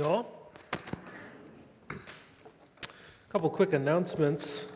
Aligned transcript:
morning, 0.00 0.16
all. 0.16 0.52
A 1.90 1.94
couple 3.28 3.50
quick 3.50 3.74
announcements 3.74 4.66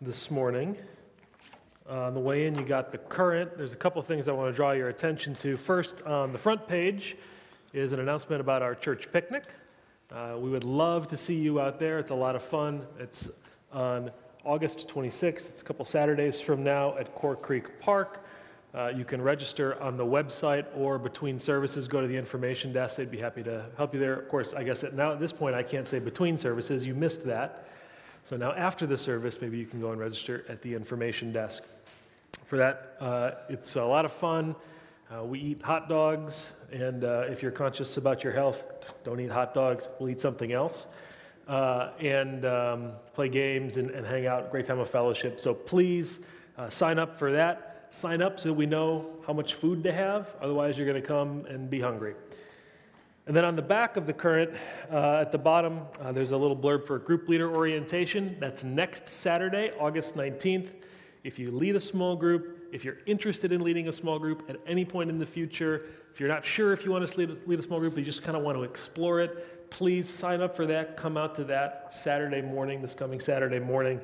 this 0.00 0.30
morning. 0.30 0.76
Uh, 1.88 2.02
on 2.02 2.14
the 2.14 2.20
way 2.20 2.46
in, 2.46 2.54
you 2.54 2.64
got 2.64 2.92
the 2.92 2.98
current. 2.98 3.56
There's 3.56 3.72
a 3.72 3.76
couple 3.76 4.02
things 4.02 4.28
I 4.28 4.32
want 4.32 4.52
to 4.52 4.56
draw 4.56 4.72
your 4.72 4.88
attention 4.88 5.34
to. 5.36 5.56
First, 5.56 6.02
on 6.02 6.32
the 6.32 6.38
front 6.38 6.68
page 6.68 7.16
is 7.72 7.92
an 7.92 8.00
announcement 8.00 8.40
about 8.40 8.62
our 8.62 8.74
church 8.74 9.10
picnic. 9.10 9.44
Uh, 10.12 10.36
we 10.38 10.50
would 10.50 10.64
love 10.64 11.06
to 11.08 11.16
see 11.16 11.36
you 11.36 11.60
out 11.60 11.78
there. 11.78 11.98
It's 11.98 12.10
a 12.10 12.14
lot 12.14 12.36
of 12.36 12.42
fun. 12.42 12.86
It's 12.98 13.30
on 13.72 14.10
August 14.44 14.86
26th. 14.88 15.50
It's 15.50 15.62
a 15.62 15.64
couple 15.64 15.84
Saturdays 15.84 16.40
from 16.40 16.62
now 16.62 16.96
at 16.98 17.14
Core 17.14 17.36
Creek 17.36 17.80
Park. 17.80 18.24
Uh, 18.72 18.92
you 18.94 19.04
can 19.04 19.20
register 19.20 19.80
on 19.82 19.96
the 19.96 20.04
website 20.04 20.64
or 20.76 20.96
between 20.96 21.38
services, 21.40 21.88
go 21.88 22.00
to 22.00 22.06
the 22.06 22.16
information 22.16 22.72
desk. 22.72 22.96
They'd 22.96 23.10
be 23.10 23.18
happy 23.18 23.42
to 23.42 23.66
help 23.76 23.92
you 23.92 23.98
there. 23.98 24.14
Of 24.14 24.28
course, 24.28 24.54
I 24.54 24.62
guess 24.62 24.84
at 24.84 24.94
now 24.94 25.12
at 25.12 25.18
this 25.18 25.32
point, 25.32 25.56
I 25.56 25.62
can't 25.64 25.88
say 25.88 25.98
between 25.98 26.36
services. 26.36 26.86
You 26.86 26.94
missed 26.94 27.26
that. 27.26 27.64
So 28.24 28.36
now 28.36 28.52
after 28.52 28.86
the 28.86 28.96
service, 28.96 29.40
maybe 29.40 29.58
you 29.58 29.66
can 29.66 29.80
go 29.80 29.90
and 29.90 30.00
register 30.00 30.44
at 30.48 30.62
the 30.62 30.72
information 30.72 31.32
desk. 31.32 31.64
For 32.44 32.56
that, 32.58 32.96
uh, 33.00 33.32
it's 33.48 33.74
a 33.74 33.84
lot 33.84 34.04
of 34.04 34.12
fun. 34.12 34.54
Uh, 35.12 35.24
we 35.24 35.40
eat 35.40 35.62
hot 35.62 35.88
dogs, 35.88 36.52
and 36.70 37.02
uh, 37.02 37.24
if 37.28 37.42
you're 37.42 37.50
conscious 37.50 37.96
about 37.96 38.22
your 38.22 38.32
health, 38.32 38.62
don't 39.04 39.18
eat 39.18 39.32
hot 39.32 39.52
dogs. 39.52 39.88
We'll 39.98 40.10
eat 40.10 40.20
something 40.20 40.52
else. 40.52 40.86
Uh, 41.48 41.90
and 41.98 42.44
um, 42.44 42.92
play 43.14 43.28
games 43.28 43.76
and, 43.76 43.90
and, 43.90 44.06
hang 44.06 44.26
out. 44.26 44.52
Great 44.52 44.66
time 44.66 44.78
of 44.78 44.88
fellowship. 44.88 45.40
So 45.40 45.52
please 45.52 46.20
uh, 46.56 46.68
sign 46.68 47.00
up 47.00 47.18
for 47.18 47.32
that 47.32 47.69
sign 47.90 48.22
up 48.22 48.38
so 48.38 48.52
we 48.52 48.66
know 48.66 49.06
how 49.26 49.32
much 49.32 49.54
food 49.54 49.82
to 49.84 49.92
have. 49.92 50.34
Otherwise, 50.40 50.78
you're 50.78 50.86
going 50.86 51.00
to 51.00 51.06
come 51.06 51.44
and 51.46 51.68
be 51.68 51.80
hungry. 51.80 52.14
And 53.26 53.36
then 53.36 53.44
on 53.44 53.54
the 53.54 53.62
back 53.62 53.96
of 53.96 54.06
the 54.06 54.12
current, 54.12 54.52
uh, 54.90 55.18
at 55.20 55.30
the 55.30 55.38
bottom, 55.38 55.82
uh, 56.00 56.10
there's 56.10 56.30
a 56.30 56.36
little 56.36 56.56
blurb 56.56 56.86
for 56.86 56.98
group 56.98 57.28
leader 57.28 57.54
orientation. 57.54 58.36
That's 58.40 58.64
next 58.64 59.08
Saturday, 59.08 59.72
August 59.78 60.16
19th. 60.16 60.70
If 61.22 61.38
you 61.38 61.50
lead 61.50 61.76
a 61.76 61.80
small 61.80 62.16
group, 62.16 62.68
if 62.72 62.84
you're 62.84 62.98
interested 63.06 63.52
in 63.52 63.62
leading 63.62 63.88
a 63.88 63.92
small 63.92 64.18
group 64.18 64.44
at 64.48 64.56
any 64.66 64.84
point 64.84 65.10
in 65.10 65.18
the 65.18 65.26
future, 65.26 65.86
if 66.12 66.18
you're 66.18 66.28
not 66.28 66.44
sure 66.44 66.72
if 66.72 66.84
you 66.84 66.90
want 66.90 67.06
to 67.06 67.18
lead 67.18 67.30
a, 67.30 67.36
lead 67.46 67.58
a 67.58 67.62
small 67.62 67.78
group, 67.78 67.94
but 67.94 68.00
you 68.00 68.06
just 68.06 68.22
kind 68.22 68.36
of 68.36 68.42
want 68.42 68.56
to 68.56 68.64
explore 68.64 69.20
it, 69.20 69.70
please 69.70 70.08
sign 70.08 70.40
up 70.40 70.56
for 70.56 70.66
that. 70.66 70.96
Come 70.96 71.16
out 71.16 71.34
to 71.36 71.44
that 71.44 71.92
Saturday 71.92 72.40
morning, 72.40 72.80
this 72.80 72.94
coming 72.94 73.20
Saturday 73.20 73.58
morning. 73.58 74.00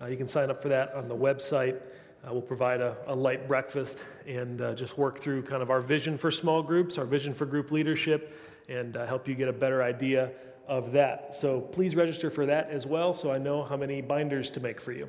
Uh, 0.00 0.06
you 0.06 0.16
can 0.16 0.28
sign 0.28 0.48
up 0.48 0.62
for 0.62 0.68
that 0.68 0.94
on 0.94 1.08
the 1.08 1.16
website. 1.16 1.80
Uh, 2.22 2.32
we'll 2.32 2.42
provide 2.42 2.82
a, 2.82 2.96
a, 3.06 3.14
light 3.14 3.48
breakfast 3.48 4.04
and 4.26 4.60
uh, 4.60 4.74
just 4.74 4.98
work 4.98 5.20
through 5.20 5.42
kind 5.42 5.62
of 5.62 5.70
our 5.70 5.80
vision 5.80 6.18
for 6.18 6.30
small 6.30 6.62
groups, 6.62 6.98
our 6.98 7.06
vision 7.06 7.32
for 7.32 7.46
group 7.46 7.70
leadership, 7.70 8.38
and 8.68 8.98
uh, 8.98 9.06
help 9.06 9.26
you 9.26 9.34
get 9.34 9.48
a 9.48 9.52
better 9.52 9.82
idea 9.82 10.30
of 10.68 10.92
that. 10.92 11.34
So 11.34 11.62
please 11.62 11.96
register 11.96 12.30
for 12.30 12.44
that 12.44 12.68
as 12.68 12.86
well 12.86 13.14
so 13.14 13.32
I 13.32 13.38
know 13.38 13.62
how 13.62 13.76
many 13.76 14.02
binders 14.02 14.50
to 14.50 14.60
make 14.60 14.82
for 14.82 14.92
you. 14.92 15.08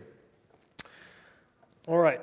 All 1.86 1.98
right, 1.98 2.22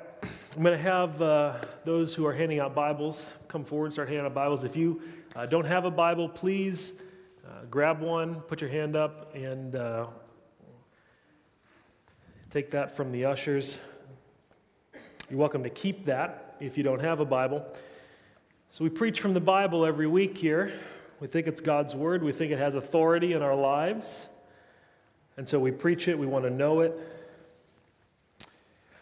I'm 0.55 0.63
going 0.63 0.75
to 0.75 0.81
have 0.81 1.21
uh, 1.21 1.57
those 1.85 2.15
who 2.15 2.25
are 2.25 2.33
handing 2.33 2.59
out 2.59 2.73
Bibles 2.73 3.31
come 3.47 3.63
forward, 3.63 3.93
start 3.93 4.09
handing 4.09 4.25
out 4.25 4.33
Bibles. 4.33 4.63
If 4.63 4.75
you 4.75 5.01
uh, 5.35 5.45
don't 5.45 5.65
have 5.65 5.85
a 5.85 5.91
Bible, 5.91 6.27
please 6.27 6.99
uh, 7.45 7.65
grab 7.69 8.01
one, 8.01 8.41
put 8.41 8.59
your 8.59 8.71
hand 8.71 8.95
up, 8.95 9.35
and 9.35 9.77
take 12.49 12.71
that 12.71 12.97
from 12.97 13.11
the 13.11 13.25
ushers. 13.25 13.77
You're 15.29 15.37
welcome 15.37 15.61
to 15.61 15.69
keep 15.69 16.05
that 16.05 16.55
if 16.59 16.75
you 16.75 16.83
don't 16.83 17.01
have 17.01 17.19
a 17.19 17.25
Bible. 17.25 17.63
So, 18.69 18.83
we 18.83 18.89
preach 18.89 19.21
from 19.21 19.35
the 19.35 19.39
Bible 19.39 19.85
every 19.85 20.07
week 20.07 20.35
here. 20.35 20.73
We 21.19 21.27
think 21.27 21.45
it's 21.45 21.61
God's 21.61 21.93
Word, 21.93 22.23
we 22.23 22.31
think 22.31 22.51
it 22.51 22.57
has 22.57 22.73
authority 22.73 23.33
in 23.33 23.43
our 23.43 23.55
lives. 23.55 24.27
And 25.37 25.47
so 25.47 25.59
we 25.59 25.69
preach 25.69 26.07
it, 26.07 26.17
we 26.17 26.25
want 26.25 26.45
to 26.45 26.49
know 26.49 26.79
it. 26.79 26.97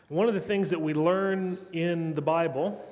One 0.09 0.27
of 0.27 0.33
the 0.33 0.41
things 0.41 0.69
that 0.71 0.81
we 0.81 0.93
learn 0.93 1.57
in 1.71 2.13
the 2.13 2.21
Bible 2.21 2.85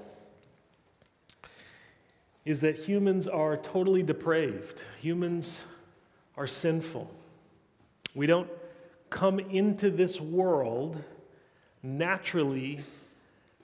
is 2.45 2.61
that 2.61 2.77
humans 2.77 3.27
are 3.27 3.57
totally 3.57 4.01
depraved, 4.01 4.81
humans 5.01 5.61
are 6.37 6.47
sinful. 6.47 7.13
We 8.13 8.27
don't 8.27 8.49
come 9.09 9.39
into 9.39 9.89
this 9.89 10.21
world 10.21 11.03
naturally 11.83 12.79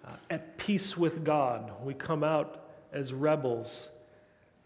uh, 0.06 0.12
at 0.30 0.58
peace 0.58 0.98
with 0.98 1.24
God. 1.24 1.72
We 1.84 1.94
come 1.94 2.24
out 2.24 2.66
as 2.92 3.14
rebels 3.14 3.90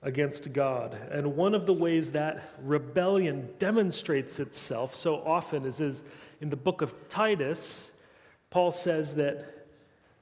against 0.02 0.54
God. 0.54 0.98
And 1.12 1.36
one 1.36 1.56
of 1.56 1.66
the 1.66 1.74
ways 1.74 2.12
that 2.12 2.52
rebellion 2.62 3.50
demonstrates 3.58 4.40
itself 4.40 4.94
so 4.96 5.16
often 5.26 5.66
is, 5.66 5.82
is 5.82 6.04
in 6.42 6.50
the 6.50 6.56
book 6.56 6.82
of 6.82 6.94
Titus, 7.10 7.92
Paul 8.52 8.72
says 8.72 9.16
that, 9.16 9.66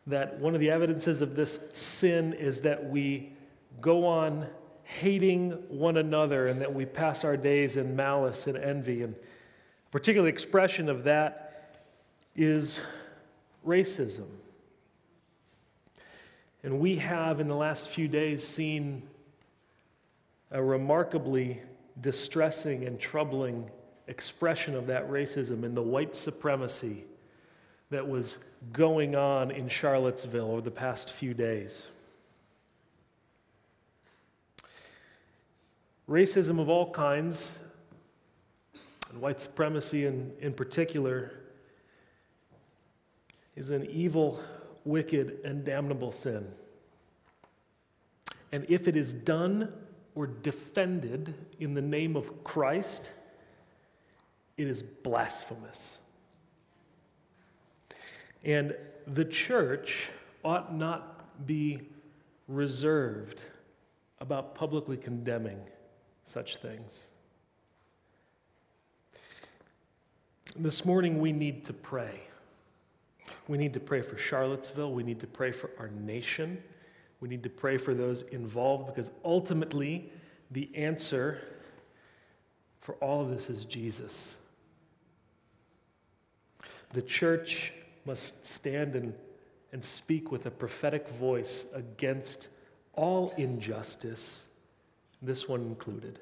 that 0.08 0.40
one 0.40 0.56
of 0.56 0.62
the 0.62 0.70
evidences 0.70 1.22
of 1.22 1.36
this 1.36 1.60
sin 1.74 2.34
is 2.34 2.62
that 2.62 2.90
we 2.90 3.34
go 3.82 4.06
on 4.06 4.48
hating 4.84 5.52
one 5.70 5.98
another 5.98 6.48
and 6.48 6.62
that 6.62 6.74
we 6.74 6.86
pass 6.86 7.24
our 7.24 7.36
days 7.36 7.78
in 7.78 7.96
malice 7.96 8.48
and 8.48 8.58
envy. 8.58 9.02
And 9.04 9.16
a 9.16 9.90
particular 9.92 10.30
expression 10.30 10.88
of 10.88 11.04
that 11.04 11.76
is 12.36 12.80
racism. 13.66 14.28
And 16.64 16.80
we 16.80 16.96
have, 16.96 17.42
in 17.42 17.50
the 17.50 17.56
last 17.56 17.90
few 17.90 18.08
days, 18.08 18.46
seen 18.46 19.04
a 20.50 20.64
remarkably 20.64 21.62
distressing 22.00 22.86
and 22.86 22.98
troubling 23.00 23.70
expression 24.08 24.74
of 24.74 24.88
that 24.88 25.10
racism 25.10 25.64
in 25.64 25.76
the 25.76 25.82
white 25.82 26.16
supremacy 26.16 27.04
that 27.90 28.08
was 28.08 28.38
going 28.72 29.16
on 29.16 29.52
in 29.52 29.68
Charlottesville 29.68 30.52
over 30.52 30.62
the 30.62 30.72
past 30.72 31.12
few 31.12 31.34
days. 31.34 31.88
Racism 36.10 36.60
of 36.60 36.70
all 36.70 36.92
kinds, 36.92 37.58
and 39.12 39.22
white 39.22 39.40
supremacy 39.40 40.06
in, 40.06 40.32
in 40.40 40.54
particular, 40.54 41.32
is 43.56 43.70
an 43.70 43.86
evil 43.86 44.42
wicked, 44.86 45.40
and 45.44 45.64
damnable 45.64 46.12
sin. 46.12 46.48
And 48.52 48.66
if 48.70 48.88
it 48.88 48.96
is 48.96 49.14
done 49.14 49.74
or 50.16 50.28
defended 50.28 51.34
in 51.60 51.74
the 51.74 51.82
name 51.82 52.16
of 52.16 52.44
Christ, 52.44 53.12
it 54.58 54.68
is 54.68 54.82
blasphemous. 54.82 56.00
And 58.44 58.76
the 59.08 59.26
church 59.26 60.10
ought 60.44 60.76
not 60.76 61.46
be 61.48 61.82
reserved 62.48 63.42
about 64.20 64.54
publicly 64.54 64.98
condemning 64.98 65.60
such 66.26 66.58
things. 66.58 67.08
This 70.56 70.86
morning, 70.86 71.20
we 71.20 71.32
need 71.32 71.64
to 71.66 71.74
pray. 71.74 72.20
We 73.48 73.58
need 73.58 73.74
to 73.74 73.80
pray 73.80 74.02
for 74.02 74.18
Charlottesville. 74.18 74.92
We 74.92 75.04
need 75.04 75.20
to 75.20 75.28
pray 75.28 75.52
for 75.52 75.70
our 75.80 75.90
nation. 75.90 76.62
We 77.20 77.30
need 77.30 77.44
to 77.44 77.50
pray 77.50 77.78
for 77.78 77.94
those 77.94 78.24
involved 78.32 78.88
because 78.88 79.12
ultimately, 79.24 80.12
the 80.52 80.70
answer 80.76 81.40
for 82.80 82.96
all 82.96 83.22
of 83.22 83.30
this 83.30 83.50
is 83.50 83.66
Jesus. 83.66 84.36
The 86.90 87.02
church 87.02 87.74
must 88.06 88.46
stand 88.46 88.96
and, 88.96 89.14
and 89.72 89.84
speak 89.84 90.32
with 90.32 90.46
a 90.46 90.52
prophetic 90.52 91.08
voice 91.08 91.68
against 91.74 92.50
all 92.94 93.34
injustice, 93.38 94.48
this 95.22 95.48
one 95.48 95.62
included. 95.62 96.20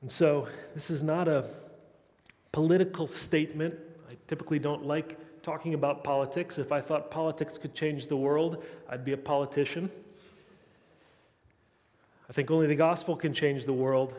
And 0.00 0.10
so, 0.10 0.48
this 0.74 0.90
is 0.90 1.02
not 1.02 1.28
a 1.28 1.44
political 2.52 3.06
statement 3.06 3.74
I 4.10 4.16
typically 4.26 4.58
don't 4.58 4.84
like 4.84 5.18
talking 5.44 5.74
about 5.74 6.02
politics. 6.02 6.58
If 6.58 6.72
I 6.72 6.80
thought 6.80 7.12
politics 7.12 7.56
could 7.56 7.74
change 7.74 8.08
the 8.08 8.16
world, 8.16 8.64
I'd 8.88 9.04
be 9.04 9.12
a 9.12 9.16
politician. 9.16 9.88
I 12.28 12.32
think 12.32 12.50
only 12.50 12.66
the 12.66 12.74
gospel 12.74 13.14
can 13.14 13.32
change 13.32 13.66
the 13.66 13.72
world. 13.72 14.16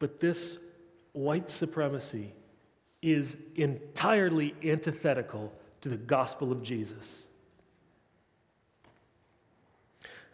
But 0.00 0.18
this 0.18 0.58
white 1.12 1.48
supremacy 1.48 2.32
is 3.00 3.36
entirely 3.54 4.52
antithetical 4.64 5.52
to 5.82 5.88
the 5.88 5.96
gospel 5.96 6.50
of 6.50 6.64
Jesus. 6.64 7.26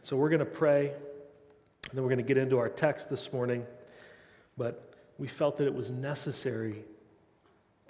So 0.01 0.17
we're 0.17 0.31
going 0.31 0.39
to 0.39 0.47
pray, 0.47 0.89
and 0.89 1.93
then 1.93 2.03
we're 2.03 2.09
going 2.09 2.17
to 2.17 2.25
get 2.25 2.39
into 2.39 2.59
our 2.59 2.71
text 2.71 3.11
this 3.11 3.35
morning. 3.35 3.67
But 4.57 4.95
we 5.19 5.29
felt 5.29 5.59
that 5.59 5.67
it 5.67 5.75
was 5.75 5.91
necessary 5.91 6.85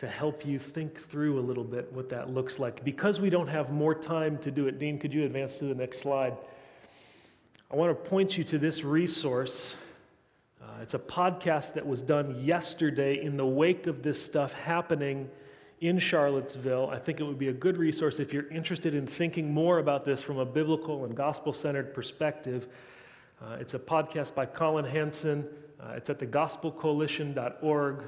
to 0.03 0.09
help 0.09 0.45
you 0.45 0.59
think 0.59 0.99
through 0.99 1.39
a 1.39 1.41
little 1.41 1.63
bit 1.63 1.93
what 1.93 2.09
that 2.09 2.29
looks 2.29 2.59
like. 2.59 2.83
Because 2.83 3.21
we 3.21 3.31
don't 3.31 3.47
have 3.47 3.71
more 3.71 3.95
time 3.95 4.37
to 4.39 4.51
do 4.51 4.67
it, 4.67 4.81
Dean, 4.81 4.99
could 4.99 5.15
you 5.15 5.23
advance 5.23 5.61
to 5.61 5.67
the 5.67 5.77
next 5.77 6.01
slide? 6.01 6.37
I 7.71 7.77
want 7.77 7.91
to 7.91 8.11
point 8.11 8.37
you 8.37 8.43
to 8.43 8.59
this 8.59 8.83
resource. 8.83 9.77
Uh, 10.61 10.83
it's 10.83 10.95
a 10.95 10.99
podcast 10.99 11.75
that 11.75 11.87
was 11.87 12.03
done 12.03 12.45
yesterday 12.45 13.23
in 13.23 13.37
the 13.37 13.47
wake 13.47 13.87
of 13.87 14.03
this 14.03 14.21
stuff 14.21 14.55
happening 14.55 15.31
in 15.81 16.01
Charlottesville. 16.01 16.91
I 16.91 16.99
think 16.99 17.21
it 17.21 17.23
would 17.23 17.39
be 17.39 17.51
a 17.51 17.53
good 17.53 17.77
resource 17.77 18.19
if 18.19 18.33
you're 18.33 18.51
interested 18.51 18.97
in 18.97 19.07
thinking 19.07 19.55
more 19.55 19.79
about 19.79 20.05
this 20.05 20.21
from 20.21 20.39
a 20.39 20.45
biblical 20.45 21.05
and 21.05 21.15
gospel 21.15 21.53
centered 21.53 21.95
perspective. 21.95 22.67
Uh, 23.41 23.59
it's 23.61 23.75
a 23.75 23.79
podcast 23.79 24.35
by 24.35 24.47
Collin 24.47 24.85
Hansen. 24.85 25.47
Uh, 25.81 25.93
it's 25.93 26.11
at 26.11 26.19
thegospelcoalition.org. 26.19 28.03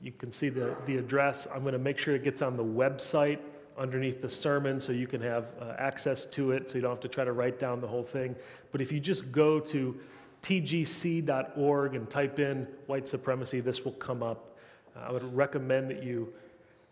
You 0.00 0.12
can 0.12 0.32
see 0.32 0.48
the, 0.48 0.74
the 0.86 0.96
address. 0.96 1.46
I'm 1.52 1.60
going 1.60 1.72
to 1.72 1.78
make 1.78 1.98
sure 1.98 2.14
it 2.14 2.24
gets 2.24 2.40
on 2.40 2.56
the 2.56 2.64
website 2.64 3.38
underneath 3.76 4.20
the 4.20 4.30
sermon 4.30 4.80
so 4.80 4.92
you 4.92 5.06
can 5.06 5.20
have 5.20 5.48
uh, 5.60 5.74
access 5.78 6.24
to 6.26 6.52
it 6.52 6.68
so 6.68 6.76
you 6.76 6.82
don't 6.82 6.90
have 6.90 7.00
to 7.00 7.08
try 7.08 7.24
to 7.24 7.32
write 7.32 7.58
down 7.58 7.80
the 7.80 7.86
whole 7.86 8.02
thing. 8.02 8.34
But 8.72 8.80
if 8.80 8.92
you 8.92 9.00
just 9.00 9.30
go 9.30 9.60
to 9.60 9.98
tgc.org 10.42 11.94
and 11.94 12.08
type 12.08 12.38
in 12.38 12.66
white 12.86 13.08
supremacy, 13.08 13.60
this 13.60 13.84
will 13.84 13.92
come 13.92 14.22
up. 14.22 14.56
Uh, 14.96 15.00
I 15.08 15.12
would 15.12 15.36
recommend 15.36 15.90
that 15.90 16.02
you 16.02 16.32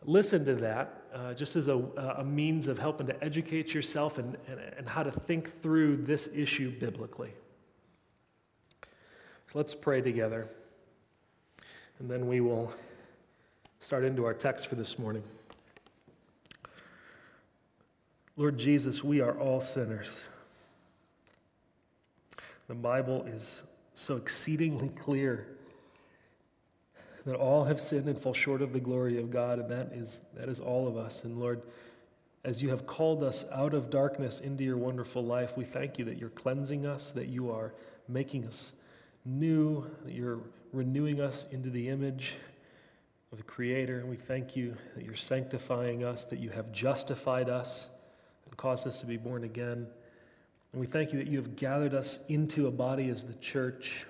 listen 0.05 0.45
to 0.45 0.55
that 0.57 1.03
uh, 1.15 1.35
just 1.35 1.57
as 1.57 1.69
a, 1.69 1.77
a, 2.19 2.25
means 2.25 2.69
of 2.69 2.79
helping 2.79 3.07
to 3.07 3.25
educate 3.25 3.75
yourself 3.75 4.19
and, 4.19 4.37
and, 4.47 4.61
and 4.77 4.89
how 4.89 5.03
to 5.03 5.11
think 5.11 5.61
through 5.63 5.97
this 5.97 6.29
issue 6.35 6.71
biblically. 6.79 7.33
So 9.49 9.59
let's 9.59 9.75
pray 9.75 10.03
together, 10.03 10.47
and 11.99 12.11
then 12.11 12.29
we 12.29 12.41
will 12.41 12.73
start 13.81 14.05
into 14.05 14.25
our 14.25 14.35
text 14.35 14.67
for 14.67 14.75
this 14.75 14.99
morning. 14.99 15.23
Lord 18.37 18.59
Jesus, 18.59 19.03
we 19.03 19.21
are 19.21 19.39
all 19.39 19.61
sinners. 19.61 20.27
The 22.69 22.75
Bible 22.75 23.25
is 23.25 23.63
so 23.95 24.17
exceedingly 24.17 24.91
clear 24.91 25.49
that 27.25 27.35
all 27.35 27.65
have 27.65 27.81
sinned 27.81 28.09
and 28.09 28.19
fall 28.19 28.35
short 28.35 28.63
of 28.63 28.73
the 28.73 28.81
glory 28.81 29.19
of 29.19 29.31
God, 29.31 29.59
and 29.59 29.71
that 29.71 29.93
is, 29.93 30.21
that 30.35 30.49
is 30.49 30.61
all 30.61 30.87
of 30.87 30.97
us. 30.97 31.25
And 31.25 31.39
Lord, 31.39 31.63
as 32.45 32.63
you 32.63 32.69
have 32.71 32.87
called 32.87 33.23
us 33.23 33.45
out 33.53 33.75
of 33.75 33.91
darkness 33.91 34.41
into 34.41 34.65
your 34.65 34.77
wonderful 34.77 35.25
life, 35.25 35.57
we 35.57 35.65
thank 35.65 35.99
you 35.99 36.05
that 36.05 36.19
you're 36.19 36.31
cleansing 36.31 36.87
us, 36.87 37.11
that 37.13 37.29
you 37.29 37.51
are 37.51 37.75
making 38.09 38.47
us 38.47 38.75
new, 39.25 39.85
that 40.05 40.15
you're 40.15 40.41
renewing 40.73 41.21
us 41.21 41.47
into 41.51 41.71
the 41.71 41.89
image 41.89 42.37
the 43.37 43.43
Creator. 43.43 44.01
And 44.01 44.09
we 44.09 44.17
thank 44.17 44.57
you 44.57 44.77
that 44.97 45.05
you're 45.05 45.15
sanctifying 45.15 46.05
us, 46.05 46.25
that 46.25 46.39
you 46.39 46.51
have 46.51 46.73
justified 46.73 47.49
us 47.49 47.89
and 48.47 48.57
caused 48.57 48.87
us 48.87 48.99
to 48.99 49.07
be 49.07 49.17
born 49.17 49.45
again. 49.45 49.87
And 50.73 50.81
we 50.81 50.87
thank 50.87 51.13
you 51.13 51.19
that 51.19 51.29
you 51.29 51.39
have 51.39 51.57
gathered 51.57 51.95
us 51.95 52.21
into 52.29 52.67
a 52.67 52.71
body 52.71 53.09
as 53.09 53.25
the 53.25 53.35
church. 53.35 54.07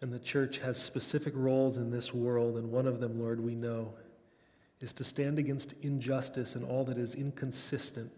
And 0.00 0.12
the 0.12 0.18
church 0.18 0.58
has 0.58 0.80
specific 0.80 1.32
roles 1.36 1.76
in 1.76 1.90
this 1.90 2.14
world, 2.14 2.56
and 2.56 2.70
one 2.70 2.86
of 2.86 3.00
them, 3.00 3.18
Lord, 3.18 3.40
we 3.40 3.54
know, 3.54 3.92
is 4.80 4.92
to 4.92 5.04
stand 5.04 5.40
against 5.40 5.74
injustice 5.82 6.54
and 6.54 6.64
all 6.64 6.84
that 6.84 6.98
is 6.98 7.16
inconsistent 7.16 8.12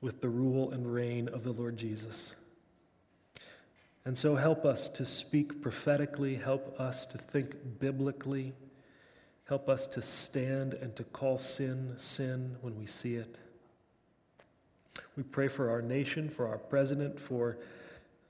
with 0.00 0.20
the 0.20 0.28
rule 0.28 0.72
and 0.72 0.92
reign 0.92 1.28
of 1.28 1.44
the 1.44 1.52
Lord 1.52 1.76
Jesus. 1.76 2.34
And 4.04 4.18
so 4.18 4.34
help 4.34 4.64
us 4.64 4.88
to 4.90 5.04
speak 5.04 5.62
prophetically, 5.62 6.34
help 6.34 6.80
us 6.80 7.06
to 7.06 7.18
think 7.18 7.78
biblically, 7.78 8.54
help 9.48 9.70
us 9.70 9.86
to 9.86 10.02
stand 10.02 10.74
and 10.74 10.94
to 10.94 11.02
call 11.04 11.38
sin 11.38 11.94
sin 11.96 12.54
when 12.60 12.78
we 12.78 12.84
see 12.84 13.14
it. 13.14 13.38
We 15.16 15.22
pray 15.22 15.48
for 15.48 15.70
our 15.70 15.80
nation, 15.80 16.28
for 16.28 16.46
our 16.46 16.58
president, 16.58 17.18
for 17.18 17.58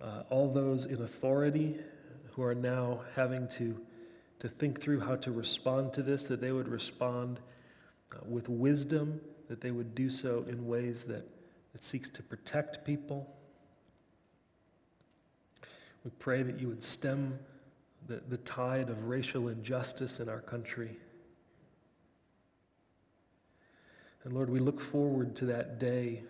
uh, 0.01 0.23
all 0.31 0.53
those 0.53 0.85
in 0.85 1.03
authority 1.03 1.77
who 2.31 2.43
are 2.43 2.55
now 2.55 3.01
having 3.17 3.49
to, 3.49 3.77
to 4.39 4.49
think 4.49 4.81
through 4.81 5.01
how 5.01 5.17
to 5.17 5.33
respond 5.33 5.93
to 5.95 6.03
this, 6.03 6.25
that 6.25 6.41
they 6.41 6.53
would 6.53 6.69
respond 6.69 7.41
uh, 8.13 8.19
with 8.25 8.49
wisdom, 8.49 9.21
that 9.49 9.61
they 9.61 9.73
would 9.73 9.95
do 9.97 10.09
so 10.09 10.45
in 10.49 10.69
ways 10.69 11.03
that, 11.05 11.27
that 11.73 11.83
seeks 11.83 12.09
to 12.11 12.23
protect 12.23 12.85
people. 12.85 13.29
We 16.05 16.13
pray 16.21 16.45
that 16.45 16.61
you 16.61 16.69
would 16.69 16.85
stem 16.85 17.41
the, 18.07 18.23
the 18.29 18.39
tide 18.39 18.89
of 18.89 19.09
racial 19.09 19.49
injustice 19.49 20.21
in 20.21 20.29
our 20.29 20.41
country. 20.41 20.97
And 24.29 24.37
Lord, 24.37 24.51
we 24.51 24.59
look 24.59 24.79
forward 24.79 25.35
to 25.37 25.47
that 25.47 25.79
day 25.79 26.21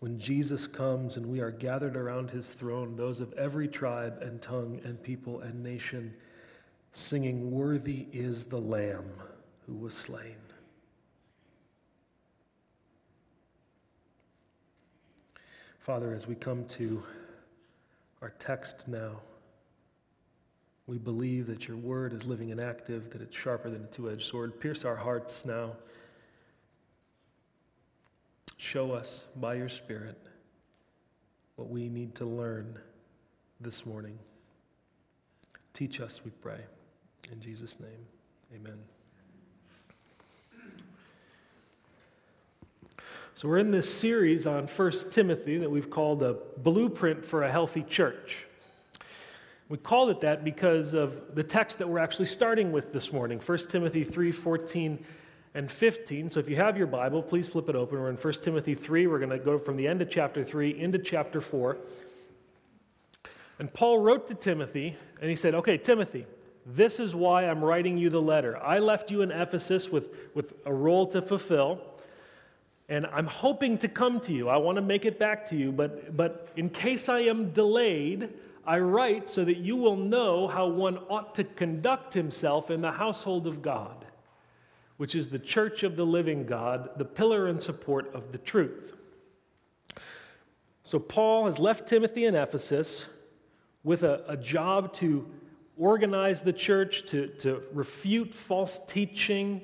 when 0.00 0.18
Jesus 0.18 0.66
comes 0.66 1.16
and 1.16 1.26
we 1.26 1.38
are 1.38 1.52
gathered 1.52 1.94
around 1.94 2.32
his 2.32 2.52
throne, 2.52 2.96
those 2.96 3.20
of 3.20 3.32
every 3.34 3.68
tribe 3.68 4.18
and 4.22 4.42
tongue 4.42 4.80
and 4.82 5.00
people 5.00 5.38
and 5.38 5.62
nation, 5.62 6.12
singing, 6.90 7.52
Worthy 7.52 8.06
is 8.12 8.42
the 8.42 8.58
Lamb 8.58 9.08
who 9.68 9.74
was 9.74 9.94
slain. 9.94 10.34
Father, 15.78 16.12
as 16.12 16.26
we 16.26 16.34
come 16.34 16.64
to 16.64 17.04
our 18.20 18.32
text 18.40 18.88
now, 18.88 19.20
we 20.88 20.98
believe 20.98 21.46
that 21.46 21.68
your 21.68 21.76
word 21.76 22.12
is 22.12 22.26
living 22.26 22.50
and 22.50 22.60
active, 22.60 23.10
that 23.10 23.22
it's 23.22 23.36
sharper 23.36 23.70
than 23.70 23.84
a 23.84 23.86
two 23.86 24.10
edged 24.10 24.24
sword. 24.24 24.58
Pierce 24.58 24.84
our 24.84 24.96
hearts 24.96 25.44
now 25.44 25.76
Show 28.58 28.90
us 28.90 29.24
by 29.36 29.54
your 29.54 29.68
Spirit 29.68 30.18
what 31.54 31.70
we 31.70 31.88
need 31.88 32.16
to 32.16 32.24
learn 32.24 32.76
this 33.60 33.86
morning. 33.86 34.18
Teach 35.72 36.00
us, 36.00 36.22
we 36.24 36.32
pray. 36.32 36.58
In 37.30 37.40
Jesus' 37.40 37.78
name, 37.78 38.06
amen. 38.52 38.78
So, 43.34 43.46
we're 43.48 43.58
in 43.58 43.70
this 43.70 43.92
series 43.92 44.44
on 44.44 44.66
1 44.66 44.92
Timothy 45.10 45.58
that 45.58 45.70
we've 45.70 45.88
called 45.88 46.24
a 46.24 46.36
blueprint 46.56 47.24
for 47.24 47.44
a 47.44 47.50
healthy 47.52 47.84
church. 47.84 48.44
We 49.68 49.78
called 49.78 50.10
it 50.10 50.22
that 50.22 50.42
because 50.42 50.94
of 50.94 51.36
the 51.36 51.44
text 51.44 51.78
that 51.78 51.88
we're 51.88 52.00
actually 52.00 52.26
starting 52.26 52.72
with 52.72 52.92
this 52.92 53.12
morning 53.12 53.38
1 53.38 53.58
Timothy 53.68 54.02
3 54.02 54.32
14 54.32 55.04
and 55.54 55.70
15. 55.70 56.30
So 56.30 56.40
if 56.40 56.48
you 56.48 56.56
have 56.56 56.76
your 56.76 56.86
Bible, 56.86 57.22
please 57.22 57.48
flip 57.48 57.68
it 57.68 57.76
open. 57.76 57.98
We're 57.98 58.10
in 58.10 58.16
1 58.16 58.32
Timothy 58.34 58.74
3. 58.74 59.06
We're 59.06 59.18
going 59.18 59.30
to 59.30 59.38
go 59.38 59.58
from 59.58 59.76
the 59.76 59.88
end 59.88 60.02
of 60.02 60.10
chapter 60.10 60.44
3 60.44 60.78
into 60.78 60.98
chapter 60.98 61.40
4. 61.40 61.78
And 63.58 63.72
Paul 63.72 63.98
wrote 63.98 64.26
to 64.28 64.34
Timothy, 64.34 64.96
and 65.20 65.28
he 65.28 65.36
said, 65.36 65.54
Okay, 65.54 65.78
Timothy, 65.78 66.26
this 66.64 67.00
is 67.00 67.14
why 67.14 67.46
I'm 67.46 67.64
writing 67.64 67.98
you 67.98 68.10
the 68.10 68.22
letter. 68.22 68.56
I 68.62 68.78
left 68.78 69.10
you 69.10 69.22
in 69.22 69.32
Ephesus 69.32 69.90
with, 69.90 70.14
with 70.34 70.54
a 70.64 70.72
role 70.72 71.06
to 71.08 71.20
fulfill, 71.20 71.80
and 72.88 73.06
I'm 73.06 73.26
hoping 73.26 73.78
to 73.78 73.88
come 73.88 74.20
to 74.20 74.32
you. 74.32 74.48
I 74.48 74.58
want 74.58 74.76
to 74.76 74.82
make 74.82 75.04
it 75.04 75.18
back 75.18 75.46
to 75.46 75.56
you, 75.56 75.72
but, 75.72 76.16
but 76.16 76.52
in 76.56 76.68
case 76.68 77.08
I 77.08 77.20
am 77.20 77.50
delayed, 77.50 78.30
I 78.66 78.78
write 78.78 79.28
so 79.28 79.44
that 79.44 79.56
you 79.56 79.76
will 79.76 79.96
know 79.96 80.46
how 80.46 80.68
one 80.68 80.98
ought 81.08 81.34
to 81.36 81.44
conduct 81.44 82.14
himself 82.14 82.70
in 82.70 82.80
the 82.80 82.92
household 82.92 83.46
of 83.46 83.60
God 83.60 84.04
which 84.98 85.14
is 85.14 85.28
the 85.28 85.38
church 85.38 85.82
of 85.82 85.96
the 85.96 86.04
living 86.04 86.44
God, 86.44 86.90
the 86.96 87.04
pillar 87.04 87.46
and 87.46 87.60
support 87.60 88.14
of 88.14 88.30
the 88.32 88.38
truth. 88.38 88.94
So, 90.82 90.98
Paul 90.98 91.46
has 91.46 91.58
left 91.58 91.88
Timothy 91.88 92.26
in 92.26 92.34
Ephesus 92.34 93.06
with 93.84 94.02
a, 94.02 94.22
a 94.28 94.36
job 94.36 94.92
to 94.94 95.26
organize 95.76 96.42
the 96.42 96.52
church, 96.52 97.06
to, 97.06 97.28
to 97.38 97.62
refute 97.72 98.34
false 98.34 98.80
teaching, 98.86 99.62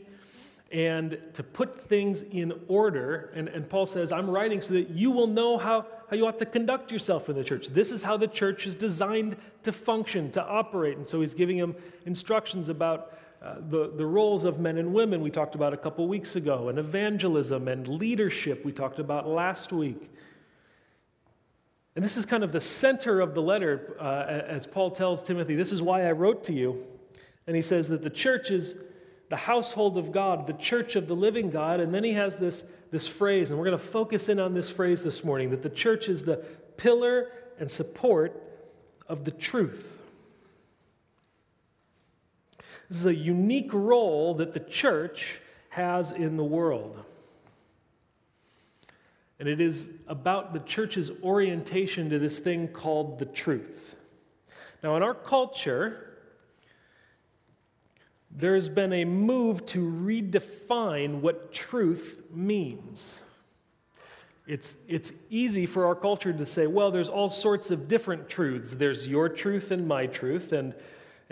and 0.71 1.19
to 1.35 1.43
put 1.43 1.81
things 1.81 2.23
in 2.23 2.53
order. 2.69 3.33
And, 3.35 3.49
and 3.49 3.69
Paul 3.69 3.87
says, 3.87 4.13
I'm 4.13 4.29
writing 4.29 4.61
so 4.61 4.75
that 4.75 4.91
you 4.91 5.11
will 5.11 5.27
know 5.27 5.59
how, 5.59 5.87
how 6.11 6.17
you 6.17 6.27
ought 6.27 6.39
to 6.39 6.47
conduct 6.47 6.91
yourself 6.91 7.29
in 7.29 7.37
the 7.37 7.45
church. 7.45 7.69
This 7.69 7.93
is 7.93 8.03
how 8.03 8.17
the 8.17 8.27
church 8.27 8.67
is 8.67 8.75
designed 8.75 9.37
to 9.63 9.73
function, 9.73 10.31
to 10.33 10.45
operate. 10.45 10.97
And 10.97 11.07
so 11.07 11.21
he's 11.21 11.35
giving 11.35 11.57
him 11.57 11.75
instructions 12.07 12.69
about 12.69 13.17
uh, 13.45 13.57
the, 13.69 13.93
the 13.95 14.07
roles 14.07 14.45
of 14.45 14.59
men 14.59 14.79
and 14.79 14.95
women 14.95 15.21
we 15.21 15.31
talked 15.31 15.55
about 15.55 15.75
a 15.75 15.77
couple 15.77 16.09
weeks 16.09 16.35
ago, 16.35 16.71
and 16.71 16.79
evangelism 16.79 17.69
and 17.69 17.87
leadership 17.87 18.65
we 18.65 18.73
talked 18.73 18.99
about 18.99 19.29
last 19.29 19.71
week. 19.71 20.11
And 21.95 22.03
this 22.03 22.17
is 22.17 22.25
kind 22.25 22.43
of 22.43 22.53
the 22.53 22.61
center 22.61 23.21
of 23.21 23.35
the 23.35 23.43
letter 23.43 23.97
uh, 24.01 24.25
as 24.49 24.67
Paul 24.67 24.91
tells 24.91 25.23
Timothy, 25.23 25.57
This 25.57 25.73
is 25.73 25.83
why 25.83 26.09
I 26.09 26.13
wrote 26.13 26.43
to 26.45 26.55
you. 26.55 26.87
And 27.47 27.55
he 27.55 27.61
says 27.61 27.89
that 27.89 28.03
the 28.03 28.09
church 28.09 28.51
is 28.51 28.77
the 29.29 29.37
household 29.37 29.99
of 29.99 30.11
God, 30.11 30.47
the 30.47 30.55
church 30.55 30.97
of 30.97 31.07
the 31.07 31.15
living 31.15 31.51
God. 31.51 31.81
And 31.81 31.93
then 31.93 32.03
he 32.03 32.13
has 32.13 32.37
this, 32.37 32.65
this 32.91 33.07
phrase, 33.07 33.51
and 33.51 33.59
we're 33.59 33.67
going 33.67 33.77
to 33.77 33.85
focus 33.85 34.31
in 34.31 34.41
on 34.41 34.55
this 34.55 34.71
phrase 34.71 35.03
this 35.03 35.23
morning 35.23 35.51
that 35.51 35.61
the 35.61 35.69
church 35.69 36.09
is 36.09 36.23
the 36.23 36.37
pillar 36.79 37.31
and 37.59 37.71
support 37.71 38.43
of 39.07 39.25
the 39.25 39.31
truth. 39.31 40.01
This 42.89 42.99
is 42.99 43.07
a 43.07 43.15
unique 43.15 43.73
role 43.73 44.35
that 44.35 44.53
the 44.53 44.61
church 44.61 45.41
has 45.71 46.13
in 46.13 46.37
the 46.37 46.45
world. 46.45 47.03
And 49.39 49.49
it 49.49 49.61
is 49.61 49.91
about 50.07 50.53
the 50.53 50.61
church's 50.61 51.11
orientation 51.23 52.11
to 52.11 52.19
this 52.19 52.39
thing 52.39 52.69
called 52.69 53.19
the 53.19 53.27
truth. 53.27 53.97
Now, 54.83 54.97
in 54.97 55.03
our 55.03 55.15
culture, 55.15 56.19
there's 58.31 58.69
been 58.69 58.93
a 58.93 59.05
move 59.05 59.67
to 59.67 59.81
redefine 59.81 61.21
what 61.21 61.53
truth 61.53 62.23
means. 62.33 63.21
It's, 64.47 64.77
it's 64.89 65.13
easy 65.31 65.65
for 65.67 65.87
our 65.87 65.95
culture 65.95 66.33
to 66.33 66.47
say, 66.47 66.67
well, 66.67 66.91
there's 66.91 67.09
all 67.09 67.31
sorts 67.31 67.71
of 67.71 67.89
different 67.89 68.29
truths. 68.29 68.73
There's 68.73 69.09
your 69.09 69.29
truth 69.29 69.71
and 69.71 69.89
my 69.89 70.07
truth, 70.07 70.53
and, 70.53 70.75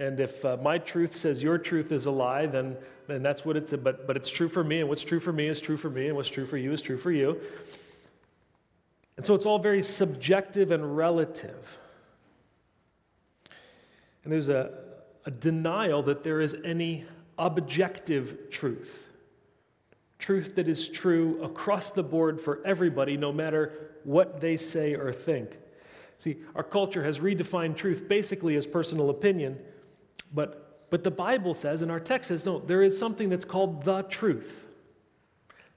and 0.02 0.18
if 0.18 0.44
uh, 0.44 0.56
my 0.60 0.78
truth 0.78 1.14
says 1.14 1.44
your 1.44 1.58
truth 1.58 1.92
is 1.92 2.06
a 2.06 2.10
lie, 2.10 2.46
then, 2.46 2.76
then 3.06 3.22
that's 3.22 3.44
what 3.44 3.56
it's, 3.56 3.72
but, 3.72 4.04
but 4.04 4.16
it's 4.16 4.28
true 4.28 4.48
for 4.48 4.64
me, 4.64 4.80
and 4.80 4.88
what's 4.88 5.04
true 5.04 5.20
for 5.20 5.32
me 5.32 5.46
is 5.46 5.60
true 5.60 5.76
for 5.76 5.90
me, 5.90 6.08
and 6.08 6.16
what's 6.16 6.28
true 6.28 6.44
for 6.44 6.56
you 6.56 6.72
is 6.72 6.82
true 6.82 6.98
for 6.98 7.12
you. 7.12 7.40
And 9.16 9.24
so 9.24 9.36
it's 9.36 9.46
all 9.46 9.60
very 9.60 9.80
subjective 9.80 10.72
and 10.72 10.96
relative. 10.96 11.78
And 14.24 14.32
there's 14.32 14.48
a, 14.48 14.72
a 15.24 15.30
denial 15.30 16.02
that 16.02 16.24
there 16.24 16.40
is 16.40 16.56
any 16.64 17.04
objective 17.38 18.50
truth. 18.50 19.08
Truth 20.18 20.56
that 20.56 20.66
is 20.66 20.88
true 20.88 21.40
across 21.44 21.90
the 21.90 22.02
board 22.02 22.40
for 22.40 22.60
everybody, 22.64 23.16
no 23.16 23.32
matter 23.32 23.92
what 24.02 24.40
they 24.40 24.56
say 24.56 24.96
or 24.96 25.12
think. 25.12 25.56
See, 26.18 26.38
our 26.56 26.64
culture 26.64 27.04
has 27.04 27.20
redefined 27.20 27.76
truth 27.76 28.08
basically 28.08 28.56
as 28.56 28.66
personal 28.66 29.08
opinion, 29.08 29.60
but, 30.34 30.88
but 30.90 31.04
the 31.04 31.10
Bible 31.10 31.54
says, 31.54 31.82
and 31.82 31.90
our 31.90 32.00
text 32.00 32.28
says, 32.28 32.46
no, 32.46 32.58
there 32.58 32.82
is 32.82 32.98
something 32.98 33.28
that's 33.28 33.44
called 33.44 33.84
the 33.84 34.02
truth. 34.02 34.64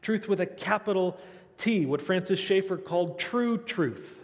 Truth 0.01 0.27
with 0.27 0.39
a 0.39 0.46
capital 0.46 1.18
T, 1.58 1.86
what 1.86 2.01
Francis 2.01 2.39
Schaeffer 2.39 2.77
called 2.77 3.18
true 3.18 3.58
truth. 3.58 4.20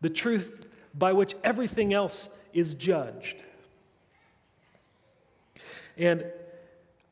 The 0.00 0.10
truth 0.10 0.66
by 0.94 1.12
which 1.12 1.34
everything 1.42 1.92
else 1.92 2.28
is 2.52 2.74
judged. 2.74 3.42
And 5.96 6.24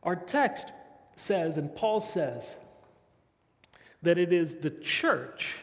our 0.02 0.16
text 0.16 0.72
says, 1.16 1.56
and 1.58 1.74
Paul 1.74 2.00
says, 2.00 2.56
that 4.02 4.18
it 4.18 4.32
is 4.32 4.56
the 4.56 4.70
church 4.70 5.56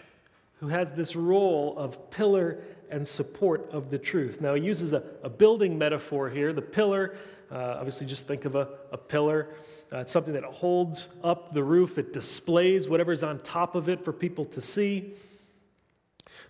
who 0.60 0.68
has 0.68 0.92
this 0.94 1.16
role 1.16 1.78
of 1.78 2.10
pillar 2.12 2.64
and 2.92 3.08
support 3.08 3.70
of 3.72 3.90
the 3.90 3.98
truth. 3.98 4.42
Now, 4.42 4.54
he 4.56 4.64
uses 4.64 4.94
a, 4.94 5.04
a 5.24 5.30
building 5.30 5.78
metaphor 5.78 6.30
here. 6.30 6.54
The 6.54 6.62
pillar, 6.62 7.16
uh, 7.52 7.76
obviously, 7.78 8.08
just 8.08 8.28
think 8.28 8.46
of 8.46 8.56
a, 8.56 8.68
a 8.92 8.98
pillar. 8.98 9.50
Uh, 9.92 9.98
it's 10.00 10.12
something 10.12 10.34
that 10.34 10.44
holds 10.44 11.16
up 11.24 11.54
the 11.54 11.64
roof, 11.64 11.98
it 11.98 12.14
displays 12.14 12.88
whatever's 12.88 13.24
on 13.24 13.40
top 13.40 13.76
of 13.76 13.90
it 13.90 14.04
for 14.04 14.14
people 14.14 14.46
to 14.46 14.62
see. 14.62 15.14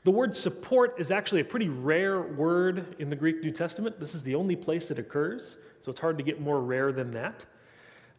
The 0.03 0.11
word 0.11 0.35
support 0.35 0.95
is 0.97 1.11
actually 1.11 1.41
a 1.41 1.45
pretty 1.45 1.69
rare 1.69 2.21
word 2.21 2.95
in 2.99 3.09
the 3.09 3.15
Greek 3.15 3.41
New 3.41 3.51
Testament. 3.51 3.99
This 3.99 4.15
is 4.15 4.23
the 4.23 4.35
only 4.35 4.55
place 4.55 4.91
it 4.91 4.99
occurs, 4.99 5.57
so 5.81 5.89
it's 5.89 5.99
hard 5.99 6.17
to 6.17 6.23
get 6.23 6.41
more 6.41 6.61
rare 6.61 6.91
than 6.91 7.11
that. 7.11 7.45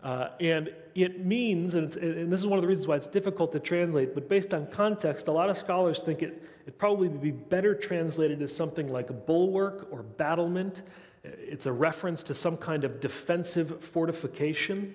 Uh, 0.02 0.28
and 0.40 0.72
it 0.94 1.24
means, 1.24 1.74
and, 1.74 1.94
and, 1.96 2.32
this 2.32 2.40
is 2.40 2.46
one 2.46 2.58
of 2.58 2.62
the 2.62 2.68
reasons 2.68 2.86
why 2.86 2.96
it's 2.96 3.06
difficult 3.06 3.52
to 3.52 3.60
translate, 3.60 4.14
but 4.14 4.28
based 4.28 4.54
on 4.54 4.66
context, 4.68 5.28
a 5.28 5.32
lot 5.32 5.50
of 5.50 5.58
scholars 5.58 6.00
think 6.00 6.22
it, 6.22 6.50
it 6.66 6.78
probably 6.78 7.08
would 7.08 7.20
be 7.20 7.30
better 7.30 7.74
translated 7.74 8.40
as 8.40 8.54
something 8.54 8.90
like 8.90 9.10
a 9.10 9.12
bulwark 9.12 9.88
or 9.90 10.02
battlement. 10.02 10.82
It's 11.22 11.66
a 11.66 11.72
reference 11.72 12.22
to 12.24 12.34
some 12.34 12.56
kind 12.56 12.84
of 12.84 12.98
defensive 12.98 13.84
fortification. 13.84 14.94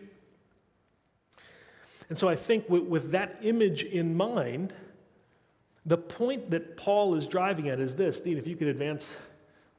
And 2.10 2.18
so 2.18 2.28
I 2.28 2.36
think 2.36 2.68
with, 2.68 2.84
with 2.84 3.12
that 3.12 3.38
image 3.44 3.84
in 3.84 4.18
mind, 4.18 4.74
the 5.86 5.98
point 5.98 6.50
that 6.50 6.78
Paul 6.78 7.14
is 7.14 7.28
driving 7.28 7.70
at 7.70 7.80
is 7.80 7.96
this. 7.96 8.20
Dean, 8.20 8.40
if 8.40 8.48
you 8.48 8.56
could 8.56 8.68
advance 8.68 9.16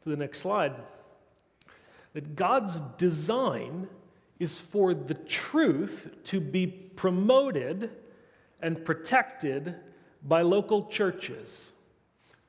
to 0.04 0.10
the 0.10 0.16
next 0.16 0.38
slide. 0.38 0.72
That 2.14 2.36
God's 2.36 2.80
design 2.96 3.88
is 4.38 4.58
for 4.58 4.94
the 4.94 5.14
truth 5.14 6.14
to 6.24 6.40
be 6.40 6.66
promoted 6.66 7.90
and 8.60 8.84
protected 8.84 9.74
by 10.22 10.42
local 10.42 10.84
churches. 10.86 11.72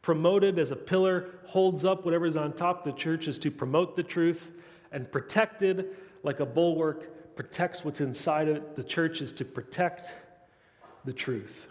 Promoted 0.01 0.57
as 0.57 0.71
a 0.71 0.75
pillar 0.75 1.29
holds 1.45 1.85
up 1.85 2.05
whatever's 2.05 2.35
on 2.35 2.53
top 2.53 2.83
the 2.83 2.91
church 2.91 3.27
is 3.27 3.37
to 3.39 3.51
promote 3.51 3.95
the 3.95 4.03
truth, 4.03 4.51
and 4.91 5.11
protected 5.11 5.97
like 6.23 6.39
a 6.39 6.45
bulwark 6.45 7.35
protects 7.35 7.85
what's 7.85 8.01
inside 8.01 8.47
of 8.47 8.57
it. 8.57 8.75
The 8.75 8.83
church 8.83 9.21
is 9.21 9.31
to 9.33 9.45
protect 9.45 10.13
the 11.05 11.13
truth. 11.13 11.67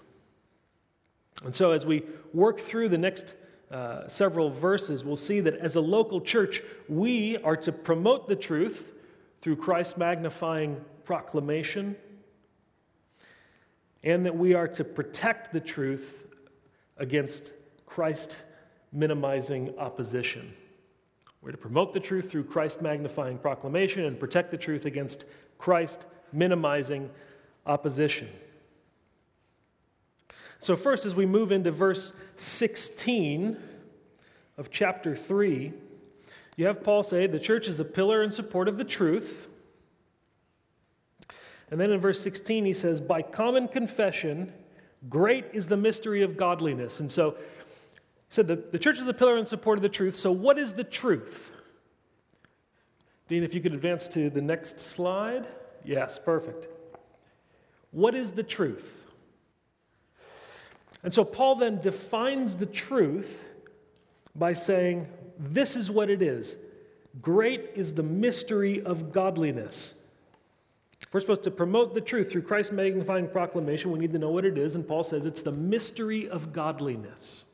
And 1.44 1.54
so, 1.54 1.73
as 1.73 1.85
we 1.85 2.04
work 2.32 2.61
through 2.61 2.88
the 2.88 2.99
next 2.99 3.35
uh, 3.70 4.06
several 4.06 4.49
verses, 4.49 5.04
we'll 5.04 5.16
see 5.16 5.40
that 5.40 5.56
as 5.56 5.76
a 5.76 5.80
local 5.80 6.20
church, 6.20 6.62
we 6.88 7.37
are 7.38 7.56
to 7.56 7.73
promote 7.73 8.28
the 8.28 8.37
truth 8.37 8.92
through 9.46 9.54
Christ 9.54 9.96
magnifying 9.96 10.84
proclamation, 11.04 11.94
and 14.02 14.26
that 14.26 14.36
we 14.36 14.54
are 14.54 14.66
to 14.66 14.82
protect 14.82 15.52
the 15.52 15.60
truth 15.60 16.26
against 16.96 17.52
Christ 17.86 18.38
minimizing 18.92 19.72
opposition. 19.78 20.52
We're 21.40 21.52
to 21.52 21.58
promote 21.58 21.92
the 21.92 22.00
truth 22.00 22.28
through 22.28 22.42
Christ 22.42 22.82
magnifying 22.82 23.38
proclamation 23.38 24.04
and 24.04 24.18
protect 24.18 24.50
the 24.50 24.56
truth 24.56 24.84
against 24.84 25.26
Christ 25.58 26.06
minimizing 26.32 27.08
opposition. 27.66 28.28
So, 30.58 30.74
first, 30.74 31.06
as 31.06 31.14
we 31.14 31.24
move 31.24 31.52
into 31.52 31.70
verse 31.70 32.12
16 32.34 33.56
of 34.58 34.72
chapter 34.72 35.14
3, 35.14 35.72
you 36.56 36.66
have 36.66 36.82
Paul 36.82 37.02
say, 37.02 37.26
The 37.26 37.38
church 37.38 37.68
is 37.68 37.78
a 37.80 37.84
pillar 37.84 38.22
and 38.22 38.32
support 38.32 38.68
of 38.68 38.78
the 38.78 38.84
truth. 38.84 39.48
And 41.70 41.80
then 41.80 41.90
in 41.90 42.00
verse 42.00 42.20
16, 42.20 42.64
he 42.64 42.72
says, 42.72 43.00
By 43.00 43.22
common 43.22 43.68
confession, 43.68 44.52
great 45.08 45.44
is 45.52 45.66
the 45.66 45.76
mystery 45.76 46.22
of 46.22 46.36
godliness. 46.36 47.00
And 47.00 47.10
so, 47.10 47.32
he 47.32 48.30
said, 48.30 48.46
the, 48.46 48.56
the 48.56 48.78
church 48.78 48.98
is 48.98 49.04
the 49.04 49.14
pillar 49.14 49.36
and 49.36 49.46
support 49.46 49.78
of 49.78 49.82
the 49.82 49.88
truth. 49.88 50.16
So, 50.16 50.32
what 50.32 50.58
is 50.58 50.75
the 50.75 50.84
truth? 50.84 51.52
Dean, 53.28 53.42
if 53.42 53.54
you 53.54 53.60
could 53.60 53.75
advance 53.75 54.08
to 54.08 54.30
the 54.30 54.40
next 54.40 54.78
slide. 54.78 55.46
Yes, 55.84 56.18
perfect. 56.18 56.68
What 57.90 58.14
is 58.14 58.32
the 58.32 58.42
truth? 58.42 59.04
And 61.02 61.12
so 61.12 61.25
Paul 61.25 61.56
then 61.56 61.78
defines 61.78 62.56
the 62.56 62.66
truth 62.66 63.44
by 64.34 64.52
saying, 64.52 65.06
This 65.38 65.76
is 65.76 65.90
what 65.90 66.10
it 66.10 66.22
is. 66.22 66.56
Great 67.20 67.70
is 67.74 67.94
the 67.94 68.02
mystery 68.02 68.82
of 68.82 69.12
godliness. 69.12 69.94
We're 71.12 71.20
supposed 71.20 71.44
to 71.44 71.50
promote 71.50 71.94
the 71.94 72.00
truth 72.00 72.30
through 72.30 72.42
Christ's 72.42 72.72
magnifying 72.72 73.28
proclamation, 73.28 73.90
we 73.90 73.98
need 73.98 74.12
to 74.12 74.18
know 74.18 74.30
what 74.30 74.44
it 74.44 74.58
is. 74.58 74.74
And 74.74 74.86
Paul 74.86 75.02
says 75.02 75.24
it's 75.24 75.42
the 75.42 75.52
mystery 75.52 76.28
of 76.28 76.52
godliness. 76.52 77.44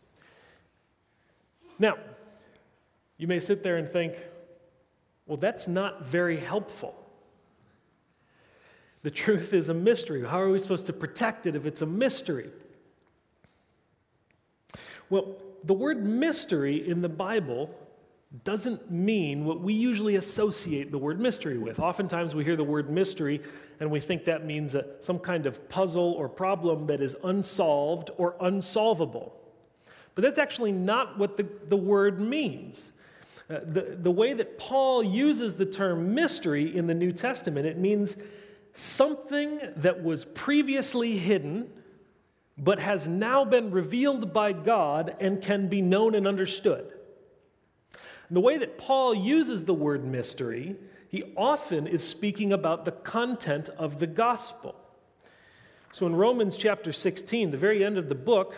Now, 1.78 1.96
you 3.18 3.28
may 3.28 3.38
sit 3.38 3.62
there 3.62 3.76
and 3.76 3.86
think, 3.86 4.16
well, 5.26 5.36
that's 5.36 5.68
not 5.68 6.04
very 6.04 6.38
helpful. 6.38 6.94
The 9.02 9.10
truth 9.10 9.52
is 9.52 9.68
a 9.68 9.74
mystery. 9.74 10.24
How 10.26 10.40
are 10.40 10.50
we 10.50 10.58
supposed 10.58 10.86
to 10.86 10.92
protect 10.92 11.46
it 11.46 11.54
if 11.54 11.66
it's 11.66 11.82
a 11.82 11.86
mystery? 11.86 12.50
Well, 15.10 15.36
the 15.64 15.75
word 15.75 16.04
mystery 16.04 16.88
in 16.88 17.02
the 17.02 17.09
Bible 17.09 17.71
doesn't 18.45 18.90
mean 18.90 19.45
what 19.45 19.61
we 19.61 19.75
usually 19.75 20.16
associate 20.16 20.90
the 20.90 20.99
word 20.99 21.21
mystery 21.21 21.59
with. 21.59 21.78
Oftentimes 21.78 22.35
we 22.35 22.45
hear 22.45 22.57
the 22.57 22.64
word 22.64 22.88
mystery 22.88 23.42
and 23.78 23.90
we 23.90 24.00
think 24.00 24.25
that 24.25 24.47
means 24.47 24.75
a, 24.75 25.02
some 25.02 25.19
kind 25.19 25.45
of 25.45 25.69
puzzle 25.69 26.12
or 26.12 26.28
problem 26.28 26.87
that 26.87 27.02
is 27.02 27.14
unsolved 27.25 28.11
or 28.16 28.37
unsolvable. 28.40 29.38
But 30.14 30.23
that's 30.23 30.38
actually 30.38 30.73
not 30.73 31.19
what 31.19 31.37
the, 31.37 31.47
the 31.69 31.76
word 31.76 32.21
means. 32.21 32.92
Uh, 33.50 33.61
the, 33.64 33.97
the 34.00 34.11
way 34.11 34.33
that 34.33 34.59
Paul 34.59 35.02
uses 35.02 35.57
the 35.57 35.66
term 35.66 36.14
mystery 36.14 36.75
in 36.75 36.87
the 36.87 36.95
New 36.95 37.12
Testament, 37.12 37.66
it 37.66 37.78
means 37.78 38.16
something 38.73 39.61
that 39.76 40.02
was 40.02 40.25
previously 40.25 41.19
hidden 41.19 41.71
but 42.59 42.78
has 42.78 43.09
now 43.09 43.44
been 43.44 43.71
revealed 43.71 44.32
by 44.32 44.52
God 44.52 45.16
and 45.21 45.40
can 45.40 45.68
be 45.68 45.80
known 45.80 46.14
and 46.14 46.26
understood. 46.26 46.92
And 48.28 48.37
the 48.37 48.40
way 48.40 48.59
that 48.59 48.78
Paul 48.78 49.14
uses 49.14 49.64
the 49.64 49.75
word 49.75 50.04
mystery, 50.04 50.76
he 51.09 51.25
often 51.37 51.87
is 51.87 52.06
speaking 52.06 52.52
about 52.52 52.85
the 52.85 52.92
content 52.92 53.68
of 53.71 53.99
the 53.99 54.06
gospel. 54.06 54.75
So 55.92 56.06
in 56.06 56.16
Romans 56.16 56.56
chapter 56.56 56.92
16, 56.92 57.50
the 57.50 57.59
very 57.59 57.85
end 57.85 57.99
of 57.99 58.09
the 58.09 58.14
book, 58.14 58.56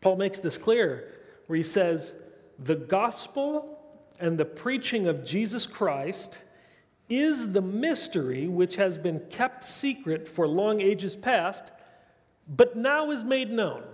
Paul 0.00 0.16
makes 0.16 0.40
this 0.40 0.56
clear 0.56 1.12
where 1.46 1.56
he 1.56 1.62
says, 1.62 2.14
The 2.58 2.76
gospel 2.76 3.78
and 4.18 4.38
the 4.38 4.44
preaching 4.44 5.06
of 5.06 5.24
Jesus 5.24 5.66
Christ 5.66 6.38
is 7.10 7.52
the 7.52 7.60
mystery 7.60 8.46
which 8.46 8.76
has 8.76 8.96
been 8.96 9.20
kept 9.30 9.64
secret 9.64 10.28
for 10.28 10.46
long 10.46 10.80
ages 10.80 11.16
past 11.16 11.72
but 12.50 12.74
now 12.76 13.12
is 13.12 13.22
made 13.22 13.50
known. 13.50 13.84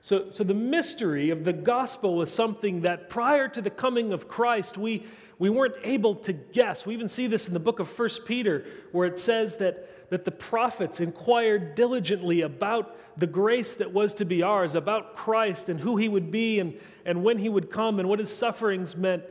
So, 0.00 0.30
so 0.30 0.44
the 0.44 0.54
mystery 0.54 1.30
of 1.30 1.44
the 1.44 1.52
gospel 1.52 2.16
was 2.16 2.32
something 2.32 2.82
that 2.82 3.08
prior 3.08 3.48
to 3.48 3.62
the 3.62 3.70
coming 3.70 4.12
of 4.12 4.28
Christ, 4.28 4.76
we, 4.76 5.04
we 5.38 5.48
weren't 5.48 5.76
able 5.82 6.14
to 6.16 6.32
guess. 6.32 6.84
We 6.84 6.94
even 6.94 7.08
see 7.08 7.26
this 7.26 7.46
in 7.46 7.54
the 7.54 7.60
book 7.60 7.78
of 7.78 7.98
1 7.98 8.08
Peter, 8.26 8.66
where 8.92 9.06
it 9.06 9.18
says 9.18 9.56
that, 9.56 10.10
that 10.10 10.24
the 10.24 10.30
prophets 10.30 11.00
inquired 11.00 11.74
diligently 11.74 12.42
about 12.42 13.18
the 13.18 13.26
grace 13.26 13.74
that 13.74 13.92
was 13.92 14.12
to 14.14 14.26
be 14.26 14.42
ours, 14.42 14.74
about 14.74 15.16
Christ 15.16 15.70
and 15.70 15.80
who 15.80 15.96
he 15.96 16.08
would 16.08 16.30
be 16.30 16.60
and, 16.60 16.78
and 17.06 17.24
when 17.24 17.38
he 17.38 17.48
would 17.48 17.70
come 17.70 17.98
and 17.98 18.06
what 18.06 18.18
his 18.18 18.34
sufferings 18.34 18.96
meant. 18.96 19.22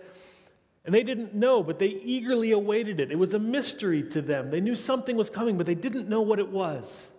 And 0.85 0.93
they 0.93 1.03
didn't 1.03 1.35
know, 1.35 1.61
but 1.61 1.77
they 1.77 1.87
eagerly 1.87 2.51
awaited 2.51 2.99
it. 2.99 3.11
It 3.11 3.19
was 3.19 3.33
a 3.35 3.39
mystery 3.39 4.03
to 4.09 4.21
them. 4.21 4.49
They 4.49 4.59
knew 4.59 4.75
something 4.75 5.15
was 5.15 5.29
coming, 5.29 5.55
but 5.55 5.65
they 5.67 5.75
didn't 5.75 6.09
know 6.09 6.21
what 6.21 6.39
it 6.39 6.49
was. 6.49 7.11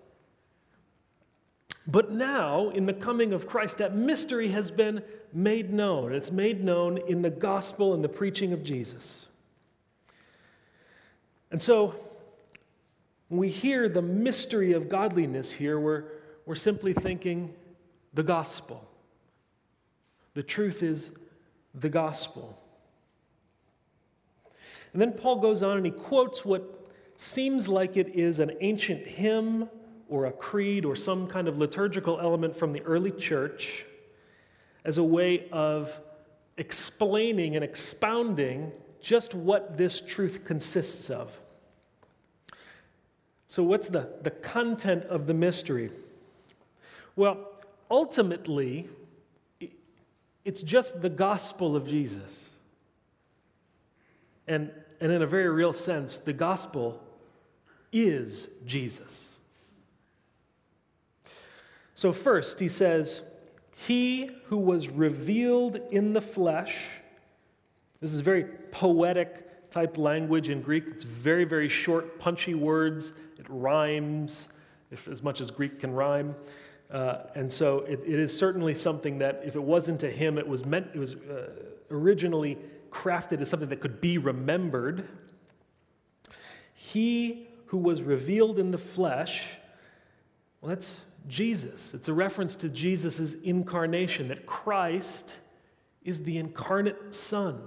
But 1.87 2.11
now, 2.11 2.71
in 2.71 2.87
the 2.87 2.95
coming 2.95 3.33
of 3.33 3.47
Christ, 3.47 3.79
that 3.79 3.95
mystery 3.95 4.49
has 4.49 4.71
been 4.71 5.03
made 5.33 5.73
known. 5.73 6.15
It's 6.15 6.33
made 6.33 6.65
known 6.65 6.97
in 6.97 7.23
the 7.23 7.31
gospel 7.31 7.93
and 7.93 8.03
the 8.03 8.09
preaching 8.09 8.53
of 8.53 8.65
Jesus. 8.65 9.27
And 11.51 11.61
so, 11.61 11.95
when 13.29 13.39
we 13.41 13.49
hear 13.49 13.89
the 13.89 14.03
mystery 14.03 14.73
of 14.73 14.89
godliness 14.89 15.53
here, 15.53 15.79
we're, 15.79 16.05
we're 16.47 16.55
simply 16.55 16.95
thinking 16.95 17.53
the 18.15 18.23
gospel. 18.23 18.89
The 20.35 20.43
truth 20.43 20.83
is 20.83 21.11
the 21.75 21.89
gospel. 21.89 22.59
And 24.93 25.03
then 25.03 25.13
Paul 25.13 25.41
goes 25.41 25.63
on 25.63 25.77
and 25.77 25.85
he 25.85 25.93
quotes 25.93 26.45
what 26.45 26.89
seems 27.17 27.69
like 27.69 27.97
it 27.97 28.15
is 28.15 28.39
an 28.41 28.53
ancient 28.61 29.07
hymn 29.07 29.69
or 30.09 30.27
a 30.27 30.33
creed 30.33 30.85
or 30.85 30.95
some 30.97 31.27
kind 31.27 31.49
of 31.49 31.59
liturgical 31.59 32.21
element 32.21 32.55
from 32.55 32.73
the 32.73 32.83
early 32.83 33.11
church 33.11 33.85
as 34.85 34.99
a 34.99 35.05
way 35.05 35.49
of 35.51 36.01
explaining 36.57 37.57
and 37.57 37.65
expounding 37.65 38.71
just 39.01 39.35
what 39.35 39.77
this 39.77 40.01
truth 40.01 40.45
consists 40.45 41.11
of. 41.11 41.39
So, 43.47 43.63
what's 43.63 43.89
the, 43.89 44.09
the 44.23 44.31
content 44.31 45.05
of 45.05 45.27
the 45.27 45.35
mystery? 45.35 45.91
Well, 47.17 47.39
ultimately, 47.91 48.89
it's 50.45 50.63
just 50.63 51.03
the 51.03 51.09
gospel 51.09 51.77
of 51.77 51.87
Jesus. 51.87 52.51
And, 54.47 54.71
and 55.01 55.13
in 55.13 55.23
a 55.23 55.27
very 55.27 55.49
real 55.49 55.73
sense, 55.73 56.19
the 56.19 56.33
gospel 56.33 57.01
is 57.93 58.49
Jesus. 58.67 59.34
So, 61.95 62.13
first, 62.13 62.61
he 62.61 62.69
says, 62.69 63.23
He 63.77 64.31
who 64.47 64.59
was 64.59 64.89
revealed 64.89 65.77
in 65.91 66.13
the 66.13 66.21
flesh. 66.21 66.77
This 68.01 68.13
is 68.13 68.21
very 68.21 68.45
poetic 68.45 69.71
type 69.71 69.97
language 69.99 70.51
in 70.51 70.61
Greek. 70.61 70.87
It's 70.89 71.05
very, 71.05 71.45
very 71.45 71.69
short, 71.69 72.19
punchy 72.19 72.55
words. 72.55 73.13
It 73.39 73.47
rhymes, 73.49 74.49
if, 74.91 75.09
as 75.09 75.23
much 75.23 75.41
as 75.41 75.51
Greek 75.51 75.79
can 75.81 75.93
rhyme. 75.93 76.35
Uh, 76.91 77.25
and 77.35 77.53
so 77.53 77.79
it, 77.81 78.01
it 78.07 78.19
is 78.19 78.37
certainly 78.37 78.75
something 78.75 79.19
that, 79.19 79.43
if 79.45 79.57
it 79.57 79.63
wasn't 79.63 80.03
a 80.03 80.11
hymn, 80.11 80.39
it 80.39 80.47
was 80.47 80.65
meant, 80.65 80.89
it 80.95 80.99
was 80.99 81.15
uh, 81.15 81.51
originally 81.91 82.59
crafted 82.91 83.41
as 83.41 83.49
something 83.49 83.69
that 83.69 83.81
could 83.81 84.01
be 84.01 84.19
remembered. 84.19 85.09
He 86.75 87.49
who 87.67 87.79
was 87.79 88.03
revealed 88.03 88.59
in 88.59 88.71
the 88.71 88.79
flesh, 88.79 89.47
well, 90.61 90.69
that's 90.69 91.03
Jesus. 91.29 91.95
It's 91.95 92.09
a 92.09 92.15
reference 92.15 92.57
to 92.57 92.69
Jesus' 92.69 93.35
incarnation, 93.35 94.27
that 94.29 94.47
Christ 94.47 95.37
is 96.03 96.25
the 96.25 96.39
incarnate 96.39 97.15
Son. 97.15 97.61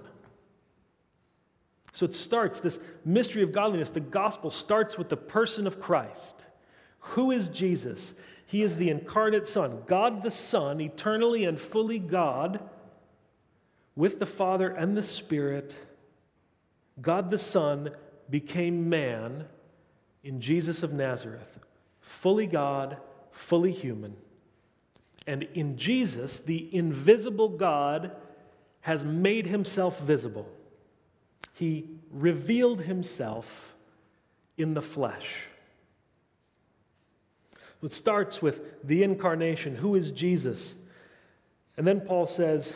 So 1.91 2.05
it 2.05 2.13
starts, 2.13 2.59
this 2.59 2.79
mystery 3.03 3.41
of 3.41 3.51
godliness, 3.51 3.89
the 3.89 3.99
gospel 3.99 4.51
starts 4.51 4.97
with 4.97 5.09
the 5.09 5.17
person 5.17 5.65
of 5.65 5.79
Christ. 5.79 6.45
Who 6.99 7.31
is 7.31 7.47
Jesus? 7.47 8.19
He 8.45 8.61
is 8.61 8.75
the 8.75 8.89
incarnate 8.89 9.47
Son, 9.47 9.81
God 9.87 10.21
the 10.21 10.31
Son, 10.31 10.79
eternally 10.79 11.43
and 11.43 11.59
fully 11.59 11.99
God, 11.99 12.59
with 13.95 14.19
the 14.19 14.25
Father 14.27 14.69
and 14.69 14.95
the 14.95 15.01
Spirit. 15.01 15.75
God 17.01 17.31
the 17.31 17.37
Son 17.37 17.89
became 18.29 18.89
man 18.89 19.45
in 20.23 20.39
Jesus 20.39 20.83
of 20.83 20.93
Nazareth, 20.93 21.59
fully 21.99 22.45
God 22.45 22.97
fully 23.37 23.71
human. 23.71 24.15
And 25.25 25.43
in 25.53 25.77
Jesus, 25.77 26.39
the 26.39 26.73
invisible 26.75 27.49
God 27.49 28.11
has 28.81 29.03
made 29.03 29.47
himself 29.47 29.99
visible. 29.99 30.47
He 31.53 31.89
revealed 32.11 32.81
himself 32.83 33.75
in 34.57 34.73
the 34.73 34.81
flesh. 34.81 35.47
It 37.83 37.93
starts 37.93 38.41
with 38.41 38.83
the 38.83 39.03
incarnation. 39.03 39.75
Who 39.75 39.95
is 39.95 40.11
Jesus? 40.11 40.75
And 41.75 41.85
then 41.85 42.01
Paul 42.01 42.25
says, 42.25 42.73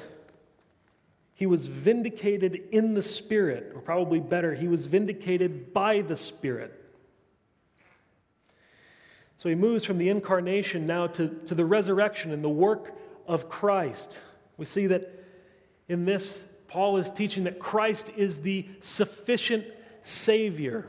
he 1.33 1.47
was 1.47 1.65
vindicated 1.65 2.61
in 2.71 2.93
the 2.93 3.01
Spirit, 3.01 3.71
or 3.73 3.81
probably 3.81 4.19
better, 4.19 4.53
he 4.53 4.67
was 4.67 4.85
vindicated 4.85 5.73
by 5.73 6.01
the 6.01 6.15
Spirit. 6.15 6.80
So 9.41 9.49
he 9.49 9.55
moves 9.55 9.83
from 9.83 9.97
the 9.97 10.07
incarnation 10.09 10.85
now 10.85 11.07
to, 11.07 11.27
to 11.47 11.55
the 11.55 11.65
resurrection 11.65 12.31
and 12.31 12.43
the 12.43 12.49
work 12.49 12.95
of 13.25 13.49
Christ. 13.49 14.19
We 14.57 14.65
see 14.65 14.85
that 14.85 15.11
in 15.89 16.05
this, 16.05 16.43
Paul 16.67 16.97
is 16.97 17.09
teaching 17.09 17.45
that 17.45 17.57
Christ 17.57 18.11
is 18.15 18.41
the 18.41 18.67
sufficient 18.81 19.65
Savior. 20.03 20.87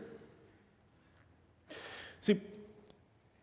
See, 2.20 2.42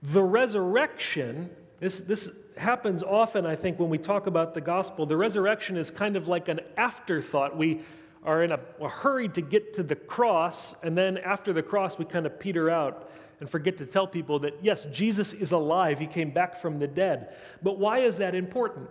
the 0.03 0.21
resurrection, 0.21 1.49
this, 1.79 2.01
this 2.01 2.29
happens 2.55 3.01
often, 3.01 3.47
I 3.47 3.55
think, 3.55 3.79
when 3.79 3.89
we 3.89 3.97
talk 3.97 4.27
about 4.27 4.53
the 4.53 4.61
gospel. 4.61 5.07
The 5.07 5.17
resurrection 5.17 5.75
is 5.75 5.89
kind 5.89 6.17
of 6.17 6.27
like 6.27 6.49
an 6.49 6.59
afterthought. 6.77 7.57
We 7.57 7.81
are 8.23 8.43
in 8.43 8.51
a, 8.51 8.59
a 8.79 8.89
hurry 8.89 9.27
to 9.29 9.41
get 9.41 9.73
to 9.73 9.81
the 9.81 9.95
cross, 9.95 10.75
and 10.83 10.95
then 10.95 11.17
after 11.17 11.51
the 11.51 11.63
cross, 11.63 11.97
we 11.97 12.05
kind 12.05 12.27
of 12.27 12.39
peter 12.39 12.69
out 12.69 13.09
and 13.39 13.49
forget 13.49 13.77
to 13.77 13.85
tell 13.85 14.07
people 14.07 14.39
that, 14.39 14.57
yes, 14.61 14.85
Jesus 14.85 15.33
is 15.33 15.51
alive. 15.51 15.99
He 15.99 16.07
came 16.07 16.31
back 16.31 16.55
from 16.55 16.79
the 16.79 16.87
dead. 16.87 17.35
But 17.63 17.77
why 17.77 17.99
is 17.99 18.17
that 18.17 18.35
important? 18.35 18.89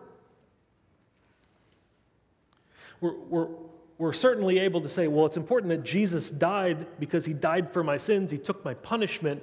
We're, 3.00 3.16
we're, 3.28 3.48
we're 3.98 4.12
certainly 4.12 4.58
able 4.58 4.80
to 4.80 4.88
say, 4.88 5.08
well, 5.08 5.26
it's 5.26 5.36
important 5.36 5.70
that 5.70 5.84
Jesus 5.84 6.30
died 6.30 6.86
because 6.98 7.24
he 7.24 7.32
died 7.32 7.72
for 7.72 7.84
my 7.84 7.96
sins, 7.96 8.30
he 8.30 8.38
took 8.38 8.64
my 8.64 8.74
punishment. 8.74 9.42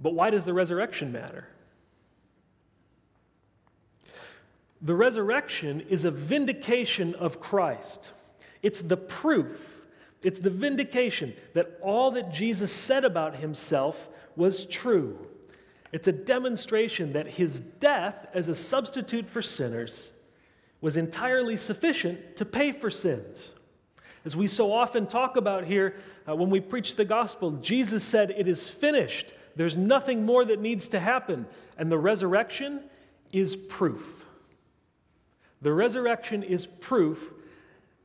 But 0.00 0.14
why 0.14 0.30
does 0.30 0.44
the 0.44 0.54
resurrection 0.54 1.12
matter? 1.12 1.46
The 4.80 4.94
resurrection 4.96 5.80
is 5.88 6.04
a 6.04 6.10
vindication 6.10 7.14
of 7.14 7.40
Christ. 7.40 8.10
It's 8.62 8.80
the 8.80 8.96
proof 8.96 9.71
it's 10.22 10.38
the 10.38 10.50
vindication 10.50 11.34
that 11.54 11.78
all 11.82 12.12
that 12.12 12.32
Jesus 12.32 12.72
said 12.72 13.04
about 13.04 13.36
himself 13.36 14.08
was 14.36 14.64
true. 14.64 15.18
It's 15.92 16.08
a 16.08 16.12
demonstration 16.12 17.12
that 17.12 17.26
his 17.26 17.60
death 17.60 18.26
as 18.32 18.48
a 18.48 18.54
substitute 18.54 19.26
for 19.26 19.42
sinners 19.42 20.12
was 20.80 20.96
entirely 20.96 21.56
sufficient 21.56 22.36
to 22.36 22.44
pay 22.44 22.72
for 22.72 22.90
sins. 22.90 23.52
As 24.24 24.36
we 24.36 24.46
so 24.46 24.72
often 24.72 25.06
talk 25.06 25.36
about 25.36 25.64
here 25.64 25.96
uh, 26.28 26.34
when 26.36 26.50
we 26.50 26.60
preach 26.60 26.94
the 26.94 27.04
gospel, 27.04 27.52
Jesus 27.52 28.04
said, 28.04 28.30
It 28.30 28.48
is 28.48 28.68
finished. 28.68 29.32
There's 29.56 29.76
nothing 29.76 30.24
more 30.24 30.44
that 30.44 30.60
needs 30.60 30.88
to 30.88 31.00
happen. 31.00 31.46
And 31.76 31.90
the 31.90 31.98
resurrection 31.98 32.82
is 33.32 33.56
proof. 33.56 34.26
The 35.60 35.72
resurrection 35.72 36.42
is 36.42 36.66
proof 36.66 37.32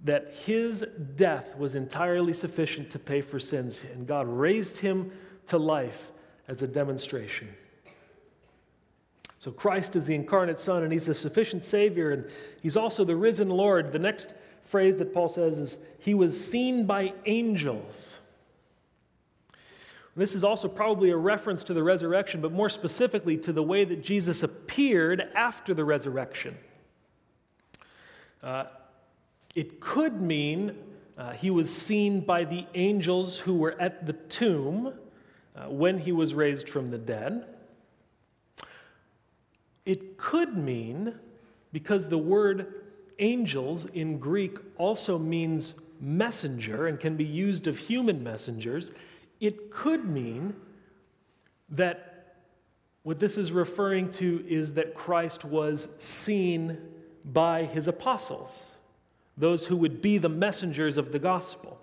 that 0.03 0.33
his 0.45 0.85
death 1.15 1.57
was 1.57 1.75
entirely 1.75 2.33
sufficient 2.33 2.89
to 2.91 2.99
pay 2.99 3.21
for 3.21 3.39
sins, 3.39 3.85
and 3.93 4.07
God 4.07 4.27
raised 4.27 4.77
him 4.77 5.11
to 5.47 5.57
life 5.57 6.11
as 6.47 6.61
a 6.61 6.67
demonstration. 6.67 7.49
So 9.39 9.51
Christ 9.51 9.95
is 9.95 10.07
the 10.07 10.15
incarnate 10.15 10.59
Son, 10.59 10.83
and 10.83 10.91
he's 10.91 11.05
the 11.05 11.13
sufficient 11.13 11.63
Savior, 11.63 12.11
and 12.11 12.25
he's 12.61 12.75
also 12.75 13.03
the 13.03 13.15
risen 13.15 13.49
Lord. 13.49 13.91
The 13.91 13.99
next 13.99 14.33
phrase 14.63 14.97
that 14.97 15.13
Paul 15.13 15.29
says 15.29 15.57
is, 15.59 15.77
He 15.99 16.13
was 16.13 16.39
seen 16.39 16.85
by 16.85 17.13
angels. 17.25 18.19
This 20.15 20.33
is 20.33 20.43
also 20.43 20.67
probably 20.67 21.11
a 21.11 21.17
reference 21.17 21.63
to 21.65 21.75
the 21.75 21.83
resurrection, 21.83 22.41
but 22.41 22.51
more 22.51 22.69
specifically 22.69 23.37
to 23.37 23.53
the 23.53 23.61
way 23.61 23.83
that 23.83 24.03
Jesus 24.03 24.41
appeared 24.41 25.29
after 25.35 25.75
the 25.75 25.85
resurrection. 25.85 26.57
Uh, 28.41 28.65
it 29.57 29.79
could 29.79 30.21
mean 30.21 30.77
uh, 31.17 31.31
he 31.31 31.49
was 31.49 31.73
seen 31.73 32.19
by 32.19 32.43
the 32.43 32.67
angels 32.75 33.39
who 33.39 33.55
were 33.55 33.75
at 33.81 34.05
the 34.05 34.13
tomb 34.13 34.93
uh, 35.55 35.63
when 35.63 35.97
he 35.97 36.11
was 36.11 36.35
raised 36.35 36.69
from 36.69 36.87
the 36.87 36.97
dead. 36.99 37.43
It 39.83 40.15
could 40.15 40.55
mean, 40.55 41.15
because 41.71 42.07
the 42.07 42.19
word 42.19 42.83
angels 43.17 43.87
in 43.87 44.19
Greek 44.19 44.59
also 44.77 45.17
means 45.17 45.73
messenger 45.99 46.85
and 46.85 46.99
can 46.99 47.17
be 47.17 47.25
used 47.25 47.65
of 47.65 47.79
human 47.79 48.23
messengers, 48.23 48.91
it 49.39 49.71
could 49.71 50.05
mean 50.05 50.55
that 51.69 52.35
what 53.01 53.17
this 53.17 53.39
is 53.39 53.51
referring 53.51 54.11
to 54.11 54.45
is 54.47 54.73
that 54.73 54.93
Christ 54.93 55.45
was 55.45 55.95
seen 55.97 56.77
by 57.25 57.65
his 57.65 57.87
apostles, 57.87 58.75
those 59.37 59.67
who 59.67 59.77
would 59.77 60.01
be 60.01 60.17
the 60.17 60.29
messengers 60.29 60.97
of 60.97 61.11
the 61.11 61.19
gospel. 61.19 61.79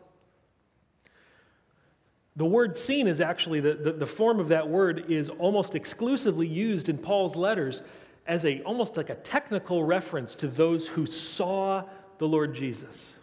The 2.37 2.45
word 2.45 2.77
seen 2.77 3.07
is 3.07 3.21
actually, 3.21 3.61
the, 3.61 3.75
the, 3.75 3.93
the, 3.93 4.07
form 4.07 4.41
of 4.41 4.49
that 4.49 4.69
word 4.69 5.05
is 5.09 5.29
almost 5.29 5.77
exclusively 5.77 6.49
used 6.49 6.89
in 6.89 6.99
Paul's 6.99 7.37
letters 7.37 7.83
as 8.27 8.45
a 8.45 8.61
almost 8.63 8.97
like 8.97 9.09
a 9.09 9.15
technical 9.15 9.85
reference 9.85 10.35
to 10.37 10.49
those 10.49 10.89
who 10.89 11.07
saw 11.07 11.85
the 12.19 12.27
Lord 12.27 12.55
Jesus. 12.55 13.19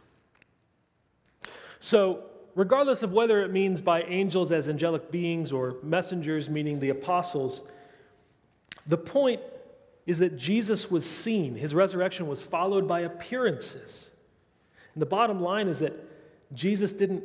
So, 1.82 2.24
regardless 2.56 3.04
of 3.04 3.12
whether 3.12 3.44
it 3.44 3.52
means 3.52 3.82
by 3.82 4.04
angels 4.04 4.52
as 4.54 4.70
angelic 4.70 5.12
beings 5.12 5.52
or 5.52 5.76
messengers, 5.84 6.50
meaning 6.50 6.80
the 6.80 6.92
apostles, 6.92 7.64
the 8.88 8.98
point 8.98 9.42
is 10.06 10.20
that 10.20 10.38
Jesus 10.38 10.90
was 10.90 11.06
seen. 11.06 11.56
His 11.56 11.74
resurrection 11.76 12.28
was 12.28 12.42
followed 12.42 12.88
by 12.88 13.02
appearances. 13.02 14.11
And 14.94 15.02
the 15.02 15.08
bottom 15.08 15.42
line 15.42 15.68
is 15.68 15.80
that 15.80 15.94
Jesus 16.54 16.92
didn't 16.92 17.24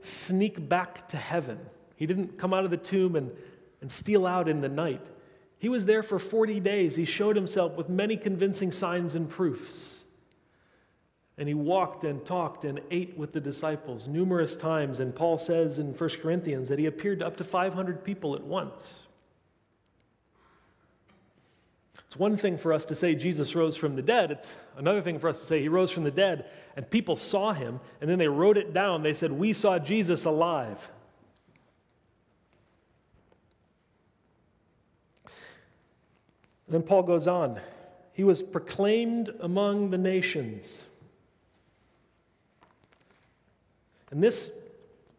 sneak 0.00 0.68
back 0.68 1.08
to 1.08 1.16
heaven. 1.16 1.58
He 1.96 2.06
didn't 2.06 2.38
come 2.38 2.52
out 2.52 2.64
of 2.64 2.70
the 2.70 2.76
tomb 2.76 3.16
and, 3.16 3.30
and 3.80 3.90
steal 3.90 4.26
out 4.26 4.48
in 4.48 4.60
the 4.60 4.68
night. 4.68 5.06
He 5.58 5.68
was 5.68 5.86
there 5.86 6.02
for 6.02 6.18
40 6.18 6.60
days. 6.60 6.96
He 6.96 7.04
showed 7.04 7.36
himself 7.36 7.76
with 7.76 7.88
many 7.88 8.16
convincing 8.16 8.70
signs 8.70 9.14
and 9.14 9.28
proofs. 9.28 10.04
And 11.38 11.48
he 11.48 11.54
walked 11.54 12.04
and 12.04 12.24
talked 12.24 12.64
and 12.64 12.80
ate 12.90 13.16
with 13.16 13.32
the 13.32 13.40
disciples 13.40 14.08
numerous 14.08 14.56
times. 14.56 15.00
And 15.00 15.14
Paul 15.14 15.38
says 15.38 15.78
in 15.78 15.92
1 15.92 16.10
Corinthians 16.22 16.68
that 16.68 16.78
he 16.78 16.86
appeared 16.86 17.20
to 17.20 17.26
up 17.26 17.36
to 17.38 17.44
500 17.44 18.04
people 18.04 18.34
at 18.34 18.42
once. 18.42 19.05
It's 22.16 22.20
one 22.22 22.38
thing 22.38 22.56
for 22.56 22.72
us 22.72 22.86
to 22.86 22.94
say 22.94 23.14
Jesus 23.14 23.54
rose 23.54 23.76
from 23.76 23.94
the 23.94 24.00
dead. 24.00 24.30
It's 24.30 24.54
another 24.78 25.02
thing 25.02 25.18
for 25.18 25.28
us 25.28 25.38
to 25.40 25.44
say 25.44 25.60
he 25.60 25.68
rose 25.68 25.90
from 25.90 26.02
the 26.02 26.10
dead 26.10 26.46
and 26.74 26.90
people 26.90 27.14
saw 27.14 27.52
him 27.52 27.78
and 28.00 28.08
then 28.08 28.18
they 28.18 28.26
wrote 28.26 28.56
it 28.56 28.72
down. 28.72 29.02
They 29.02 29.12
said, 29.12 29.30
We 29.30 29.52
saw 29.52 29.78
Jesus 29.78 30.24
alive. 30.24 30.90
then 36.66 36.82
Paul 36.82 37.02
goes 37.02 37.28
on. 37.28 37.60
He 38.14 38.24
was 38.24 38.42
proclaimed 38.42 39.28
among 39.40 39.90
the 39.90 39.98
nations. 39.98 40.86
And 44.10 44.22
this 44.22 44.52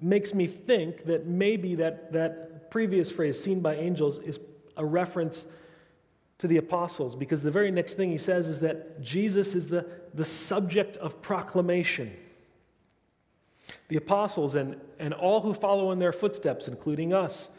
makes 0.02 0.34
me 0.34 0.48
think 0.48 1.06
that 1.06 1.28
maybe 1.28 1.76
that, 1.76 2.12
that 2.14 2.72
previous 2.72 3.12
phrase, 3.12 3.40
seen 3.40 3.62
by 3.62 3.76
angels, 3.76 4.18
is 4.18 4.40
a 4.76 4.84
reference 4.84 5.46
to 6.40 6.48
the 6.48 6.58
apostles 6.58 7.16
because 7.16 7.42
the 7.42 7.52
very 7.52 7.72
next 7.72 7.96
thing 7.96 8.12
he 8.12 8.18
says 8.18 8.48
is 8.48 8.60
that 8.60 9.02
Jesus 9.02 9.56
is 9.56 9.68
the, 9.68 9.86
the 10.14 10.26
subject 10.26 10.98
of 10.98 11.22
proclamation. 11.22 12.16
The 13.88 13.98
apostles 13.98 14.56
and, 14.56 14.80
and 15.00 15.14
all 15.14 15.42
who 15.42 15.54
follow 15.54 15.92
in 15.92 16.00
their 16.00 16.12
footsteps, 16.12 16.68
including 16.68 17.14
us, 17.14 17.50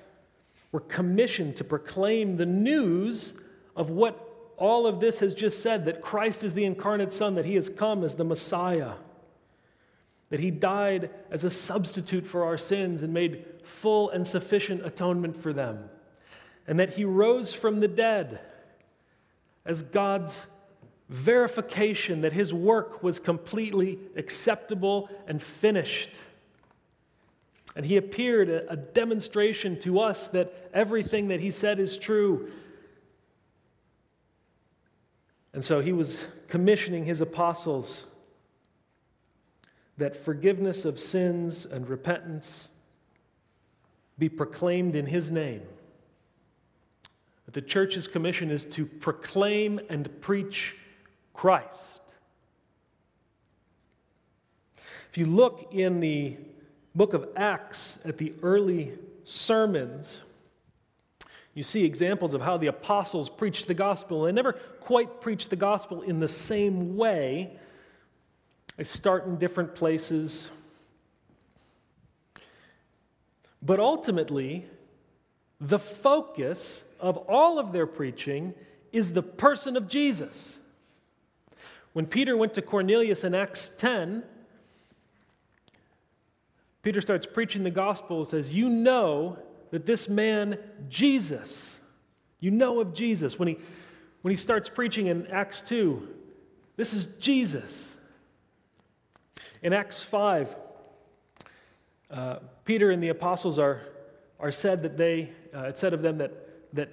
were 0.71 0.81
commissioned 0.81 1.57
to 1.57 1.65
proclaim 1.65 2.37
the 2.37 2.47
news 2.47 3.41
of 3.75 3.91
what 3.91 4.25
all 4.57 4.87
of 4.87 5.01
this 5.01 5.21
has 5.21 5.35
just 5.35 5.63
said 5.63 5.85
that 5.87 6.03
Christ 6.03 6.45
is 6.45 6.55
the 6.55 6.65
incarnate 6.65 7.13
Son, 7.13 7.35
that 7.37 7.45
he 7.45 7.55
has 7.55 7.69
come 7.69 8.05
as 8.05 8.15
the 8.15 8.25
Messiah, 8.25 8.95
that 10.31 10.41
he 10.41 10.51
died 10.51 11.11
as 11.31 11.45
a 11.45 11.51
substitute 11.51 12.27
for 12.27 12.45
our 12.45 12.59
sins 12.59 13.03
and 13.03 13.15
made 13.15 13.45
full 13.63 14.11
and 14.11 14.27
sufficient 14.27 14.85
atonement 14.85 15.37
for 15.37 15.53
them, 15.53 15.89
and 16.67 16.79
that 16.79 16.95
he 16.95 17.05
rose 17.05 17.55
from 17.55 17.81
the 17.81 17.89
dead 17.89 18.41
as 19.69 19.83
God's 19.83 20.47
verification 21.11 22.23
that 22.23 22.33
his 22.33 22.53
work 22.53 23.03
was 23.03 23.19
completely 23.19 23.99
acceptable 24.17 25.09
and 25.29 25.41
finished. 25.41 26.19
And 27.77 27.85
he 27.85 27.97
appeared 27.99 28.49
a, 28.49 28.77
demonstration 28.77 29.79
to 29.81 30.01
us 30.01 30.29
that 30.29 30.71
everything 30.73 31.29
that 31.29 31.41
he 31.41 31.51
said 31.51 31.79
is 31.79 31.97
true. 31.97 32.51
And 35.53 35.63
so 35.63 35.81
he 35.81 35.93
was 35.93 36.25
commissioning 36.49 37.05
his 37.05 37.21
apostles 37.21 38.05
that 39.99 40.17
forgiveness 40.17 40.85
of 40.85 40.99
sins 40.99 41.67
and 41.67 41.89
repentance 41.89 42.69
be 44.19 44.29
proclaimed 44.29 44.97
in 44.97 45.07
his 45.07 45.31
name. 45.31 45.63
The 47.53 47.63
church's 47.63 48.07
commission 48.07 48.51
is 48.51 48.65
to 48.67 48.85
proclaim 48.85 49.81
and 49.89 50.21
preach 50.21 50.77
Christ. 51.33 52.01
If 55.11 55.17
you 55.17 55.25
look 55.25 55.73
in 55.73 56.01
the 56.01 56.37
book 56.95 57.15
of 57.15 57.29
Acts 57.37 58.01
at 58.05 58.19
the 58.19 58.35
early 58.43 58.93
sermons, 59.25 60.21
you 61.55 61.63
see 61.63 61.85
examples 61.85 62.35
of 62.35 62.43
how 62.43 62.59
the 62.59 62.67
apostles 62.67 63.31
preached 63.31 63.67
the 63.67 63.75
gospel. 63.75 64.23
They 64.23 64.33
never 64.33 64.53
quite 64.53 65.23
preached 65.23 65.49
the 65.49 65.57
gospel 65.57 66.03
in 66.03 66.21
the 66.21 66.29
same 66.29 66.97
way. 66.97 67.57
They 68.77 68.85
start 68.85 69.27
in 69.27 69.39
different 69.39 69.75
places. 69.75 70.51
But 73.63 73.81
ultimately, 73.81 74.67
the 75.61 75.79
focus 75.79 76.85
of 77.01 77.17
all 77.17 77.59
of 77.59 77.73
their 77.73 77.87
preaching 77.87 78.55
is 78.93 79.13
the 79.13 79.23
person 79.23 79.77
of 79.77 79.89
Jesus. 79.89 80.59
When 81.93 82.07
Peter 82.07 82.37
went 82.37 82.55
to 82.55 82.63
Cornelius 82.63 83.25
in 83.25 83.35
Acts 83.35 83.71
10, 83.71 84.23
Peter 86.83 87.01
starts 87.01 87.27
preaching 87.27 87.65
the 87.65 87.71
gospel 87.71 88.19
and 88.19 88.29
says, 88.29 88.55
You 88.55 88.69
know 88.69 89.39
that 89.71 89.85
this 89.85 90.09
man, 90.09 90.59
Jesus, 90.89 91.81
you 92.41 92.51
know 92.51 92.81
of 92.81 92.95
Jesus. 92.95 93.39
When 93.39 93.49
he, 93.49 93.59
when 94.23 94.31
he 94.31 94.37
starts 94.37 94.69
preaching 94.69 95.07
in 95.07 95.27
Acts 95.27 95.61
2, 95.63 96.07
this 96.77 96.95
is 96.95 97.07
Jesus. 97.17 97.97
In 99.63 99.73
Acts 99.73 100.03
5, 100.03 100.57
uh, 102.11 102.39
Peter 102.65 102.91
and 102.91 103.03
the 103.03 103.09
apostles 103.09 103.59
are, 103.59 103.83
are 104.39 104.53
said 104.53 104.83
that 104.83 104.97
they, 104.97 105.33
uh, 105.55 105.63
it 105.63 105.79
said 105.79 105.95
of 105.95 106.03
them 106.03 106.19
that, 106.19 106.33
that 106.75 106.91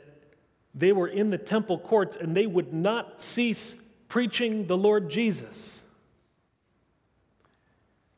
they 0.73 0.91
were 0.91 1.07
in 1.07 1.29
the 1.29 1.37
temple 1.37 1.79
courts 1.79 2.15
and 2.15 2.35
they 2.35 2.45
would 2.45 2.73
not 2.73 3.21
cease 3.21 3.81
preaching 4.07 4.67
the 4.67 4.77
Lord 4.77 5.09
Jesus. 5.09 5.83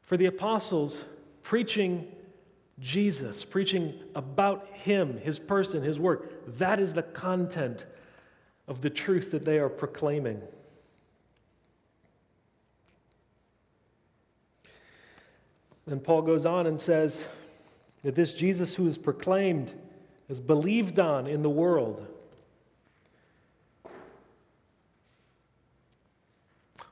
For 0.02 0.18
the 0.18 0.26
apostles, 0.26 1.04
preaching 1.44 2.08
Jesus, 2.80 3.44
preaching 3.44 3.94
about 4.16 4.68
Him, 4.72 5.18
His 5.20 5.40
person, 5.40 5.84
His 5.84 6.00
work, 6.00 6.58
that 6.58 6.80
is 6.80 6.94
the 6.94 7.04
content 7.04 7.86
of 8.68 8.82
the 8.82 8.90
truth 8.90 9.32
that 9.32 9.46
they 9.46 9.60
are 9.60 9.70
proclaiming. 9.70 10.42
Then 15.88 16.00
Paul 16.00 16.22
goes 16.22 16.46
on 16.46 16.68
and 16.68 16.80
says 16.80 17.28
that 18.04 18.14
this 18.14 18.34
Jesus 18.34 18.76
who 18.76 18.88
is 18.88 18.98
proclaimed 18.98 19.74
is 20.30 20.40
believed 20.40 21.00
on 21.00 21.28
in 21.28 21.42
the 21.42 21.50
world. 21.50 22.06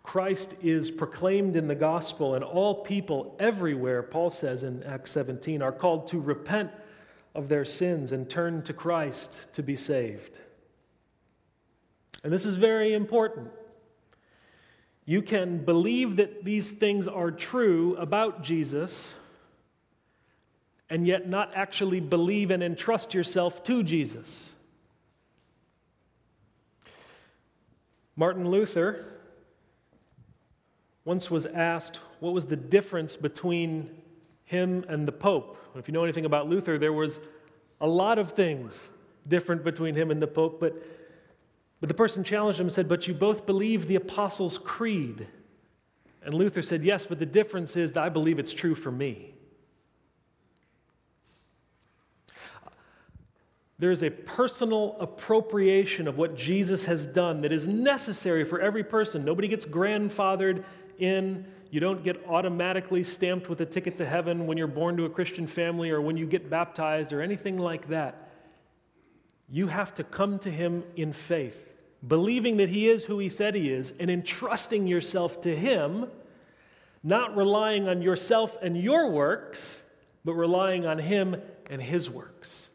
Christ 0.04 0.56
is 0.64 0.92
proclaimed 0.92 1.56
in 1.56 1.68
the 1.68 1.76
gospel, 1.76 2.36
and 2.36 2.44
all 2.44 2.84
people 2.84 3.36
everywhere, 3.40 4.02
Paul 4.02 4.30
says 4.30 4.64
in 4.64 4.82
Acts 4.84 5.12
17, 5.12 5.62
are 5.62 5.74
called 5.74 6.08
to 6.08 6.20
repent 6.20 6.72
of 7.34 7.50
their 7.50 7.66
sins 7.66 8.14
and 8.14 8.30
turn 8.30 8.62
to 8.64 8.74
Christ 8.74 9.54
to 9.56 9.62
be 9.62 9.76
saved. 9.76 10.40
And 12.24 12.32
this 12.32 12.46
is 12.46 12.56
very 12.56 12.94
important. 12.94 13.50
You 15.06 15.22
can 15.22 15.64
believe 15.64 16.16
that 16.16 16.46
these 16.46 16.72
things 16.72 17.08
are 17.08 17.30
true 17.30 17.96
about 17.98 18.42
Jesus 18.42 19.16
and 20.90 21.08
yet 21.08 21.28
not 21.28 21.52
actually 21.56 22.00
believe 22.00 22.52
and 22.52 22.62
entrust 22.62 23.14
yourself 23.14 23.64
to 23.64 23.84
Jesus. 23.84 24.56
Martin 28.16 28.50
Luther 28.50 29.06
once 31.04 31.30
was 31.30 31.46
asked 31.46 32.00
what 32.20 32.34
was 32.34 32.46
the 32.46 32.56
difference 32.56 33.16
between 33.16 33.90
him 34.46 34.86
and 34.88 35.08
the 35.08 35.12
Pope. 35.12 35.58
If 35.76 35.88
you 35.88 35.94
know 35.94 36.04
anything 36.04 36.26
about 36.26 36.48
Luther, 36.48 36.78
there 36.78 36.94
was 36.94 37.20
a 37.82 37.88
lot 37.88 38.18
of 38.18 38.32
things 38.32 38.92
different 39.28 39.64
between 39.64 39.96
him 39.96 40.12
and 40.12 40.22
the 40.22 40.28
Pope, 40.28 40.60
but 40.60 40.74
But 41.82 41.90
the 41.90 41.94
person 41.94 42.24
challenged 42.24 42.60
him 42.60 42.68
and 42.68 42.74
said, 42.74 42.88
But 42.88 43.08
you 43.08 43.14
both 43.14 43.46
believe 43.46 43.86
the 43.86 43.96
Apostles' 43.96 44.58
Creed. 44.58 45.28
And 46.24 46.34
Luther 46.34 46.64
said, 46.64 46.84
Yes, 46.84 47.06
but 47.06 47.20
the 47.20 47.26
difference 47.26 47.76
is 47.76 47.92
that 47.92 48.04
I 48.04 48.10
believe 48.10 48.40
it's 48.40 48.54
true 48.54 48.74
for 48.74 48.92
me. 48.92 49.35
There 53.78 53.92
is 53.92 54.04
a 54.04 54.10
personal 54.10 54.96
appropriation 55.00 56.08
of 56.08 56.18
what 56.18 56.38
Jesus 56.38 56.86
has 56.86 57.06
done 57.06 57.42
that 57.42 57.52
is 57.52 57.68
necessary 57.68 58.46
for 58.46 58.62
every 58.62 58.84
person. 58.84 59.26
Nobody 59.26 59.50
gets 59.50 59.66
grandfathered 59.66 60.64
in. 60.98 61.46
You 61.72 61.82
don't 61.82 62.02
get 62.02 62.26
automatically 62.28 63.04
stamped 63.04 63.50
with 63.50 63.60
a 63.60 63.66
ticket 63.66 63.98
to 63.98 64.06
heaven 64.06 64.48
when 64.48 64.58
you're 64.58 64.68
born 64.68 64.96
to 64.96 65.06
a 65.06 65.10
Christian 65.10 65.46
family 65.46 65.90
or 65.90 66.00
when 66.00 66.16
you 66.16 66.26
get 66.26 66.50
baptized 66.50 67.12
or 67.12 67.22
anything 67.22 67.58
like 67.58 67.90
that. 67.90 68.32
You 69.50 69.68
have 69.68 69.94
to 69.96 70.06
come 70.06 70.38
to 70.40 70.50
Him 70.50 70.84
in 70.96 71.12
faith, 71.12 71.74
believing 72.08 72.58
that 72.58 72.70
He 72.70 72.90
is 72.90 73.04
who 73.04 73.20
He 73.20 73.28
said 73.28 73.56
He 73.56 73.70
is, 73.70 73.92
and 74.00 74.10
entrusting 74.10 74.88
yourself 74.88 75.42
to 75.42 75.54
Him, 75.54 76.08
not 77.04 77.36
relying 77.36 77.90
on 77.90 78.02
yourself 78.02 78.58
and 78.62 78.78
your 78.78 79.10
works, 79.10 79.84
but 80.24 80.34
relying 80.34 80.86
on 80.86 80.98
Him 80.98 81.36
and 81.70 81.82
His 81.82 82.10
works. 82.10 82.70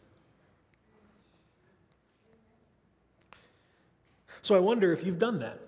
So 4.43 4.57
I 4.57 4.59
wonder 4.59 4.93
if 4.93 5.05
you've 5.05 5.19
done 5.19 5.41
that. 5.41 5.61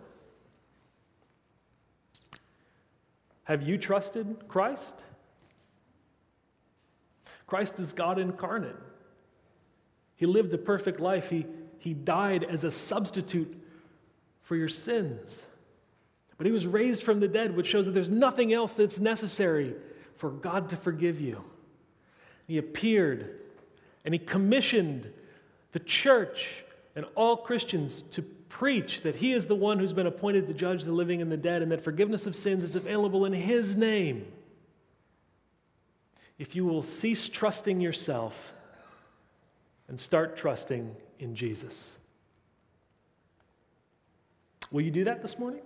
Have 3.44 3.66
you 3.68 3.76
trusted 3.76 4.48
Christ? 4.48 5.04
Christ 7.46 7.80
is 7.80 7.92
God 7.92 8.18
incarnate. 8.18 8.76
He 10.16 10.26
lived 10.26 10.54
a 10.54 10.58
perfect 10.58 11.00
life. 11.00 11.28
He, 11.28 11.46
he 11.78 11.92
died 11.92 12.44
as 12.44 12.64
a 12.64 12.70
substitute 12.70 13.61
for 14.42 14.56
your 14.56 14.68
sins. 14.68 15.44
But 16.38 16.46
he 16.46 16.52
was 16.52 16.66
raised 16.66 17.02
from 17.02 17.20
the 17.20 17.28
dead, 17.28 17.54
which 17.56 17.66
shows 17.66 17.87
that 17.87 17.92
there's 17.92 18.08
nothing 18.08 18.52
else 18.52 18.74
that's 18.74 19.00
necessary 19.00 19.74
for 20.16 20.30
God 20.30 20.68
to 20.70 20.76
forgive 20.76 21.20
you. 21.20 21.44
He 22.46 22.58
appeared 22.58 23.40
and 24.04 24.14
he 24.14 24.18
commissioned 24.18 25.12
the 25.72 25.80
church 25.80 26.64
and 26.96 27.06
all 27.14 27.37
Christians 27.37 28.02
to 28.02 28.22
preach 28.52 29.00
that 29.00 29.16
he 29.16 29.32
is 29.32 29.46
the 29.46 29.54
one 29.54 29.78
who's 29.78 29.94
been 29.94 30.06
appointed 30.06 30.46
to 30.46 30.52
judge 30.52 30.84
the 30.84 30.92
living 30.92 31.22
and 31.22 31.32
the 31.32 31.38
dead, 31.38 31.62
and 31.62 31.72
that 31.72 31.80
forgiveness 31.80 32.26
of 32.26 32.36
sins 32.36 32.62
is 32.62 32.76
available 32.76 33.24
in 33.24 33.32
his 33.32 33.76
name. 33.76 34.26
If 36.38 36.54
you 36.54 36.66
will 36.66 36.82
cease 36.82 37.30
trusting 37.30 37.80
yourself 37.80 38.52
and 39.88 39.98
start 39.98 40.36
trusting 40.36 40.94
in 41.18 41.34
Jesus. 41.34 41.96
Will 44.70 44.82
you 44.82 44.90
do 44.90 45.04
that 45.04 45.22
this 45.22 45.38
morning? 45.38 45.62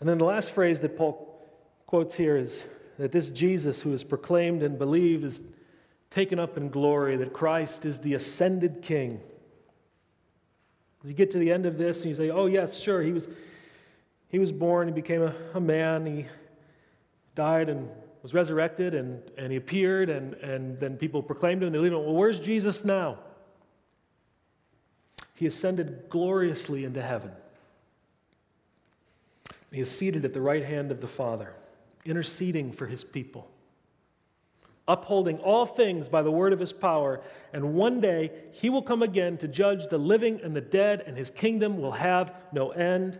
And 0.00 0.08
then 0.08 0.16
the 0.16 0.24
last 0.24 0.50
phrase 0.50 0.80
that 0.80 0.96
Paul 0.96 1.46
quotes 1.86 2.14
here 2.14 2.38
is 2.38 2.64
that 2.98 3.12
this 3.12 3.28
Jesus 3.28 3.82
who 3.82 3.92
is 3.92 4.02
proclaimed 4.02 4.62
and 4.62 4.78
believed 4.78 5.22
is 5.22 5.42
taken 6.16 6.38
up 6.38 6.56
in 6.56 6.70
glory, 6.70 7.14
that 7.18 7.34
Christ 7.34 7.84
is 7.84 7.98
the 7.98 8.14
ascended 8.14 8.80
King. 8.80 9.20
As 11.04 11.10
you 11.10 11.14
get 11.14 11.30
to 11.32 11.38
the 11.38 11.52
end 11.52 11.66
of 11.66 11.76
this 11.76 11.98
and 11.98 12.06
you 12.06 12.14
say, 12.14 12.30
oh, 12.30 12.46
yes, 12.46 12.80
sure, 12.80 13.02
he 13.02 13.12
was, 13.12 13.28
he 14.30 14.38
was 14.38 14.50
born, 14.50 14.88
he 14.88 14.94
became 14.94 15.20
a, 15.20 15.34
a 15.52 15.60
man, 15.60 16.06
he 16.06 16.24
died 17.34 17.68
and 17.68 17.90
was 18.22 18.32
resurrected, 18.32 18.94
and, 18.94 19.20
and 19.36 19.52
he 19.52 19.58
appeared, 19.58 20.08
and, 20.08 20.32
and 20.36 20.80
then 20.80 20.96
people 20.96 21.22
proclaimed 21.22 21.62
him, 21.62 21.66
and 21.66 21.74
they 21.74 21.80
leave 21.80 21.92
him. 21.92 22.02
Well, 22.02 22.14
where's 22.14 22.40
Jesus 22.40 22.82
now? 22.82 23.18
He 25.34 25.44
ascended 25.44 26.04
gloriously 26.08 26.86
into 26.86 27.02
heaven. 27.02 27.32
He 29.70 29.80
is 29.80 29.90
seated 29.90 30.24
at 30.24 30.32
the 30.32 30.40
right 30.40 30.64
hand 30.64 30.90
of 30.90 31.02
the 31.02 31.08
Father, 31.08 31.52
interceding 32.06 32.72
for 32.72 32.86
his 32.86 33.04
people 33.04 33.50
upholding 34.88 35.38
all 35.38 35.66
things 35.66 36.08
by 36.08 36.22
the 36.22 36.30
word 36.30 36.52
of 36.52 36.60
his 36.60 36.72
power. 36.72 37.20
And 37.52 37.74
one 37.74 38.00
day 38.00 38.30
he 38.52 38.70
will 38.70 38.82
come 38.82 39.02
again 39.02 39.36
to 39.38 39.48
judge 39.48 39.88
the 39.88 39.98
living 39.98 40.40
and 40.42 40.54
the 40.54 40.60
dead, 40.60 41.02
and 41.06 41.16
his 41.16 41.30
kingdom 41.30 41.80
will 41.80 41.92
have 41.92 42.32
no 42.52 42.70
end. 42.70 43.18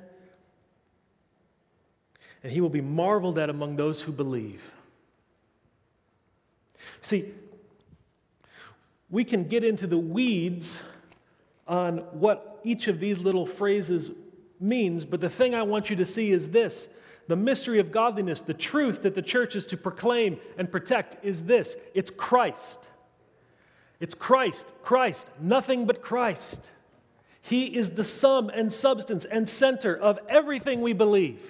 And 2.42 2.52
he 2.52 2.60
will 2.60 2.70
be 2.70 2.80
marveled 2.80 3.38
at 3.38 3.50
among 3.50 3.76
those 3.76 4.02
who 4.02 4.12
believe. 4.12 4.62
See, 7.02 7.32
we 9.10 9.24
can 9.24 9.44
get 9.44 9.64
into 9.64 9.86
the 9.86 9.98
weeds 9.98 10.80
on 11.66 11.98
what 12.12 12.60
each 12.62 12.86
of 12.86 13.00
these 13.00 13.18
little 13.18 13.46
phrases 13.46 14.12
means, 14.60 15.04
but 15.04 15.20
the 15.20 15.28
thing 15.28 15.54
I 15.54 15.62
want 15.62 15.90
you 15.90 15.96
to 15.96 16.04
see 16.04 16.30
is 16.30 16.50
this 16.50 16.88
the 17.28 17.36
mystery 17.36 17.78
of 17.78 17.90
godliness, 17.90 18.40
the 18.40 18.54
truth 18.54 19.02
that 19.02 19.14
the 19.14 19.22
church 19.22 19.56
is 19.56 19.66
to 19.66 19.76
proclaim 19.76 20.38
and 20.58 20.70
protect 20.70 21.24
is 21.24 21.44
this 21.44 21.76
it's 21.94 22.10
Christ. 22.10 22.88
It's 23.98 24.14
Christ, 24.14 24.72
Christ, 24.82 25.30
nothing 25.40 25.86
but 25.86 26.02
Christ. 26.02 26.68
He 27.40 27.64
is 27.64 27.90
the 27.90 28.04
sum 28.04 28.50
and 28.50 28.72
substance 28.72 29.24
and 29.24 29.48
center 29.48 29.96
of 29.96 30.18
everything 30.28 30.82
we 30.82 30.92
believe. 30.92 31.42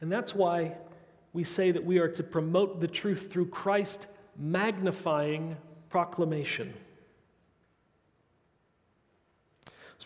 And 0.00 0.12
that's 0.12 0.34
why 0.34 0.76
we 1.32 1.42
say 1.42 1.70
that 1.70 1.84
we 1.84 1.98
are 1.98 2.08
to 2.08 2.22
promote 2.22 2.80
the 2.80 2.88
truth 2.88 3.32
through 3.32 3.46
Christ 3.46 4.06
magnifying 4.38 5.56
proclamation. 5.88 6.72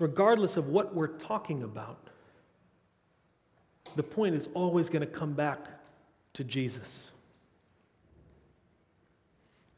So, 0.01 0.07
regardless 0.07 0.57
of 0.57 0.69
what 0.69 0.95
we're 0.95 1.09
talking 1.09 1.63
about, 1.63 2.09
the 3.97 4.03
point 4.03 4.35
is 4.35 4.49
always 4.55 4.89
going 4.89 5.03
to 5.03 5.07
come 5.07 5.35
back 5.35 5.67
to 6.35 6.45
Jesus. 6.45 7.11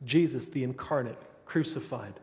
Jesus, 0.04 0.46
the 0.46 0.62
incarnate, 0.62 1.18
crucified, 1.44 2.14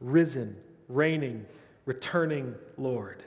risen, 0.00 0.56
reigning, 0.88 1.44
returning 1.86 2.54
Lord. 2.76 3.22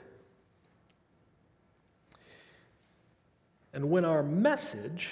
And 3.74 3.90
when 3.90 4.04
our 4.04 4.22
message 4.22 5.10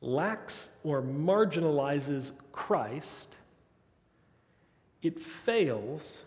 lacks 0.00 0.70
or 0.82 1.02
marginalizes 1.02 2.32
Christ, 2.52 3.36
it 5.02 5.20
fails 5.20 6.24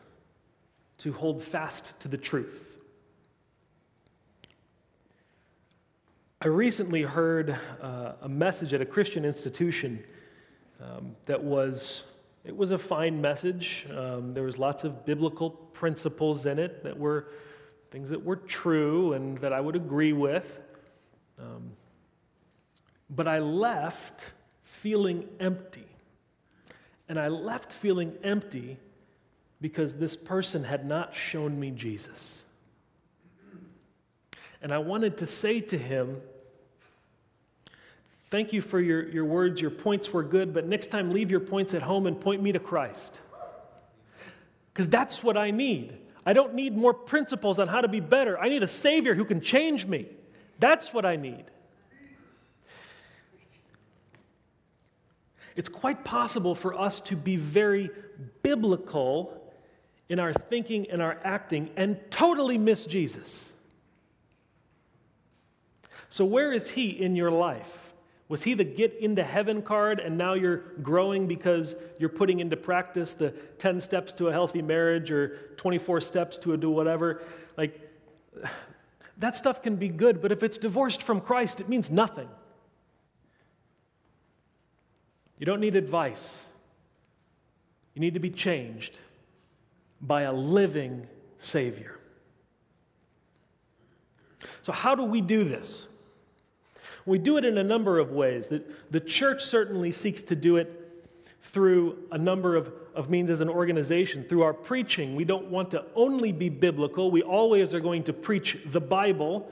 to 0.99 1.13
hold 1.13 1.41
fast 1.41 1.99
to 2.01 2.07
the 2.07 2.17
truth. 2.17 2.69
I 6.41 6.47
recently 6.47 7.03
heard 7.03 7.57
uh, 7.81 8.13
a 8.21 8.27
message 8.29 8.73
at 8.73 8.81
a 8.81 8.85
Christian 8.85 9.23
institution 9.23 10.03
um, 10.81 11.15
that 11.25 11.41
was 11.41 12.03
it 12.43 12.55
was 12.55 12.71
a 12.71 12.77
fine 12.77 13.21
message. 13.21 13.87
Um, 13.95 14.33
there 14.33 14.43
was 14.43 14.57
lots 14.57 14.83
of 14.83 15.05
biblical 15.05 15.49
principles 15.49 16.45
in 16.45 16.59
it 16.59 16.83
that 16.83 16.99
were 16.99 17.29
things 17.91 18.09
that 18.09 18.25
were 18.25 18.35
true 18.35 19.13
and 19.13 19.37
that 19.37 19.53
I 19.53 19.61
would 19.61 19.77
agree 19.77 20.11
with. 20.11 20.61
Um, 21.39 21.71
but 23.09 23.27
I 23.27 23.39
left 23.39 24.31
feeling 24.63 25.29
empty. 25.39 25.87
And 27.07 27.17
I 27.17 27.29
left 27.29 27.71
feeling 27.71 28.17
empty 28.23 28.77
because 29.63 29.93
this 29.93 30.17
person 30.17 30.65
had 30.65 30.85
not 30.85 31.15
shown 31.15 31.57
me 31.57 31.71
Jesus. 31.71 32.43
And 34.61 34.73
I 34.73 34.79
wanted 34.79 35.15
to 35.19 35.25
say 35.25 35.61
to 35.61 35.77
him, 35.77 36.21
Thank 38.29 38.51
you 38.51 38.59
for 38.59 38.81
your, 38.81 39.07
your 39.07 39.23
words. 39.23 39.61
Your 39.61 39.71
points 39.71 40.11
were 40.11 40.23
good, 40.23 40.53
but 40.53 40.67
next 40.67 40.87
time 40.87 41.11
leave 41.11 41.31
your 41.31 41.39
points 41.39 41.73
at 41.73 41.81
home 41.81 42.07
and 42.07 42.19
point 42.19 42.41
me 42.41 42.51
to 42.51 42.59
Christ. 42.59 43.21
Because 44.73 44.89
that's 44.89 45.23
what 45.23 45.37
I 45.37 45.51
need. 45.51 45.95
I 46.25 46.33
don't 46.33 46.55
need 46.55 46.75
more 46.75 46.93
principles 46.93 47.57
on 47.57 47.69
how 47.69 47.79
to 47.79 47.87
be 47.87 48.01
better. 48.01 48.37
I 48.37 48.49
need 48.49 48.63
a 48.63 48.67
Savior 48.67 49.15
who 49.15 49.23
can 49.23 49.39
change 49.39 49.85
me. 49.85 50.07
That's 50.59 50.93
what 50.93 51.05
I 51.05 51.15
need. 51.15 51.45
It's 55.55 55.69
quite 55.69 56.03
possible 56.03 56.53
for 56.53 56.77
us 56.77 56.99
to 57.01 57.15
be 57.15 57.37
very 57.37 57.91
biblical 58.41 59.39
in 60.09 60.19
our 60.19 60.33
thinking 60.33 60.89
and 60.89 61.01
our 61.01 61.17
acting 61.23 61.69
and 61.75 61.99
totally 62.11 62.57
miss 62.57 62.85
Jesus. 62.85 63.53
So, 66.09 66.25
where 66.25 66.51
is 66.51 66.69
He 66.69 66.89
in 66.89 67.15
your 67.15 67.31
life? 67.31 67.93
Was 68.27 68.43
He 68.43 68.53
the 68.53 68.63
get 68.63 68.93
into 68.99 69.23
heaven 69.23 69.61
card 69.61 69.99
and 69.99 70.17
now 70.17 70.33
you're 70.33 70.57
growing 70.81 71.27
because 71.27 71.75
you're 71.99 72.09
putting 72.09 72.39
into 72.39 72.57
practice 72.57 73.13
the 73.13 73.31
10 73.31 73.79
steps 73.79 74.13
to 74.13 74.27
a 74.27 74.31
healthy 74.31 74.61
marriage 74.61 75.11
or 75.11 75.37
24 75.57 76.01
steps 76.01 76.37
to 76.39 76.53
a 76.53 76.57
do 76.57 76.69
whatever? 76.69 77.21
Like, 77.57 77.79
that 79.17 79.35
stuff 79.35 79.61
can 79.61 79.75
be 79.75 79.87
good, 79.89 80.21
but 80.21 80.31
if 80.31 80.43
it's 80.43 80.57
divorced 80.57 81.01
from 81.01 81.21
Christ, 81.21 81.61
it 81.61 81.69
means 81.69 81.89
nothing. 81.89 82.29
You 85.39 85.45
don't 85.45 85.59
need 85.59 85.75
advice. 85.75 86.45
You 87.95 88.01
need 88.01 88.13
to 88.13 88.19
be 88.19 88.29
changed 88.29 88.99
by 90.03 90.23
a 90.23 90.33
living 90.33 91.07
Savior. 91.39 91.97
So, 94.61 94.71
how 94.71 94.95
do 94.95 95.03
we 95.03 95.21
do 95.21 95.43
this? 95.43 95.87
We 97.05 97.17
do 97.17 97.37
it 97.37 97.45
in 97.45 97.57
a 97.57 97.63
number 97.63 97.99
of 97.99 98.11
ways. 98.11 98.47
The, 98.47 98.63
the 98.91 98.99
church 98.99 99.43
certainly 99.43 99.91
seeks 99.91 100.21
to 100.23 100.35
do 100.35 100.57
it 100.57 100.79
through 101.41 101.97
a 102.11 102.17
number 102.17 102.55
of, 102.55 102.71
of 102.95 103.09
means 103.09 103.29
as 103.29 103.41
an 103.41 103.49
organization. 103.49 104.23
Through 104.23 104.43
our 104.43 104.53
preaching, 104.53 105.15
we 105.15 105.25
don't 105.25 105.47
want 105.47 105.71
to 105.71 105.83
only 105.95 106.31
be 106.31 106.49
biblical, 106.49 107.11
we 107.11 107.21
always 107.21 107.73
are 107.73 107.81
going 107.81 108.03
to 108.03 108.13
preach 108.13 108.57
the 108.65 108.81
Bible. 108.81 109.49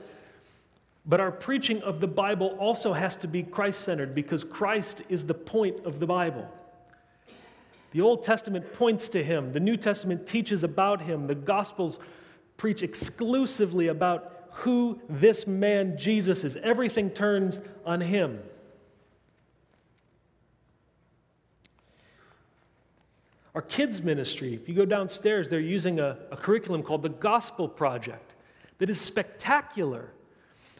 But 1.04 1.20
our 1.20 1.32
preaching 1.32 1.82
of 1.82 1.98
the 1.98 2.06
Bible 2.06 2.56
also 2.60 2.92
has 2.92 3.16
to 3.16 3.28
be 3.28 3.42
Christ 3.42 3.80
centered 3.80 4.14
because 4.14 4.44
Christ 4.44 5.02
is 5.08 5.26
the 5.26 5.34
point 5.34 5.84
of 5.84 5.98
the 5.98 6.06
Bible. 6.06 6.48
The 7.92 8.00
Old 8.00 8.22
Testament 8.22 8.72
points 8.74 9.08
to 9.10 9.22
him, 9.22 9.52
the 9.52 9.60
New 9.60 9.76
Testament 9.76 10.26
teaches 10.26 10.64
about 10.64 11.02
him, 11.02 11.26
the 11.26 11.34
Gospels 11.34 11.98
preach 12.56 12.82
exclusively 12.82 13.88
about 13.88 14.48
who 14.52 15.00
this 15.08 15.46
man 15.46 15.96
Jesus 15.98 16.44
is. 16.44 16.56
Everything 16.56 17.10
turns 17.10 17.60
on 17.84 18.00
him. 18.00 18.40
Our 23.54 23.62
kids' 23.62 24.02
ministry, 24.02 24.54
if 24.54 24.68
you 24.68 24.74
go 24.74 24.86
downstairs, 24.86 25.50
they're 25.50 25.60
using 25.60 26.00
a, 26.00 26.16
a 26.30 26.36
curriculum 26.36 26.82
called 26.82 27.02
the 27.02 27.10
Gospel 27.10 27.68
Project 27.68 28.34
that 28.78 28.88
is 28.88 28.98
spectacular. 28.98 30.08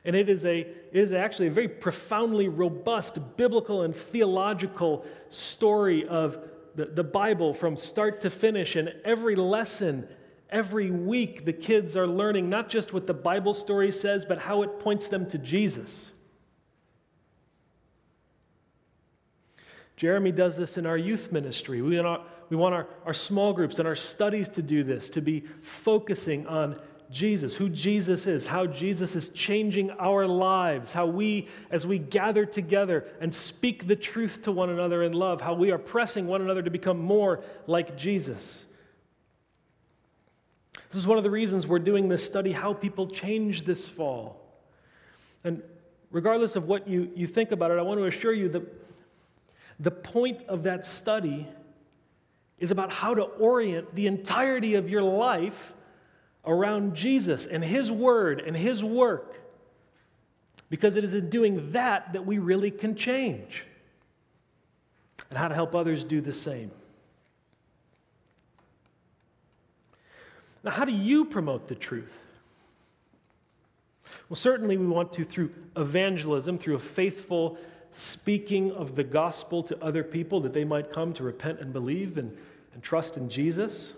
And 0.05 0.17
it 0.17 0.31
is, 0.31 0.47
a, 0.47 0.61
it 0.61 0.69
is 0.93 1.13
actually 1.13 1.49
a 1.49 1.51
very 1.51 1.69
profoundly 1.69 2.49
robust 2.49 3.37
biblical 3.37 3.83
and 3.83 3.95
theological 3.95 5.05
story 5.29 6.07
of 6.07 6.39
the, 6.75 6.87
the 6.87 7.05
Bible 7.05 7.55
from 7.55 7.77
start 7.77 8.21
to 8.23 8.31
finish. 8.31 8.77
And 8.77 8.95
every 9.05 9.35
lesson 9.35 10.09
Every 10.53 10.91
week, 10.91 11.47
the 11.47 11.53
kids 11.55 11.97
are 11.97 12.07
learning 12.07 12.51
not 12.51 12.69
just 12.69 12.93
what 12.93 13.07
the 13.07 13.15
Bible 13.15 13.55
story 13.55 13.91
says, 13.91 14.27
but 14.27 14.37
how 14.37 14.63
it 14.63 14.79
points 14.79 15.09
them 15.09 15.27
to 15.31 15.39
Jesus. 15.39 16.13
Jeremy 19.97 20.31
does 20.31 20.59
this 20.59 20.77
in 20.77 20.85
our 20.85 20.99
youth 20.99 21.33
ministry. 21.33 21.81
We 21.81 21.97
want, 21.97 22.07
our, 22.07 22.25
we 22.51 22.59
want 22.59 22.75
our, 22.75 22.87
our 23.07 23.15
small 23.15 23.55
groups 23.55 23.79
and 23.79 23.89
our 23.89 23.95
studies 23.95 24.51
to 24.51 24.63
do 24.63 24.85
this, 24.85 25.09
to 25.11 25.23
be 25.23 25.41
focusing 25.63 26.47
on 26.47 26.79
Jesus, 27.13 27.55
who 27.55 27.69
Jesus 27.69 28.27
is, 28.27 28.47
how 28.47 28.67
Jesus 28.67 29.15
is 29.15 29.29
changing 29.29 29.91
our 29.93 30.27
lives, 30.27 30.93
how 30.93 31.07
we, 31.07 31.47
as 31.71 31.87
we 31.87 31.99
gather 31.99 32.47
together 32.47 33.05
and 33.21 33.33
speak 33.33 33.87
the 33.87 33.95
truth 33.95 34.43
to 34.43 34.53
one 34.53 34.71
another 34.71 35.03
in 35.03 35.13
love, 35.13 35.41
how 35.41 35.53
we 35.53 35.71
are 35.71 35.79
pressing 35.79 36.27
one 36.27 36.41
another 36.41 36.63
to 36.63 36.71
become 36.71 36.99
more 36.99 37.41
like 37.67 37.97
Jesus. 37.97 38.67
This 40.89 40.97
is 40.97 41.07
one 41.07 41.19
of 41.19 41.25
the 41.25 41.31
reasons 41.31 41.67
we're 41.67 41.79
doing 41.79 42.09
this 42.09 42.25
study, 42.25 42.53
How 42.53 42.73
People 42.73 43.07
Change 43.07 43.65
This 43.65 43.89
Fall. 43.89 44.41
And 45.45 45.63
regardless 46.11 46.57
of 46.57 46.67
what 46.67 46.89
you, 46.89 47.11
you 47.15 47.27
think 47.27 47.53
about 47.53 47.71
it, 47.71 47.79
I 47.79 47.83
want 47.83 48.01
to 48.01 48.07
assure 48.07 48.33
you 48.33 48.49
that 48.49 48.63
the 49.79 49.91
point 49.91 50.43
of 50.49 50.63
that 50.63 50.87
study 50.87 51.47
is 52.59 52.71
about 52.71 52.93
how 52.93 53.15
to 53.15 53.23
orient 53.23 53.95
the 53.95 54.07
entirety 54.07 54.77
of 54.77 54.89
your 54.89 55.03
life 55.03 55.75
around 56.45 56.95
Jesus 56.95 57.47
and 57.47 57.65
His 57.65 57.91
Word 57.91 58.41
and 58.41 58.57
His 58.57 58.83
work. 58.83 59.37
Because 60.69 60.97
it 60.97 61.05
is 61.05 61.15
in 61.15 61.29
doing 61.29 61.73
that 61.73 62.15
that 62.15 62.25
we 62.25 62.39
really 62.39 62.71
can 62.71 62.95
change. 62.95 63.65
And 65.31 65.39
how 65.39 65.49
to 65.49 65.55
help 65.55 65.75
others 65.75 66.05
do 66.05 66.21
the 66.21 66.33
same. 66.33 66.71
Now, 70.65 70.71
how 70.71 70.85
do 70.85 70.93
you 70.93 71.25
promote 71.25 71.69
the 71.69 71.75
truth? 71.75 72.13
Well, 74.29 74.37
certainly 74.37 74.77
we 74.77 74.87
want 74.87 75.13
to 75.15 75.25
through 75.25 75.51
evangelism, 75.77 76.57
through 76.57 76.77
a 76.77 76.81
faithful 76.81 77.59
speaking 77.91 78.73
of 78.73 78.95
the 78.95 79.05
gospel 79.05 79.63
to 79.65 79.85
other 79.85 80.03
people 80.03 80.41
that 80.41 80.53
they 80.53 80.65
might 80.65 80.91
come 80.91 81.13
to 81.15 81.23
repent 81.23 81.61
and 81.61 81.73
believe 81.73 82.17
and, 82.17 82.35
and 82.73 82.83
trust 82.83 83.17
in 83.17 83.29
Jesus. 83.29 83.93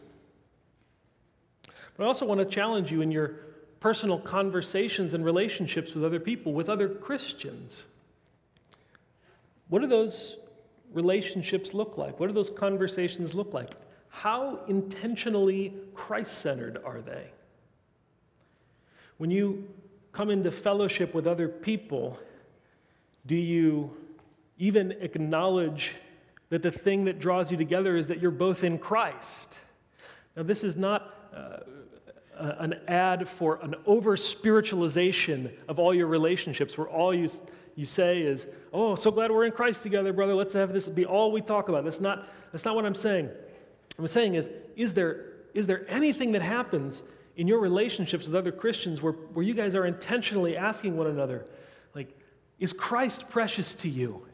But 1.97 2.05
I 2.05 2.07
also 2.07 2.27
want 2.27 2.41
to 2.41 2.47
challenge 2.47 2.91
you 2.91 3.03
in 3.03 3.11
your 3.11 3.37
personal 3.81 4.19
conversations 4.19 5.15
and 5.15 5.25
relationships 5.25 5.95
with 5.95 6.05
other 6.05 6.21
people, 6.21 6.53
with 6.53 6.69
other 6.69 6.89
Christians. 6.89 7.87
What 9.69 9.83
do 9.83 9.87
those 9.87 10.39
relationships 10.93 11.75
look 11.75 11.99
like? 11.99 12.19
What 12.19 12.29
do 12.29 12.33
those 12.33 12.51
conversations 12.51 13.35
look 13.35 13.53
like? 13.53 13.71
How 14.09 14.61
intentionally 14.69 15.75
Christ 15.95 16.39
centered 16.39 16.79
are 16.85 17.01
they? 17.01 17.31
When 19.19 19.31
you 19.31 19.69
come 20.13 20.31
into 20.31 20.51
fellowship 20.51 21.15
with 21.15 21.27
other 21.27 21.49
people, 21.49 22.19
do 23.27 23.37
you 23.37 23.97
even 24.59 24.93
acknowledge 24.93 25.95
that 26.51 26.63
the 26.63 26.71
thing 26.71 27.05
that 27.05 27.19
draws 27.19 27.51
you 27.51 27.57
together 27.57 27.97
is 27.97 28.07
that 28.07 28.23
you're 28.23 28.31
both 28.31 28.65
in 28.65 28.79
Christ? 28.79 29.59
Now, 30.37 30.45
this 30.45 30.63
is 30.63 30.77
not 30.77 31.31
uh, 31.35 31.59
an 32.39 32.75
ad 32.89 33.29
for 33.29 33.59
an 33.63 33.75
over 33.87 34.17
spiritualization 34.17 35.51
of 35.69 35.79
all 35.79 35.95
your 35.95 36.07
relationships 36.07 36.77
where 36.77 36.89
all 36.89 37.15
you, 37.15 37.29
you 37.75 37.85
say 37.85 38.23
is, 38.23 38.47
Oh, 38.73 38.95
so 38.95 39.11
glad 39.11 39.31
we're 39.31 39.45
in 39.45 39.53
Christ 39.53 39.83
together, 39.83 40.13
brother. 40.13 40.35
Let's 40.35 40.55
have 40.55 40.73
this 40.73 40.89
be 40.89 41.07
all 41.07 41.33
we 41.33 41.41
talk 41.41 41.69
about. 41.69 41.85
That's 41.85 42.01
not, 42.01 42.29
that's 42.53 42.65
not 42.65 42.75
what 42.75 42.85
I'm 42.85 42.95
saying. 42.95 43.31
I'm 43.99 44.07
saying 44.09 44.35
is, 44.35 44.51
is 44.77 44.93
there, 44.93 45.27
is 45.55 45.67
there 45.67 45.85
anything 45.89 46.33
that 46.33 46.43
happens 46.43 47.03
in 47.37 47.47
your 47.47 47.61
relationships 47.61 48.27
with 48.27 48.35
other 48.35 48.53
Christians 48.53 49.03
where, 49.03 49.13
where 49.13 49.45
you 49.45 49.55
guys 49.55 49.75
are 49.75 49.87
intentionally 49.87 50.57
asking 50.57 50.97
one 50.97 51.07
another, 51.07 51.47
like, 51.95 52.09
is 52.59 52.73
Christ 52.73 53.31
precious 53.31 53.75
to 53.75 53.89
you? 53.89 54.27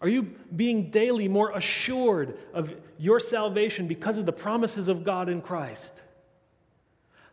Are 0.00 0.08
you 0.08 0.22
being 0.54 0.90
daily 0.90 1.26
more 1.26 1.50
assured 1.52 2.38
of 2.52 2.74
your 2.98 3.18
salvation 3.18 3.86
because 3.88 4.18
of 4.18 4.26
the 4.26 4.32
promises 4.32 4.88
of 4.88 5.04
God 5.04 5.28
in 5.28 5.40
Christ? 5.40 6.02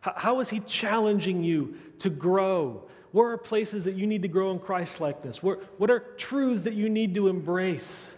How, 0.04 0.40
is 0.40 0.50
He 0.50 0.60
challenging 0.60 1.42
you 1.42 1.76
to 2.00 2.10
grow? 2.10 2.86
Where 3.12 3.30
are 3.30 3.38
places 3.38 3.84
that 3.84 3.94
you 3.94 4.06
need 4.06 4.22
to 4.22 4.28
grow 4.28 4.50
in 4.50 4.58
Christ 4.58 5.00
likeness? 5.00 5.42
What 5.42 5.90
are 5.90 6.00
truths 6.00 6.62
that 6.62 6.74
you 6.74 6.90
need 6.90 7.14
to 7.14 7.28
embrace? 7.28 8.12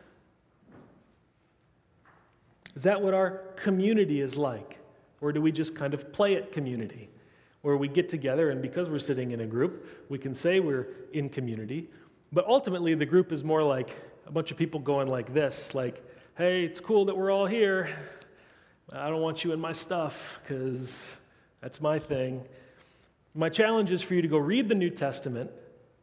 Is 2.75 2.83
that 2.83 3.01
what 3.01 3.14
our 3.14 3.42
community 3.57 4.20
is 4.20 4.37
like? 4.37 4.79
Or 5.20 5.33
do 5.33 5.40
we 5.40 5.53
just 5.53 5.77
kind 5.77 5.94
of 5.94 6.12
play 6.12 6.35
at 6.37 6.51
community? 6.51 7.09
Where 7.62 7.77
we 7.77 7.88
get 7.88 8.09
together, 8.09 8.51
and 8.51 8.61
because 8.61 8.88
we're 8.88 8.99
sitting 8.99 9.31
in 9.31 9.40
a 9.40 9.46
group, 9.46 9.88
we 10.09 10.18
can 10.18 10.35
say 10.35 10.61
we're 10.61 10.88
in 11.12 11.29
community, 11.29 11.88
but 12.33 12.46
ultimately 12.46 12.94
the 12.94 13.07
group 13.07 13.33
is 13.33 13.44
more 13.44 13.62
like 13.62 13.90
a 14.27 14.33
bunch 14.33 14.51
of 14.51 14.57
people 14.57 14.81
going 14.81 15.07
like 15.07 15.33
this 15.33 15.75
like, 15.75 16.03
hey, 16.37 16.64
it's 16.64 16.81
cool 16.81 17.05
that 17.05 17.16
we're 17.16 17.31
all 17.31 17.46
here. 17.46 17.88
I 18.92 19.09
don't 19.09 19.20
want 19.20 19.44
you 19.44 19.53
in 19.53 19.61
my 19.61 19.72
stuff 19.72 20.40
because 20.42 21.16
that's 21.66 21.81
my 21.81 21.98
thing. 21.98 22.44
My 23.35 23.48
challenge 23.48 23.90
is 23.90 24.00
for 24.00 24.14
you 24.14 24.22
to 24.22 24.29
go 24.29 24.38
read 24.38 24.68
the 24.68 24.74
New 24.76 24.88
Testament 24.88 25.50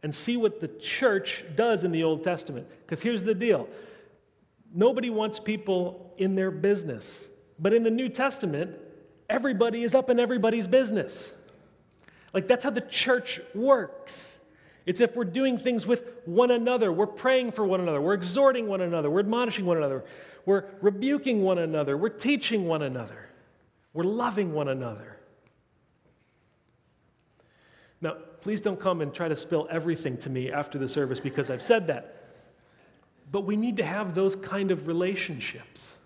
and 0.04 0.14
see 0.14 0.36
what 0.36 0.60
the 0.60 0.68
church 0.68 1.46
does 1.56 1.86
in 1.86 1.94
the 1.94 2.04
Old 2.04 2.22
Testament. 2.22 2.68
Because 2.82 3.02
here's 3.02 3.24
the 3.24 3.34
deal 3.34 3.70
Nobody 4.74 5.10
wants 5.10 5.40
people 5.40 6.14
in 6.18 6.36
their 6.36 6.52
business. 6.52 7.30
But 7.58 7.74
in 7.74 7.84
the 7.84 7.90
New 7.90 8.10
Testament, 8.10 8.76
everybody 9.30 9.84
is 9.84 9.96
up 9.96 10.10
in 10.10 10.20
everybody's 10.20 10.68
business. 10.68 11.32
Like 12.34 12.46
that's 12.46 12.66
how 12.66 12.72
the 12.72 12.82
church 12.82 13.40
works. 13.56 14.38
It's 14.86 15.00
if 15.00 15.16
we're 15.16 15.24
doing 15.24 15.58
things 15.58 15.88
with 15.88 16.04
one 16.26 16.52
another, 16.52 16.92
we're 16.92 17.08
praying 17.08 17.54
for 17.54 17.64
one 17.64 17.80
another, 17.80 18.02
we're 18.02 18.16
exhorting 18.16 18.68
one 18.68 18.82
another, 18.82 19.10
we're 19.10 19.22
admonishing 19.22 19.66
one 19.66 19.78
another, 19.78 20.04
we're 20.46 20.66
rebuking 20.82 21.42
one 21.42 21.58
another, 21.58 21.96
we're 21.96 22.10
teaching 22.10 22.66
one 22.66 22.82
another, 22.82 23.30
we're 23.94 24.04
loving 24.04 24.52
one 24.52 24.68
another. 24.68 25.14
Now, 28.04 28.18
please 28.44 28.60
don't 28.60 28.80
come 28.80 29.00
and 29.00 29.14
try 29.14 29.30
to 29.30 29.36
spill 29.38 29.68
everything 29.72 30.18
to 30.18 30.30
me 30.30 30.52
after 30.52 30.78
the 30.78 30.88
service 30.88 31.22
because 31.22 31.50
I've 31.50 31.62
said 31.62 31.88
that. 31.88 32.18
But 33.32 33.46
we 33.46 33.56
need 33.56 33.78
to 33.78 33.86
have 33.86 34.14
those 34.14 34.36
kind 34.36 34.70
of 34.70 34.86
relationships 34.86 35.98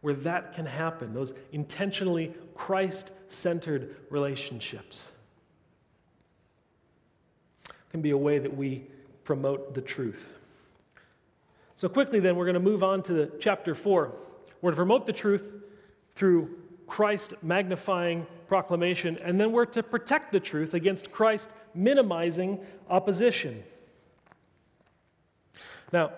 where 0.00 0.14
that 0.14 0.54
can 0.54 0.64
happen, 0.64 1.12
those 1.12 1.34
intentionally 1.52 2.32
Christ 2.54 3.12
centered 3.28 3.94
relationships. 4.08 5.08
Can 7.90 8.00
be 8.00 8.10
a 8.10 8.16
way 8.16 8.38
that 8.38 8.56
we 8.56 8.84
promote 9.24 9.74
the 9.74 9.82
truth. 9.82 10.38
So, 11.76 11.88
quickly 11.88 12.18
then, 12.18 12.36
we're 12.36 12.46
going 12.46 12.54
to 12.54 12.60
move 12.60 12.82
on 12.82 13.02
to 13.04 13.30
chapter 13.38 13.74
4. 13.74 14.10
We're 14.62 14.70
to 14.70 14.76
promote 14.76 15.04
the 15.04 15.12
truth 15.12 15.52
through 16.14 16.50
Christ 16.86 17.34
magnifying 17.42 18.26
proclamation, 18.52 19.16
and 19.24 19.40
then 19.40 19.50
we're 19.50 19.64
to 19.64 19.82
protect 19.82 20.30
the 20.30 20.38
truth 20.38 20.74
against 20.74 21.10
Christ 21.10 21.54
minimizing 21.74 22.60
opposition. 22.90 23.64
Now, 25.90 26.12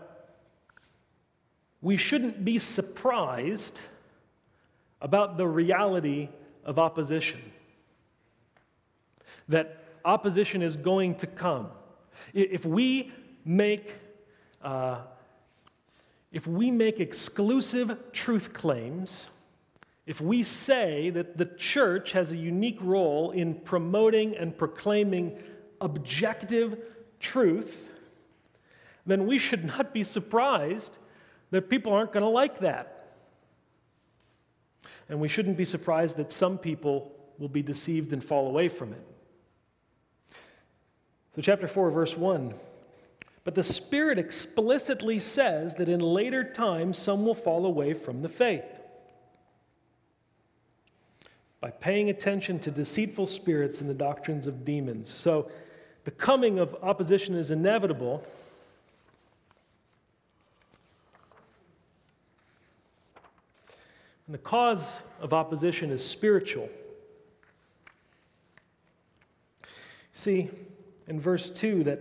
we 1.80 1.96
shouldn't 1.96 2.44
be 2.44 2.58
surprised 2.58 3.80
about 5.00 5.36
the 5.36 5.46
reality 5.46 6.28
of 6.64 6.80
opposition. 6.80 7.40
That 9.48 9.84
opposition 10.04 10.60
is 10.60 10.74
going 10.74 11.14
to 11.22 11.28
come. 11.28 11.68
If 12.32 12.64
we 12.64 13.12
make, 13.44 13.92
uh, 14.60 15.02
if 16.32 16.48
we 16.48 16.72
make 16.72 16.98
exclusive 16.98 17.96
truth 18.10 18.52
claims, 18.52 19.28
if 20.06 20.20
we 20.20 20.42
say 20.42 21.10
that 21.10 21.38
the 21.38 21.46
church 21.46 22.12
has 22.12 22.30
a 22.30 22.36
unique 22.36 22.78
role 22.80 23.30
in 23.30 23.54
promoting 23.54 24.36
and 24.36 24.56
proclaiming 24.56 25.38
objective 25.80 26.78
truth, 27.20 27.88
then 29.06 29.26
we 29.26 29.38
should 29.38 29.64
not 29.64 29.94
be 29.94 30.02
surprised 30.02 30.98
that 31.50 31.70
people 31.70 31.92
aren't 31.92 32.12
going 32.12 32.22
to 32.22 32.28
like 32.28 32.58
that. 32.58 33.16
And 35.08 35.20
we 35.20 35.28
shouldn't 35.28 35.56
be 35.56 35.64
surprised 35.64 36.16
that 36.16 36.32
some 36.32 36.58
people 36.58 37.14
will 37.38 37.48
be 37.48 37.62
deceived 37.62 38.12
and 38.12 38.22
fall 38.22 38.46
away 38.46 38.68
from 38.68 38.92
it. 38.92 39.02
So, 41.34 41.42
chapter 41.42 41.66
4, 41.66 41.90
verse 41.90 42.16
1. 42.16 42.54
But 43.42 43.54
the 43.54 43.62
Spirit 43.62 44.18
explicitly 44.18 45.18
says 45.18 45.74
that 45.74 45.88
in 45.88 46.00
later 46.00 46.44
times 46.44 46.96
some 46.96 47.26
will 47.26 47.34
fall 47.34 47.66
away 47.66 47.92
from 47.92 48.18
the 48.18 48.28
faith 48.28 48.83
by 51.64 51.70
paying 51.70 52.10
attention 52.10 52.58
to 52.58 52.70
deceitful 52.70 53.24
spirits 53.24 53.80
and 53.80 53.88
the 53.88 53.94
doctrines 53.94 54.46
of 54.46 54.66
demons. 54.66 55.08
So, 55.08 55.50
the 56.04 56.10
coming 56.10 56.58
of 56.58 56.76
opposition 56.82 57.34
is 57.34 57.50
inevitable. 57.50 58.22
And 64.26 64.34
the 64.34 64.38
cause 64.38 65.00
of 65.22 65.32
opposition 65.32 65.90
is 65.90 66.06
spiritual. 66.06 66.68
See, 70.12 70.50
in 71.08 71.18
verse 71.18 71.48
2, 71.48 71.84
that 71.84 71.98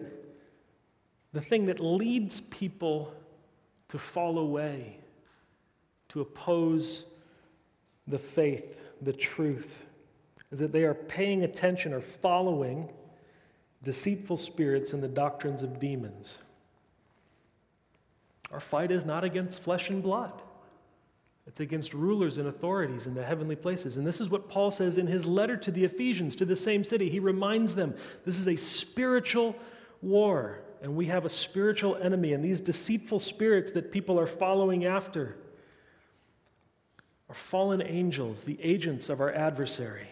the 1.32 1.40
thing 1.40 1.68
that 1.68 1.80
leads 1.80 2.42
people 2.42 3.14
to 3.88 3.98
fall 3.98 4.40
away, 4.40 4.98
to 6.10 6.20
oppose 6.20 7.06
the 8.06 8.20
faith, 8.20 8.82
the 9.04 9.14
truth, 9.14 9.86
is 10.52 10.60
that 10.60 10.72
they 10.72 10.84
are 10.84 10.94
paying 10.94 11.44
attention 11.44 11.94
or 11.94 12.02
following 12.02 12.90
deceitful 13.82 14.38
spirits 14.38 14.94
and 14.94 15.04
the 15.04 15.08
doctrines 15.08 15.62
of 15.62 15.80
demons. 15.80 16.38
Our 18.52 18.60
fight 18.60 18.92
is 18.92 19.04
not 19.04 19.24
against 19.24 19.64
flesh 19.64 19.90
and 19.90 20.02
blood. 20.02 20.34
It's 21.46 21.60
against 21.60 21.94
rulers 21.94 22.38
and 22.38 22.48
authorities 22.48 23.08
in 23.08 23.16
the 23.16 23.24
heavenly 23.24 23.56
places. 23.56 23.98
And 23.98 24.08
this 24.08 24.22
is 24.22 24.30
what 24.30 24.48
Paul 24.48 24.72
says 24.72 24.98
in 24.98 25.08
his 25.08 25.26
letter 25.26 25.58
to 25.58 25.72
the 25.72 25.84
Ephesians, 25.84 26.36
to 26.38 26.46
the 26.46 26.56
same 26.56 26.84
city. 26.84 27.10
He 27.10 27.20
reminds 27.20 27.76
them 27.76 27.96
this 28.24 28.40
is 28.40 28.48
a 28.48 28.56
spiritual 28.56 29.56
war, 30.02 30.62
and 30.82 30.96
we 30.96 31.08
have 31.08 31.26
a 31.26 31.30
spiritual 31.30 31.98
enemy. 31.98 32.34
And 32.34 32.46
these 32.46 32.62
deceitful 32.62 33.20
spirits 33.20 33.72
that 33.72 33.92
people 33.92 34.18
are 34.20 34.28
following 34.28 34.86
after 34.86 35.36
are 37.34 37.36
fallen 37.36 37.82
angels, 37.82 38.44
the 38.44 38.60
agents 38.62 39.10
of 39.10 39.20
our 39.20 39.34
adversary. 39.34 40.06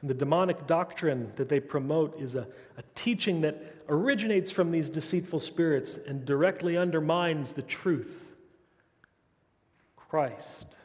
And 0.00 0.10
the 0.10 0.14
demonic 0.14 0.66
doctrine 0.66 1.30
that 1.36 1.48
they 1.48 1.60
promote 1.60 2.20
is 2.20 2.34
a, 2.34 2.48
a 2.76 2.82
teaching 2.96 3.42
that 3.42 3.62
originates 3.88 4.50
from 4.50 4.72
these 4.72 4.88
deceitful 4.88 5.38
spirits 5.38 5.98
and 5.98 6.24
directly 6.24 6.76
undermines 6.76 7.52
the 7.52 7.62
truth 7.62 8.34
Christ. 9.96 10.76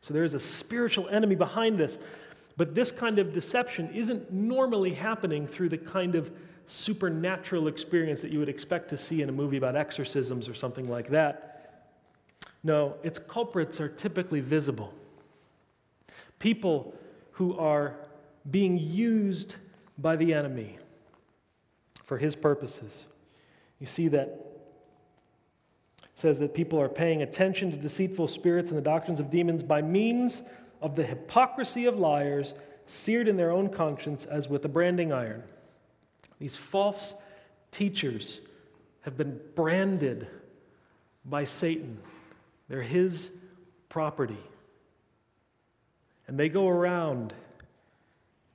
So 0.00 0.12
there 0.12 0.24
is 0.24 0.34
a 0.34 0.40
spiritual 0.40 1.08
enemy 1.10 1.36
behind 1.36 1.78
this. 1.78 2.00
But 2.56 2.74
this 2.74 2.90
kind 2.90 3.20
of 3.20 3.32
deception 3.32 3.88
isn't 3.94 4.32
normally 4.32 4.94
happening 4.94 5.46
through 5.46 5.68
the 5.68 5.78
kind 5.78 6.16
of 6.16 6.32
supernatural 6.68 7.66
experience 7.66 8.20
that 8.20 8.30
you 8.30 8.38
would 8.38 8.48
expect 8.48 8.90
to 8.90 8.96
see 8.96 9.22
in 9.22 9.28
a 9.28 9.32
movie 9.32 9.56
about 9.56 9.74
exorcisms 9.74 10.48
or 10.48 10.54
something 10.54 10.88
like 10.88 11.08
that. 11.08 11.86
No, 12.62 12.94
its 13.02 13.18
culprits 13.18 13.80
are 13.80 13.88
typically 13.88 14.40
visible. 14.40 14.92
People 16.38 16.94
who 17.32 17.58
are 17.58 17.94
being 18.50 18.78
used 18.78 19.56
by 19.96 20.16
the 20.16 20.34
enemy 20.34 20.76
for 22.04 22.18
his 22.18 22.36
purposes. 22.36 23.06
You 23.80 23.86
see 23.86 24.08
that 24.08 24.44
says 26.14 26.38
that 26.40 26.52
people 26.52 26.80
are 26.80 26.88
paying 26.88 27.22
attention 27.22 27.70
to 27.70 27.76
deceitful 27.76 28.28
spirits 28.28 28.70
and 28.70 28.78
the 28.78 28.82
doctrines 28.82 29.20
of 29.20 29.30
demons 29.30 29.62
by 29.62 29.80
means 29.80 30.42
of 30.82 30.96
the 30.96 31.04
hypocrisy 31.04 31.86
of 31.86 31.96
liars 31.96 32.54
seared 32.86 33.28
in 33.28 33.36
their 33.36 33.52
own 33.52 33.68
conscience 33.68 34.24
as 34.24 34.48
with 34.48 34.64
a 34.64 34.68
branding 34.68 35.12
iron. 35.12 35.42
These 36.38 36.56
false 36.56 37.14
teachers 37.70 38.40
have 39.02 39.16
been 39.16 39.40
branded 39.54 40.28
by 41.24 41.44
Satan, 41.44 41.98
they're 42.68 42.82
his 42.82 43.32
property. 43.88 44.38
And 46.26 46.38
they 46.38 46.48
go 46.48 46.68
around 46.68 47.32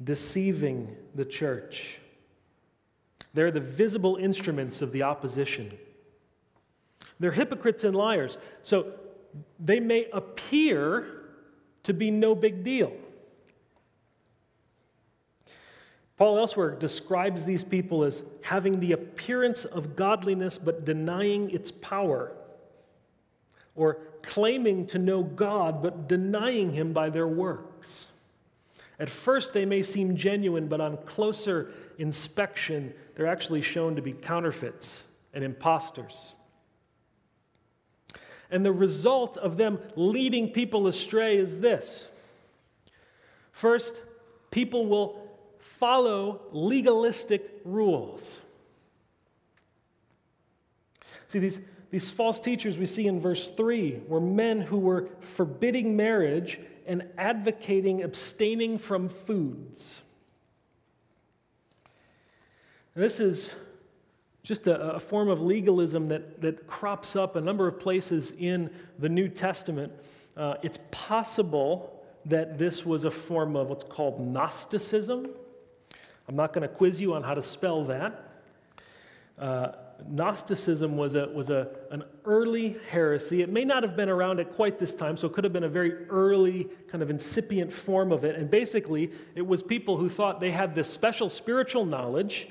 deceiving 0.03 0.95
the 1.15 1.25
church. 1.25 1.99
They're 3.33 3.51
the 3.51 3.59
visible 3.59 4.15
instruments 4.17 4.81
of 4.81 4.91
the 4.91 5.03
opposition. 5.03 5.75
They're 7.19 7.31
hypocrites 7.31 7.83
and 7.83 7.95
liars. 7.95 8.37
So 8.61 8.93
they 9.59 9.79
may 9.79 10.07
appear 10.11 11.23
to 11.83 11.93
be 11.93 12.11
no 12.11 12.35
big 12.35 12.63
deal. 12.63 12.93
Paul 16.17 16.37
elsewhere 16.37 16.71
describes 16.75 17.43
these 17.43 17.63
people 17.63 18.03
as 18.03 18.23
having 18.43 18.79
the 18.79 18.91
appearance 18.91 19.65
of 19.65 19.95
godliness 19.95 20.57
but 20.57 20.85
denying 20.85 21.49
its 21.51 21.71
power, 21.71 22.31
or 23.75 23.97
claiming 24.21 24.85
to 24.87 24.99
know 24.99 25.23
God 25.23 25.81
but 25.81 26.07
denying 26.07 26.73
Him 26.73 26.93
by 26.93 27.09
their 27.09 27.27
works. 27.27 28.07
At 28.99 29.09
first, 29.09 29.53
they 29.53 29.65
may 29.65 29.81
seem 29.81 30.15
genuine, 30.15 30.67
but 30.67 30.79
on 30.79 30.97
closer 30.97 31.71
inspection, 31.97 32.93
they're 33.15 33.27
actually 33.27 33.61
shown 33.61 33.95
to 33.95 34.01
be 34.01 34.13
counterfeits 34.13 35.05
and 35.33 35.43
impostors. 35.43 36.35
And 38.51 38.63
the 38.63 38.71
result 38.71 39.35
of 39.37 39.57
them 39.57 39.79
leading 39.95 40.51
people 40.51 40.85
astray 40.85 41.37
is 41.37 41.59
this 41.59 42.07
first, 43.51 44.01
people 44.51 44.85
will 44.85 45.22
follow 45.63 46.41
legalistic 46.51 47.61
rules. 47.63 48.41
See, 51.27 51.39
these, 51.39 51.61
these 51.89 52.11
false 52.11 52.39
teachers 52.39 52.77
we 52.77 52.85
see 52.85 53.07
in 53.07 53.19
verse 53.19 53.49
3 53.49 54.01
were 54.07 54.19
men 54.19 54.61
who 54.61 54.77
were 54.77 55.09
forbidding 55.19 55.95
marriage 55.95 56.59
and 56.85 57.09
advocating 57.17 58.03
abstaining 58.03 58.77
from 58.77 59.07
foods. 59.07 60.01
And 62.93 63.03
this 63.03 63.19
is 63.19 63.55
just 64.43 64.67
a, 64.67 64.95
a, 64.95 64.99
form 64.99 65.29
of 65.29 65.39
legalism 65.39 66.07
that, 66.07 66.41
that 66.41 66.67
crops 66.67 67.15
up 67.15 67.37
a 67.37 67.41
number 67.41 67.67
of 67.67 67.79
places 67.79 68.33
in 68.37 68.69
the 68.99 69.07
New 69.07 69.29
Testament. 69.29 69.93
Uh, 70.35 70.55
it's 70.61 70.79
possible 70.91 72.03
that 72.25 72.57
this 72.57 72.85
was 72.85 73.05
a 73.05 73.11
form 73.11 73.55
of 73.55 73.69
what's 73.69 73.83
called 73.83 74.19
Gnosticism. 74.19 75.29
I'm 76.27 76.35
not 76.35 76.53
going 76.53 76.67
to 76.67 76.73
quiz 76.73 77.01
you 77.01 77.13
on 77.13 77.23
how 77.23 77.33
to 77.33 77.41
spell 77.41 77.83
that. 77.85 78.29
Uh, 79.37 79.71
Gnosticism 80.07 80.97
was, 80.97 81.15
a, 81.15 81.27
was 81.27 81.49
a, 81.49 81.69
an 81.91 82.03
early 82.25 82.77
heresy. 82.89 83.41
It 83.41 83.49
may 83.49 83.63
not 83.63 83.83
have 83.83 83.95
been 83.95 84.09
around 84.09 84.39
at 84.39 84.53
quite 84.53 84.79
this 84.79 84.93
time, 84.93 85.15
so 85.17 85.27
it 85.27 85.33
could 85.33 85.43
have 85.43 85.53
been 85.53 85.63
a 85.63 85.69
very 85.69 86.05
early, 86.07 86.67
kind 86.87 87.01
of 87.01 87.09
incipient 87.09 87.71
form 87.71 88.11
of 88.11 88.25
it. 88.25 88.35
And 88.35 88.49
basically, 88.49 89.11
it 89.35 89.45
was 89.45 89.63
people 89.63 89.97
who 89.97 90.09
thought 90.09 90.39
they 90.39 90.51
had 90.51 90.75
this 90.75 90.89
special 90.89 91.29
spiritual 91.29 91.85
knowledge 91.85 92.47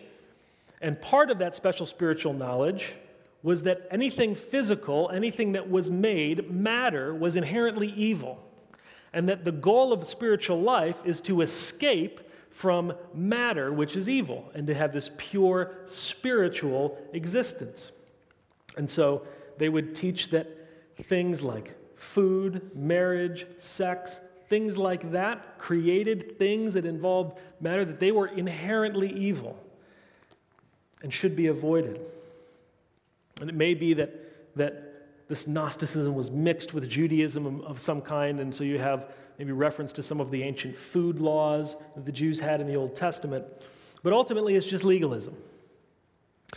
and 0.82 1.00
part 1.00 1.30
of 1.30 1.38
that 1.38 1.54
special 1.54 1.86
spiritual 1.86 2.34
knowledge 2.34 2.94
was 3.42 3.62
that 3.62 3.86
anything 3.90 4.34
physical, 4.34 5.10
anything 5.10 5.52
that 5.52 5.70
was 5.70 5.88
made, 5.88 6.50
matter, 6.50 7.14
was 7.14 7.36
inherently 7.36 7.88
evil. 7.88 8.44
And 9.12 9.28
that 9.28 9.44
the 9.44 9.52
goal 9.52 9.92
of 9.92 10.04
spiritual 10.04 10.60
life 10.60 11.00
is 11.04 11.20
to 11.22 11.40
escape 11.40 12.20
from 12.52 12.92
matter, 13.14 13.72
which 13.72 13.96
is 13.96 14.08
evil, 14.08 14.50
and 14.54 14.66
to 14.66 14.74
have 14.74 14.92
this 14.92 15.10
pure 15.16 15.72
spiritual 15.84 16.98
existence. 17.12 17.92
And 18.76 18.88
so 18.88 19.26
they 19.58 19.68
would 19.68 19.94
teach 19.94 20.28
that 20.30 20.48
things 20.96 21.42
like 21.42 21.72
food, 21.96 22.70
marriage, 22.74 23.46
sex, 23.56 24.20
things 24.48 24.76
like 24.76 25.12
that, 25.12 25.58
created 25.58 26.38
things 26.38 26.74
that 26.74 26.84
involved 26.84 27.38
matter, 27.60 27.84
that 27.84 28.00
they 28.00 28.12
were 28.12 28.26
inherently 28.26 29.10
evil 29.10 29.58
and 31.02 31.12
should 31.12 31.34
be 31.34 31.46
avoided. 31.46 32.00
And 33.40 33.48
it 33.48 33.56
may 33.56 33.74
be 33.74 33.94
that, 33.94 34.56
that 34.56 34.91
this 35.28 35.46
Gnosticism 35.46 36.14
was 36.14 36.30
mixed 36.30 36.74
with 36.74 36.88
Judaism 36.88 37.62
of 37.62 37.80
some 37.80 38.00
kind, 38.00 38.40
and 38.40 38.54
so 38.54 38.64
you 38.64 38.78
have 38.78 39.12
maybe 39.38 39.52
reference 39.52 39.92
to 39.92 40.02
some 40.02 40.20
of 40.20 40.30
the 40.30 40.42
ancient 40.42 40.76
food 40.76 41.18
laws 41.18 41.76
that 41.94 42.04
the 42.04 42.12
Jews 42.12 42.38
had 42.38 42.60
in 42.60 42.66
the 42.66 42.76
Old 42.76 42.94
Testament. 42.94 43.44
But 44.02 44.12
ultimately, 44.12 44.56
it's 44.56 44.66
just 44.66 44.84
legalism. 44.84 45.36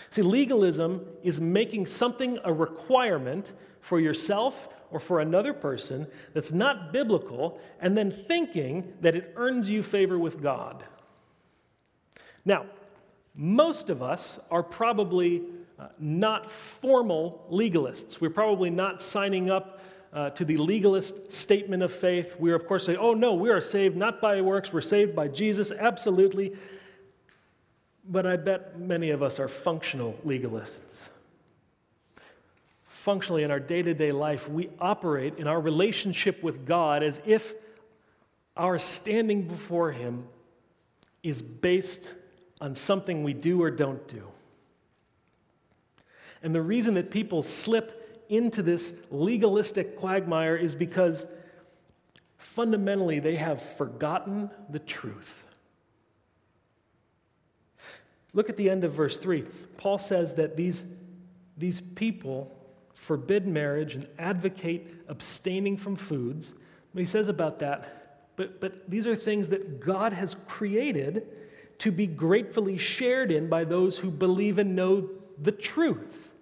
See, 0.09 0.21
legalism 0.21 1.05
is 1.23 1.39
making 1.39 1.85
something 1.85 2.39
a 2.43 2.51
requirement 2.51 3.53
for 3.79 3.99
yourself 3.99 4.69
or 4.91 4.99
for 4.99 5.19
another 5.19 5.53
person 5.53 6.07
that's 6.33 6.51
not 6.51 6.91
biblical, 6.91 7.59
and 7.81 7.97
then 7.97 8.11
thinking 8.11 8.93
that 9.01 9.15
it 9.15 9.33
earns 9.35 9.69
you 9.69 9.83
favor 9.83 10.17
with 10.17 10.41
God. 10.41 10.83
Now, 12.45 12.65
most 13.35 13.89
of 13.89 14.01
us 14.01 14.39
are 14.49 14.63
probably 14.63 15.43
uh, 15.77 15.87
not 15.99 16.49
formal 16.49 17.45
legalists. 17.51 18.21
We're 18.21 18.29
probably 18.29 18.69
not 18.69 19.01
signing 19.01 19.49
up 19.49 19.81
uh, 20.13 20.29
to 20.29 20.45
the 20.45 20.55
legalist 20.55 21.31
statement 21.31 21.83
of 21.83 21.91
faith. 21.91 22.37
We're, 22.39 22.55
of 22.55 22.65
course, 22.65 22.85
saying, 22.85 22.99
oh, 22.99 23.13
no, 23.13 23.33
we 23.33 23.49
are 23.49 23.59
saved 23.59 23.97
not 23.97 24.21
by 24.21 24.39
works, 24.39 24.71
we're 24.71 24.81
saved 24.81 25.15
by 25.15 25.27
Jesus, 25.27 25.71
absolutely. 25.71 26.53
But 28.07 28.25
I 28.25 28.37
bet 28.37 28.79
many 28.79 29.09
of 29.09 29.21
us 29.21 29.39
are 29.39 29.49
functional 29.49 30.17
legalists. 30.25 31.09
Functionally, 32.85 33.43
in 33.43 33.51
our 33.51 33.59
day 33.59 33.83
to 33.83 33.93
day 33.93 34.11
life, 34.11 34.49
we 34.49 34.69
operate 34.79 35.37
in 35.37 35.47
our 35.47 35.59
relationship 35.59 36.41
with 36.41 36.65
God 36.65 37.03
as 37.03 37.21
if 37.25 37.53
our 38.55 38.79
standing 38.79 39.47
before 39.47 39.91
Him 39.91 40.27
is 41.21 41.41
based 41.41 42.13
on 42.61 42.73
something 42.73 43.23
we 43.23 43.33
do 43.33 43.61
or 43.61 43.69
don't 43.69 44.07
do. 44.07 44.23
And 46.45 46.53
the 46.53 46.61
reason 46.61 46.93
that 46.93 47.09
people 47.09 47.41
slip 47.41 48.23
into 48.29 48.61
this 48.61 49.01
legalistic 49.09 49.97
quagmire 49.97 50.55
is 50.55 50.75
because 50.75 51.25
fundamentally 52.37 53.17
they 53.17 53.35
have 53.35 53.59
forgotten 53.59 54.51
the 54.69 54.77
truth. 54.77 55.43
Look 58.33 58.47
at 58.47 58.57
the 58.57 58.69
end 58.69 58.83
of 58.83 58.93
verse 58.93 59.17
3. 59.17 59.43
Paul 59.77 59.97
says 59.97 60.35
that 60.35 60.55
these, 60.55 60.85
these 61.57 61.81
people 61.81 62.55
forbid 62.93 63.47
marriage 63.47 63.95
and 63.95 64.07
advocate 64.19 64.87
abstaining 65.07 65.77
from 65.77 65.95
foods. 65.95 66.53
But 66.93 66.99
he 66.99 67.07
says 67.07 67.27
about 67.27 67.57
that, 67.57 68.27
but, 68.35 68.61
but 68.61 68.87
these 68.87 69.07
are 69.07 69.15
things 69.15 69.47
that 69.47 69.79
God 69.79 70.13
has 70.13 70.35
created 70.47 71.25
to 71.79 71.91
be 71.91 72.05
gratefully 72.05 72.77
shared 72.77 73.31
in 73.31 73.49
by 73.49 73.63
those 73.63 73.97
who 73.97 74.11
believe 74.11 74.59
and 74.59 74.75
know 74.75 75.09
the 75.41 75.51
truth. 75.51 76.33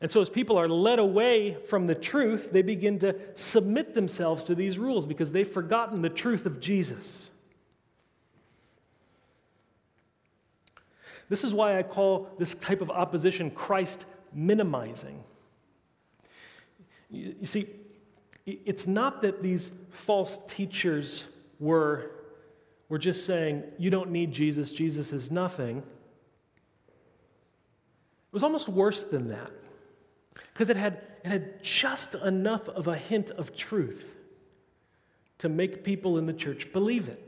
And 0.00 0.10
so, 0.10 0.22
as 0.22 0.30
people 0.30 0.56
are 0.56 0.68
led 0.68 0.98
away 0.98 1.58
from 1.66 1.86
the 1.86 1.94
truth, 1.94 2.52
they 2.52 2.62
begin 2.62 2.98
to 3.00 3.14
submit 3.34 3.92
themselves 3.92 4.44
to 4.44 4.54
these 4.54 4.78
rules 4.78 5.06
because 5.06 5.32
they've 5.32 5.46
forgotten 5.46 6.00
the 6.00 6.08
truth 6.08 6.46
of 6.46 6.58
Jesus. 6.58 7.28
This 11.28 11.44
is 11.44 11.52
why 11.52 11.78
I 11.78 11.82
call 11.82 12.30
this 12.38 12.54
type 12.54 12.80
of 12.80 12.90
opposition 12.90 13.50
Christ 13.50 14.06
minimizing. 14.32 15.22
You 17.10 17.44
see, 17.44 17.66
it's 18.46 18.86
not 18.86 19.20
that 19.22 19.42
these 19.42 19.70
false 19.90 20.38
teachers 20.46 21.24
were, 21.58 22.10
were 22.88 22.98
just 22.98 23.26
saying, 23.26 23.64
you 23.78 23.90
don't 23.90 24.10
need 24.10 24.32
Jesus, 24.32 24.72
Jesus 24.72 25.12
is 25.12 25.30
nothing. 25.30 25.78
It 25.78 25.84
was 28.32 28.42
almost 28.42 28.68
worse 28.68 29.04
than 29.04 29.28
that 29.28 29.50
because 30.52 30.70
it 30.70 30.76
had, 30.76 31.00
it 31.24 31.28
had 31.28 31.62
just 31.62 32.14
enough 32.14 32.68
of 32.68 32.88
a 32.88 32.96
hint 32.96 33.30
of 33.30 33.56
truth 33.56 34.16
to 35.38 35.48
make 35.48 35.84
people 35.84 36.18
in 36.18 36.26
the 36.26 36.32
church 36.32 36.72
believe 36.72 37.08
it. 37.08 37.22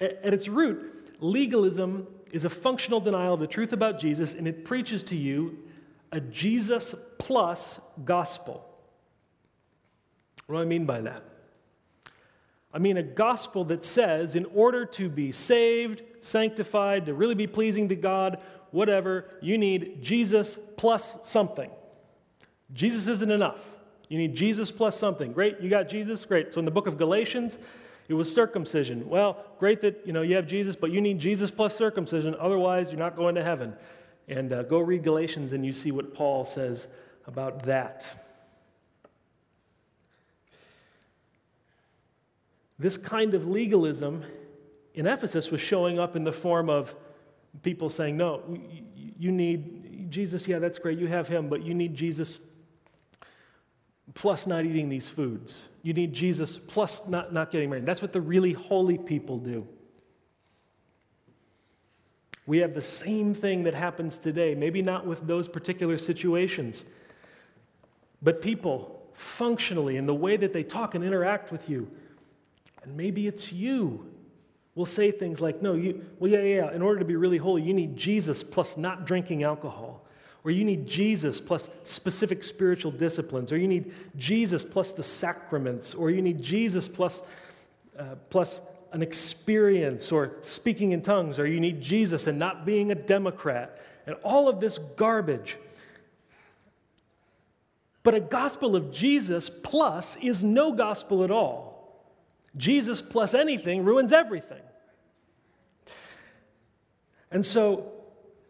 At, 0.00 0.24
at 0.24 0.34
its 0.34 0.48
root, 0.48 1.16
legalism 1.20 2.06
is 2.32 2.44
a 2.44 2.50
functional 2.50 3.00
denial 3.00 3.34
of 3.34 3.40
the 3.40 3.46
truth 3.46 3.72
about 3.72 3.98
Jesus, 3.98 4.34
and 4.34 4.46
it 4.46 4.64
preaches 4.64 5.02
to 5.04 5.16
you 5.16 5.58
a 6.12 6.20
Jesus 6.20 6.94
plus 7.18 7.80
gospel. 8.04 8.64
What 10.46 10.56
do 10.56 10.62
I 10.62 10.64
mean 10.64 10.86
by 10.86 11.00
that? 11.02 11.22
I 12.72 12.78
mean 12.78 12.98
a 12.98 13.02
gospel 13.02 13.64
that 13.64 13.84
says, 13.84 14.34
in 14.34 14.44
order 14.54 14.84
to 14.84 15.08
be 15.08 15.32
saved, 15.32 16.02
sanctified, 16.20 17.06
to 17.06 17.14
really 17.14 17.34
be 17.34 17.46
pleasing 17.46 17.88
to 17.88 17.96
God, 17.96 18.38
whatever, 18.70 19.30
you 19.40 19.56
need 19.56 20.02
Jesus 20.02 20.58
plus 20.76 21.18
something. 21.26 21.70
Jesus 22.72 23.08
isn't 23.08 23.30
enough. 23.30 23.64
You 24.08 24.18
need 24.18 24.34
Jesus 24.34 24.70
plus 24.70 24.96
something. 24.98 25.32
Great, 25.32 25.60
you 25.60 25.68
got 25.68 25.88
Jesus? 25.88 26.24
Great. 26.24 26.52
So 26.52 26.58
in 26.58 26.64
the 26.64 26.70
book 26.70 26.86
of 26.86 26.96
Galatians, 26.96 27.58
it 28.08 28.14
was 28.14 28.32
circumcision. 28.32 29.08
Well, 29.08 29.44
great 29.58 29.80
that 29.82 30.02
you 30.06 30.12
know 30.12 30.22
you 30.22 30.36
have 30.36 30.46
Jesus, 30.46 30.76
but 30.76 30.90
you 30.90 31.00
need 31.00 31.18
Jesus 31.18 31.50
plus 31.50 31.76
circumcision. 31.76 32.34
Otherwise, 32.38 32.88
you're 32.90 32.98
not 32.98 33.16
going 33.16 33.34
to 33.34 33.44
heaven. 33.44 33.74
And 34.28 34.52
uh, 34.52 34.62
go 34.62 34.78
read 34.78 35.02
Galatians, 35.02 35.52
and 35.52 35.64
you 35.64 35.72
see 35.72 35.90
what 35.90 36.14
Paul 36.14 36.44
says 36.44 36.88
about 37.26 37.64
that. 37.64 38.06
This 42.78 42.96
kind 42.96 43.34
of 43.34 43.46
legalism 43.46 44.24
in 44.94 45.06
Ephesus 45.06 45.50
was 45.50 45.60
showing 45.60 45.98
up 45.98 46.16
in 46.16 46.24
the 46.24 46.32
form 46.32 46.70
of 46.70 46.94
people 47.62 47.90
saying, 47.90 48.16
"No, 48.16 48.42
you 49.18 49.32
need 49.32 50.10
Jesus. 50.10 50.48
Yeah, 50.48 50.58
that's 50.58 50.78
great. 50.78 50.98
You 50.98 51.08
have 51.08 51.28
him, 51.28 51.50
but 51.50 51.62
you 51.62 51.74
need 51.74 51.94
Jesus 51.94 52.40
plus 54.18 54.48
not 54.48 54.64
eating 54.64 54.88
these 54.88 55.08
foods. 55.08 55.62
You 55.82 55.92
need 55.92 56.12
Jesus 56.12 56.56
plus 56.58 57.06
not, 57.06 57.32
not 57.32 57.52
getting 57.52 57.70
married. 57.70 57.86
That's 57.86 58.02
what 58.02 58.12
the 58.12 58.20
really 58.20 58.52
holy 58.52 58.98
people 58.98 59.38
do. 59.38 59.66
We 62.44 62.58
have 62.58 62.74
the 62.74 62.82
same 62.82 63.32
thing 63.32 63.62
that 63.62 63.74
happens 63.74 64.18
today, 64.18 64.56
maybe 64.56 64.82
not 64.82 65.06
with 65.06 65.24
those 65.28 65.46
particular 65.46 65.96
situations, 65.98 66.82
but 68.20 68.42
people 68.42 69.08
functionally 69.14 69.96
in 69.96 70.06
the 70.06 70.14
way 70.14 70.36
that 70.36 70.52
they 70.52 70.64
talk 70.64 70.96
and 70.96 71.04
interact 71.04 71.52
with 71.52 71.70
you. 71.70 71.88
And 72.82 72.96
maybe 72.96 73.28
it's 73.28 73.52
you 73.52 74.04
will 74.74 74.86
say 74.86 75.12
things 75.12 75.40
like, 75.40 75.62
no, 75.62 75.74
you, 75.74 76.04
well, 76.18 76.30
yeah, 76.30 76.42
yeah, 76.42 76.72
in 76.72 76.82
order 76.82 76.98
to 76.98 77.04
be 77.04 77.14
really 77.14 77.38
holy, 77.38 77.62
you 77.62 77.72
need 77.72 77.96
Jesus 77.96 78.42
plus 78.42 78.76
not 78.76 79.06
drinking 79.06 79.44
alcohol 79.44 80.07
or 80.44 80.50
you 80.50 80.64
need 80.64 80.86
Jesus 80.86 81.40
plus 81.40 81.68
specific 81.82 82.44
spiritual 82.44 82.92
disciplines, 82.92 83.52
or 83.52 83.58
you 83.58 83.68
need 83.68 83.92
Jesus 84.16 84.64
plus 84.64 84.92
the 84.92 85.02
sacraments, 85.02 85.94
or 85.94 86.10
you 86.10 86.22
need 86.22 86.42
Jesus 86.42 86.88
plus, 86.88 87.22
uh, 87.98 88.14
plus 88.30 88.60
an 88.92 89.02
experience, 89.02 90.12
or 90.12 90.36
speaking 90.40 90.92
in 90.92 91.02
tongues, 91.02 91.38
or 91.38 91.46
you 91.46 91.60
need 91.60 91.80
Jesus 91.80 92.26
and 92.26 92.38
not 92.38 92.64
being 92.64 92.90
a 92.90 92.94
Democrat, 92.94 93.80
and 94.06 94.16
all 94.22 94.48
of 94.48 94.60
this 94.60 94.78
garbage. 94.78 95.56
But 98.02 98.14
a 98.14 98.20
gospel 98.20 98.74
of 98.74 98.90
Jesus 98.90 99.50
plus 99.50 100.16
is 100.16 100.42
no 100.42 100.72
gospel 100.72 101.24
at 101.24 101.30
all. 101.30 101.76
Jesus 102.56 103.02
plus 103.02 103.34
anything 103.34 103.84
ruins 103.84 104.12
everything. 104.12 104.62
And 107.30 107.44
so 107.44 107.92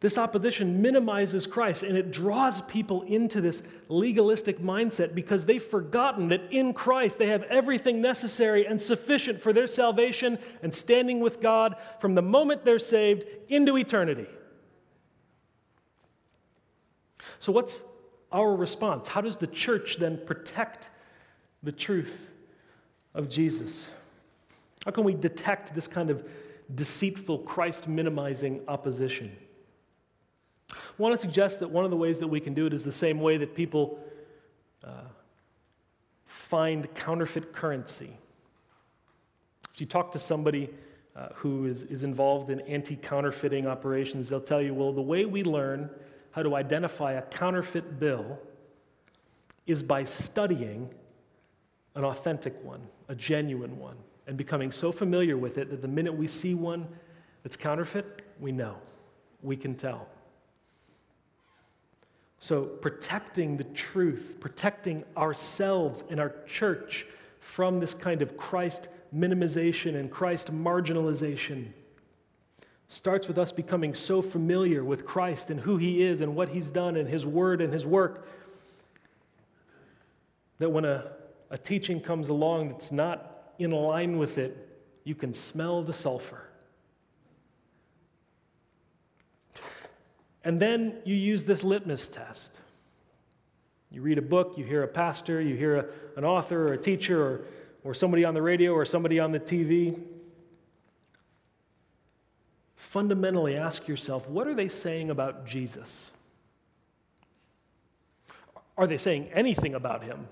this 0.00 0.16
opposition 0.16 0.80
minimizes 0.80 1.46
Christ 1.46 1.82
and 1.82 1.96
it 1.96 2.12
draws 2.12 2.62
people 2.62 3.02
into 3.02 3.40
this 3.40 3.64
legalistic 3.88 4.58
mindset 4.58 5.12
because 5.12 5.44
they've 5.44 5.62
forgotten 5.62 6.28
that 6.28 6.42
in 6.52 6.72
Christ 6.72 7.18
they 7.18 7.26
have 7.26 7.42
everything 7.44 8.00
necessary 8.00 8.64
and 8.64 8.80
sufficient 8.80 9.40
for 9.40 9.52
their 9.52 9.66
salvation 9.66 10.38
and 10.62 10.72
standing 10.72 11.18
with 11.18 11.40
God 11.40 11.74
from 11.98 12.14
the 12.14 12.22
moment 12.22 12.64
they're 12.64 12.78
saved 12.78 13.26
into 13.48 13.76
eternity. 13.76 14.26
So, 17.40 17.50
what's 17.50 17.82
our 18.30 18.54
response? 18.54 19.08
How 19.08 19.20
does 19.20 19.36
the 19.36 19.46
church 19.46 19.96
then 19.96 20.20
protect 20.24 20.90
the 21.62 21.72
truth 21.72 22.28
of 23.14 23.28
Jesus? 23.28 23.88
How 24.84 24.92
can 24.92 25.02
we 25.02 25.14
detect 25.14 25.74
this 25.74 25.88
kind 25.88 26.10
of 26.10 26.28
deceitful, 26.74 27.38
Christ 27.38 27.88
minimizing 27.88 28.60
opposition? 28.68 29.36
I 30.70 30.74
want 30.98 31.12
to 31.12 31.16
suggest 31.16 31.60
that 31.60 31.70
one 31.70 31.84
of 31.84 31.90
the 31.90 31.96
ways 31.96 32.18
that 32.18 32.28
we 32.28 32.40
can 32.40 32.54
do 32.54 32.66
it 32.66 32.72
is 32.72 32.84
the 32.84 32.92
same 32.92 33.20
way 33.20 33.36
that 33.38 33.54
people 33.54 33.98
uh, 34.84 35.04
find 36.26 36.92
counterfeit 36.94 37.52
currency. 37.52 38.10
If 39.72 39.80
you 39.80 39.86
talk 39.86 40.12
to 40.12 40.18
somebody 40.18 40.70
uh, 41.16 41.28
who 41.34 41.66
is, 41.66 41.84
is 41.84 42.02
involved 42.02 42.50
in 42.50 42.60
anti 42.62 42.96
counterfeiting 42.96 43.66
operations, 43.66 44.28
they'll 44.28 44.40
tell 44.40 44.60
you, 44.60 44.74
well, 44.74 44.92
the 44.92 45.00
way 45.02 45.24
we 45.24 45.42
learn 45.42 45.90
how 46.32 46.42
to 46.42 46.54
identify 46.54 47.12
a 47.12 47.22
counterfeit 47.22 47.98
bill 47.98 48.38
is 49.66 49.82
by 49.82 50.04
studying 50.04 50.90
an 51.94 52.04
authentic 52.04 52.62
one, 52.62 52.80
a 53.08 53.14
genuine 53.14 53.78
one, 53.78 53.96
and 54.26 54.36
becoming 54.36 54.70
so 54.70 54.92
familiar 54.92 55.36
with 55.36 55.58
it 55.58 55.70
that 55.70 55.82
the 55.82 55.88
minute 55.88 56.12
we 56.12 56.26
see 56.26 56.54
one 56.54 56.86
that's 57.42 57.56
counterfeit, 57.56 58.22
we 58.38 58.52
know, 58.52 58.76
we 59.42 59.56
can 59.56 59.74
tell. 59.74 60.08
So, 62.40 62.64
protecting 62.64 63.56
the 63.56 63.64
truth, 63.64 64.36
protecting 64.38 65.04
ourselves 65.16 66.04
and 66.10 66.20
our 66.20 66.34
church 66.46 67.06
from 67.40 67.78
this 67.78 67.94
kind 67.94 68.22
of 68.22 68.36
Christ 68.36 68.88
minimization 69.14 69.96
and 69.96 70.10
Christ 70.10 70.52
marginalization 70.52 71.68
starts 72.88 73.28
with 73.28 73.38
us 73.38 73.52
becoming 73.52 73.92
so 73.92 74.22
familiar 74.22 74.82
with 74.82 75.04
Christ 75.04 75.50
and 75.50 75.60
who 75.60 75.76
he 75.76 76.02
is 76.02 76.20
and 76.20 76.34
what 76.34 76.48
he's 76.48 76.70
done 76.70 76.96
and 76.96 77.08
his 77.08 77.26
word 77.26 77.60
and 77.60 77.72
his 77.72 77.86
work 77.86 78.26
that 80.58 80.70
when 80.70 80.84
a, 80.84 81.12
a 81.50 81.58
teaching 81.58 82.00
comes 82.00 82.28
along 82.28 82.70
that's 82.70 82.90
not 82.90 83.52
in 83.58 83.70
line 83.70 84.18
with 84.18 84.38
it, 84.38 84.68
you 85.04 85.14
can 85.14 85.32
smell 85.32 85.82
the 85.82 85.92
sulfur. 85.92 86.47
And 90.48 90.58
then 90.58 90.94
you 91.04 91.14
use 91.14 91.44
this 91.44 91.62
litmus 91.62 92.08
test. 92.08 92.58
You 93.90 94.00
read 94.00 94.16
a 94.16 94.22
book, 94.22 94.56
you 94.56 94.64
hear 94.64 94.82
a 94.82 94.88
pastor, 94.88 95.42
you 95.42 95.54
hear 95.54 95.76
a, 95.76 95.84
an 96.16 96.24
author 96.24 96.68
or 96.68 96.72
a 96.72 96.78
teacher 96.78 97.22
or, 97.22 97.44
or 97.84 97.92
somebody 97.92 98.24
on 98.24 98.32
the 98.32 98.40
radio 98.40 98.72
or 98.72 98.86
somebody 98.86 99.20
on 99.20 99.30
the 99.30 99.40
TV. 99.40 100.00
Fundamentally, 102.76 103.58
ask 103.58 103.88
yourself 103.88 104.26
what 104.26 104.46
are 104.46 104.54
they 104.54 104.68
saying 104.68 105.10
about 105.10 105.44
Jesus? 105.44 106.12
Are 108.78 108.86
they 108.86 108.96
saying 108.96 109.28
anything 109.34 109.74
about 109.74 110.02
him 110.02 110.28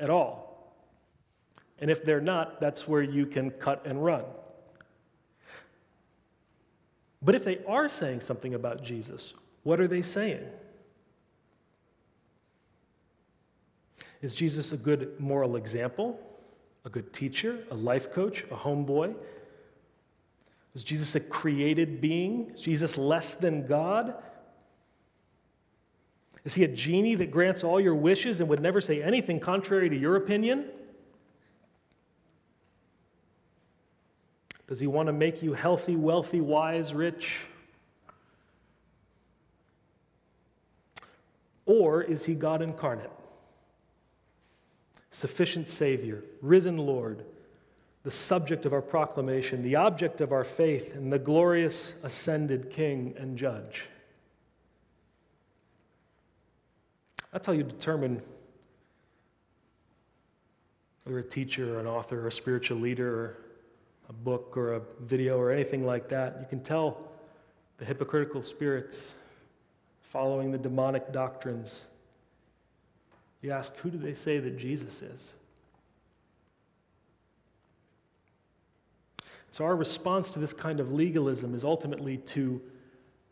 at 0.00 0.10
all? 0.10 0.74
And 1.78 1.92
if 1.92 2.04
they're 2.04 2.20
not, 2.20 2.60
that's 2.60 2.88
where 2.88 3.02
you 3.02 3.24
can 3.24 3.52
cut 3.52 3.86
and 3.86 4.04
run. 4.04 4.24
But 7.22 7.36
if 7.36 7.44
they 7.44 7.60
are 7.68 7.88
saying 7.88 8.22
something 8.22 8.54
about 8.54 8.82
Jesus, 8.82 9.34
what 9.62 9.80
are 9.80 9.88
they 9.88 10.02
saying? 10.02 10.44
Is 14.22 14.34
Jesus 14.34 14.72
a 14.72 14.76
good 14.76 15.18
moral 15.18 15.56
example, 15.56 16.20
a 16.84 16.90
good 16.90 17.12
teacher, 17.12 17.64
a 17.70 17.74
life 17.74 18.12
coach, 18.12 18.44
a 18.44 18.56
homeboy? 18.56 19.14
Is 20.74 20.84
Jesus 20.84 21.14
a 21.14 21.20
created 21.20 22.00
being? 22.00 22.50
Is 22.54 22.60
Jesus 22.60 22.96
less 22.96 23.34
than 23.34 23.66
God? 23.66 24.14
Is 26.44 26.54
he 26.54 26.64
a 26.64 26.68
genie 26.68 27.16
that 27.16 27.30
grants 27.30 27.64
all 27.64 27.80
your 27.80 27.94
wishes 27.94 28.40
and 28.40 28.48
would 28.48 28.60
never 28.60 28.80
say 28.80 29.02
anything 29.02 29.40
contrary 29.40 29.88
to 29.88 29.96
your 29.96 30.16
opinion? 30.16 30.68
Does 34.66 34.80
he 34.80 34.86
want 34.86 35.08
to 35.08 35.12
make 35.12 35.42
you 35.42 35.52
healthy, 35.52 35.96
wealthy, 35.96 36.40
wise, 36.40 36.94
rich? 36.94 37.46
Or 41.70 42.02
is 42.02 42.24
he 42.24 42.34
God 42.34 42.62
incarnate? 42.62 43.12
Sufficient 45.10 45.68
Savior, 45.68 46.24
risen 46.42 46.76
Lord, 46.76 47.24
the 48.02 48.10
subject 48.10 48.66
of 48.66 48.72
our 48.72 48.82
proclamation, 48.82 49.62
the 49.62 49.76
object 49.76 50.20
of 50.20 50.32
our 50.32 50.42
faith, 50.42 50.96
and 50.96 51.12
the 51.12 51.18
glorious 51.20 51.94
ascended 52.02 52.70
King 52.70 53.14
and 53.16 53.38
Judge. 53.38 53.86
That's 57.30 57.46
how 57.46 57.52
you 57.52 57.62
determine 57.62 58.20
whether 61.04 61.20
a 61.20 61.22
teacher 61.22 61.76
or 61.76 61.78
an 61.78 61.86
author 61.86 62.20
or 62.20 62.26
a 62.26 62.32
spiritual 62.32 62.78
leader 62.78 63.14
or 63.14 63.36
a 64.08 64.12
book 64.12 64.56
or 64.56 64.72
a 64.72 64.82
video 65.02 65.38
or 65.38 65.52
anything 65.52 65.86
like 65.86 66.08
that. 66.08 66.38
You 66.40 66.46
can 66.48 66.64
tell 66.64 67.12
the 67.78 67.84
hypocritical 67.84 68.42
spirits 68.42 69.14
following 70.10 70.50
the 70.50 70.58
demonic 70.58 71.12
doctrines. 71.12 71.82
You 73.42 73.52
ask, 73.52 73.74
who 73.76 73.90
do 73.90 73.96
they 73.96 74.12
say 74.12 74.38
that 74.38 74.58
Jesus 74.58 75.02
is? 75.02 75.34
So, 79.52 79.64
our 79.64 79.74
response 79.74 80.30
to 80.30 80.38
this 80.38 80.52
kind 80.52 80.78
of 80.78 80.92
legalism 80.92 81.54
is 81.54 81.64
ultimately 81.64 82.18
to 82.18 82.60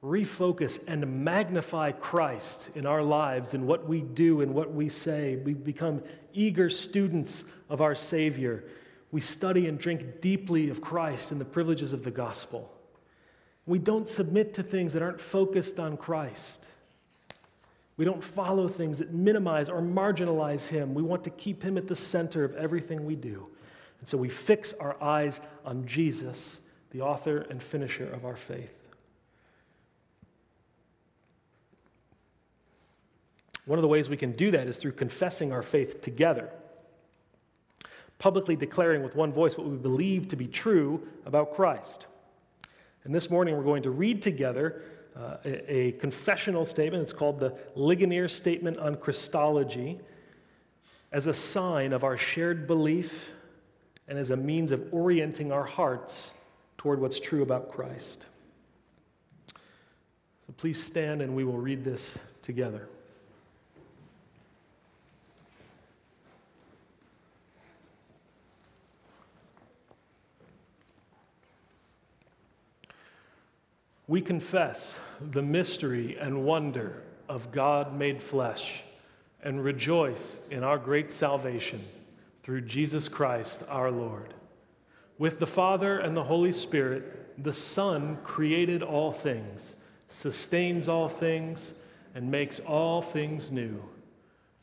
refocus 0.02 0.86
and 0.86 1.24
magnify 1.24 1.92
Christ 1.92 2.70
in 2.74 2.86
our 2.86 3.02
lives, 3.02 3.54
in 3.54 3.66
what 3.66 3.88
we 3.88 4.00
do 4.00 4.40
and 4.40 4.54
what 4.54 4.72
we 4.72 4.88
say. 4.88 5.36
We 5.36 5.54
become 5.54 6.02
eager 6.32 6.70
students 6.70 7.44
of 7.68 7.80
our 7.80 7.94
Savior. 7.94 8.64
We 9.10 9.20
study 9.20 9.66
and 9.66 9.78
drink 9.78 10.20
deeply 10.20 10.70
of 10.70 10.80
Christ 10.80 11.32
and 11.32 11.40
the 11.40 11.44
privileges 11.44 11.92
of 11.92 12.04
the 12.04 12.10
gospel. 12.10 12.72
We 13.68 13.78
don't 13.78 14.08
submit 14.08 14.54
to 14.54 14.62
things 14.62 14.94
that 14.94 15.02
aren't 15.02 15.20
focused 15.20 15.78
on 15.78 15.98
Christ. 15.98 16.66
We 17.98 18.06
don't 18.06 18.24
follow 18.24 18.66
things 18.66 18.98
that 18.98 19.12
minimize 19.12 19.68
or 19.68 19.82
marginalize 19.82 20.68
Him. 20.68 20.94
We 20.94 21.02
want 21.02 21.22
to 21.24 21.30
keep 21.30 21.62
Him 21.62 21.76
at 21.76 21.86
the 21.86 21.94
center 21.94 22.44
of 22.44 22.56
everything 22.56 23.04
we 23.04 23.14
do. 23.14 23.46
And 23.98 24.08
so 24.08 24.16
we 24.16 24.30
fix 24.30 24.72
our 24.72 24.96
eyes 25.02 25.42
on 25.66 25.84
Jesus, 25.86 26.62
the 26.92 27.02
author 27.02 27.46
and 27.50 27.62
finisher 27.62 28.08
of 28.10 28.24
our 28.24 28.36
faith. 28.36 28.72
One 33.66 33.78
of 33.78 33.82
the 33.82 33.88
ways 33.88 34.08
we 34.08 34.16
can 34.16 34.32
do 34.32 34.50
that 34.52 34.66
is 34.66 34.78
through 34.78 34.92
confessing 34.92 35.52
our 35.52 35.62
faith 35.62 36.00
together, 36.00 36.48
publicly 38.18 38.56
declaring 38.56 39.02
with 39.02 39.14
one 39.14 39.30
voice 39.30 39.58
what 39.58 39.66
we 39.66 39.76
believe 39.76 40.28
to 40.28 40.36
be 40.36 40.46
true 40.46 41.06
about 41.26 41.54
Christ. 41.54 42.06
And 43.04 43.14
this 43.14 43.30
morning 43.30 43.56
we're 43.56 43.64
going 43.64 43.82
to 43.84 43.90
read 43.90 44.22
together 44.22 44.82
uh, 45.16 45.36
a, 45.44 45.72
a 45.72 45.92
confessional 45.92 46.64
statement. 46.64 47.02
It's 47.02 47.12
called 47.12 47.38
the 47.38 47.56
Ligonier 47.74 48.28
Statement 48.28 48.78
on 48.78 48.96
Christology 48.96 49.98
as 51.10 51.26
a 51.26 51.34
sign 51.34 51.92
of 51.92 52.04
our 52.04 52.16
shared 52.16 52.66
belief 52.66 53.30
and 54.06 54.18
as 54.18 54.30
a 54.30 54.36
means 54.36 54.72
of 54.72 54.92
orienting 54.92 55.52
our 55.52 55.64
hearts 55.64 56.34
toward 56.76 57.00
what's 57.00 57.18
true 57.18 57.42
about 57.42 57.68
Christ. 57.70 58.26
So 59.48 60.54
please 60.56 60.82
stand 60.82 61.20
and 61.20 61.34
we 61.34 61.44
will 61.44 61.58
read 61.58 61.84
this 61.84 62.18
together. 62.42 62.88
We 74.08 74.22
confess 74.22 74.98
the 75.20 75.42
mystery 75.42 76.16
and 76.18 76.46
wonder 76.46 77.02
of 77.28 77.52
God 77.52 77.94
made 77.94 78.22
flesh 78.22 78.82
and 79.42 79.62
rejoice 79.62 80.38
in 80.50 80.64
our 80.64 80.78
great 80.78 81.10
salvation 81.10 81.84
through 82.42 82.62
Jesus 82.62 83.06
Christ 83.06 83.62
our 83.68 83.90
Lord. 83.90 84.32
With 85.18 85.38
the 85.38 85.46
Father 85.46 85.98
and 85.98 86.16
the 86.16 86.24
Holy 86.24 86.52
Spirit, 86.52 87.44
the 87.44 87.52
Son 87.52 88.16
created 88.24 88.82
all 88.82 89.12
things, 89.12 89.76
sustains 90.08 90.88
all 90.88 91.10
things, 91.10 91.74
and 92.14 92.30
makes 92.30 92.60
all 92.60 93.02
things 93.02 93.52
new. 93.52 93.82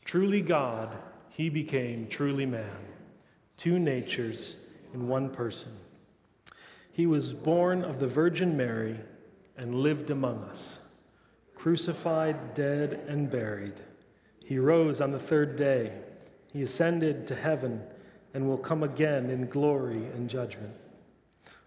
Truly 0.04 0.40
God, 0.40 0.96
he 1.28 1.50
became 1.50 2.08
truly 2.08 2.46
man, 2.46 2.80
two 3.56 3.78
natures 3.78 4.56
in 4.92 5.06
one 5.06 5.30
person. 5.30 5.70
He 6.90 7.06
was 7.06 7.32
born 7.32 7.84
of 7.84 8.00
the 8.00 8.08
Virgin 8.08 8.56
Mary 8.56 8.98
and 9.56 9.74
lived 9.74 10.10
among 10.10 10.44
us, 10.44 10.80
crucified, 11.54 12.54
dead, 12.54 13.04
and 13.08 13.30
buried. 13.30 13.80
He 14.44 14.58
rose 14.58 15.00
on 15.00 15.10
the 15.10 15.18
third 15.18 15.56
day 15.56 15.92
he 16.56 16.62
ascended 16.62 17.26
to 17.26 17.34
heaven 17.34 17.82
and 18.32 18.48
will 18.48 18.56
come 18.56 18.82
again 18.82 19.28
in 19.28 19.46
glory 19.46 20.06
and 20.06 20.26
judgment. 20.26 20.72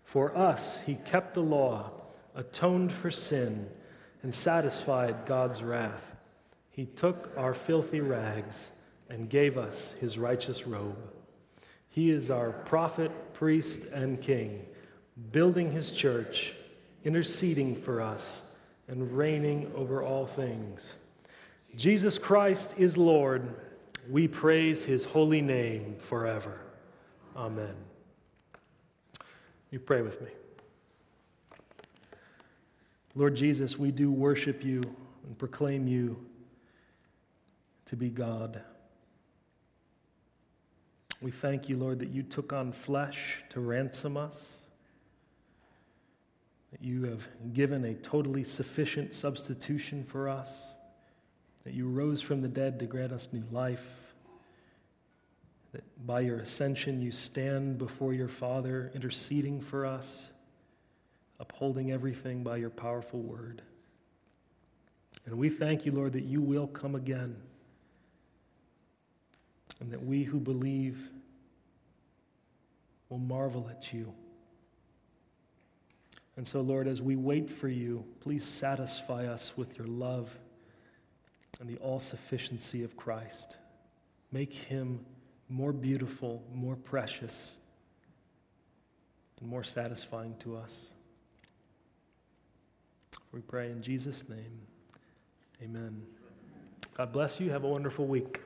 For 0.04 0.36
us, 0.36 0.82
he 0.82 0.96
kept 0.96 1.36
the 1.36 1.44
law, 1.44 1.92
atoned 2.34 2.92
for 2.92 3.12
sin, 3.12 3.70
and 4.24 4.34
satisfied 4.34 5.28
God's 5.28 5.62
wrath. 5.62 6.16
He 6.72 6.88
took 6.88 7.32
our 7.38 7.54
filthy 7.54 8.02
rags 8.02 8.72
and 9.10 9.30
gave 9.30 9.60
us 9.60 9.92
his 9.94 10.18
righteous 10.18 10.66
robe. 10.66 10.98
He 11.88 12.10
is 12.10 12.32
our 12.32 12.52
prophet, 12.52 13.12
priest, 13.34 13.84
and 13.94 14.20
king, 14.20 14.66
building 15.32 15.72
his 15.72 15.92
church, 15.92 16.56
interceding 17.04 17.76
for 17.76 18.02
us, 18.02 18.44
and 18.88 19.16
reigning 19.16 19.72
over 19.76 20.04
all 20.04 20.26
things. 20.26 20.94
Jesus 21.76 22.18
Christ 22.18 22.76
is 22.78 22.98
Lord. 22.98 23.56
We 24.10 24.28
praise 24.28 24.84
his 24.84 25.06
holy 25.06 25.42
name 25.42 25.96
forever. 26.00 26.60
Amen. 27.36 27.76
You 29.70 29.80
pray 29.80 30.02
with 30.02 30.20
me. 30.22 30.30
Lord 33.16 33.36
Jesus, 33.36 33.78
we 33.78 33.92
do 33.92 34.12
worship 34.12 34.64
you 34.64 34.82
and 35.26 35.38
proclaim 35.38 35.88
you 35.88 36.26
to 37.86 37.96
be 37.96 38.10
God. 38.10 38.62
We 41.22 41.32
thank 41.32 41.70
you, 41.70 41.78
Lord, 41.78 42.00
that 42.00 42.10
you 42.10 42.24
took 42.24 42.54
on 42.54 42.72
flesh 42.72 43.44
to 43.50 43.60
ransom 43.60 44.16
us, 44.16 44.59
that 46.72 46.82
you 46.82 47.04
have 47.04 47.28
given 47.54 47.84
a 47.86 47.94
totally 47.96 48.44
sufficient 48.44 49.14
substitution 49.14 50.04
for 50.04 50.30
us, 50.30 50.76
that 51.64 51.74
you 51.74 51.88
rose 51.88 52.22
from 52.22 52.42
the 52.42 52.48
dead 52.48 52.80
to 52.80 52.86
grant 52.86 53.12
us 53.12 53.30
new 53.34 53.44
life, 53.52 54.14
that 55.72 55.84
by 56.06 56.20
your 56.20 56.40
ascension 56.40 57.02
you 57.02 57.12
stand 57.12 57.78
before 57.78 58.14
your 58.14 58.28
Father 58.28 58.92
interceding 58.94 59.60
for 59.60 59.86
us, 59.86 60.32
upholding 61.40 61.92
everything 61.92 62.44
by 62.44 62.58
your 62.58 62.70
powerful 62.70 63.20
word. 63.20 63.62
And 65.26 65.38
we 65.38 65.50
thank 65.50 65.86
you, 65.86 65.92
Lord, 65.92 66.14
that 66.14 66.24
you 66.24 66.42
will 66.42 66.68
come 66.68 66.96
again 66.96 67.36
and 69.80 69.92
that 69.92 70.04
we 70.04 70.24
who 70.24 70.40
believe 70.40 71.10
will 73.10 73.20
marvel 73.20 73.70
at 73.70 73.94
you. 73.94 74.14
And 76.40 76.48
so, 76.48 76.62
Lord, 76.62 76.88
as 76.88 77.02
we 77.02 77.18
wait 77.18 77.50
for 77.50 77.68
you, 77.68 78.06
please 78.22 78.46
satisfy 78.46 79.28
us 79.28 79.58
with 79.58 79.78
your 79.78 79.88
love 79.88 80.40
and 81.60 81.70
the 81.70 81.76
all 81.80 82.00
sufficiency 82.00 82.82
of 82.82 82.96
Christ. 82.96 83.58
Make 84.32 84.54
him 84.54 85.06
more 85.50 85.74
beautiful, 85.74 86.42
more 86.54 86.78
precious, 86.78 87.58
and 89.42 89.50
more 89.50 89.66
satisfying 89.66 90.34
to 90.40 90.56
us. 90.56 90.92
We 93.34 93.42
pray 93.42 93.70
in 93.70 93.82
Jesus' 93.82 94.30
name. 94.30 94.62
Amen. 95.62 96.02
God 96.94 97.12
bless 97.12 97.42
you. 97.42 97.50
Have 97.50 97.66
a 97.66 97.68
wonderful 97.68 98.08
week. 98.08 98.40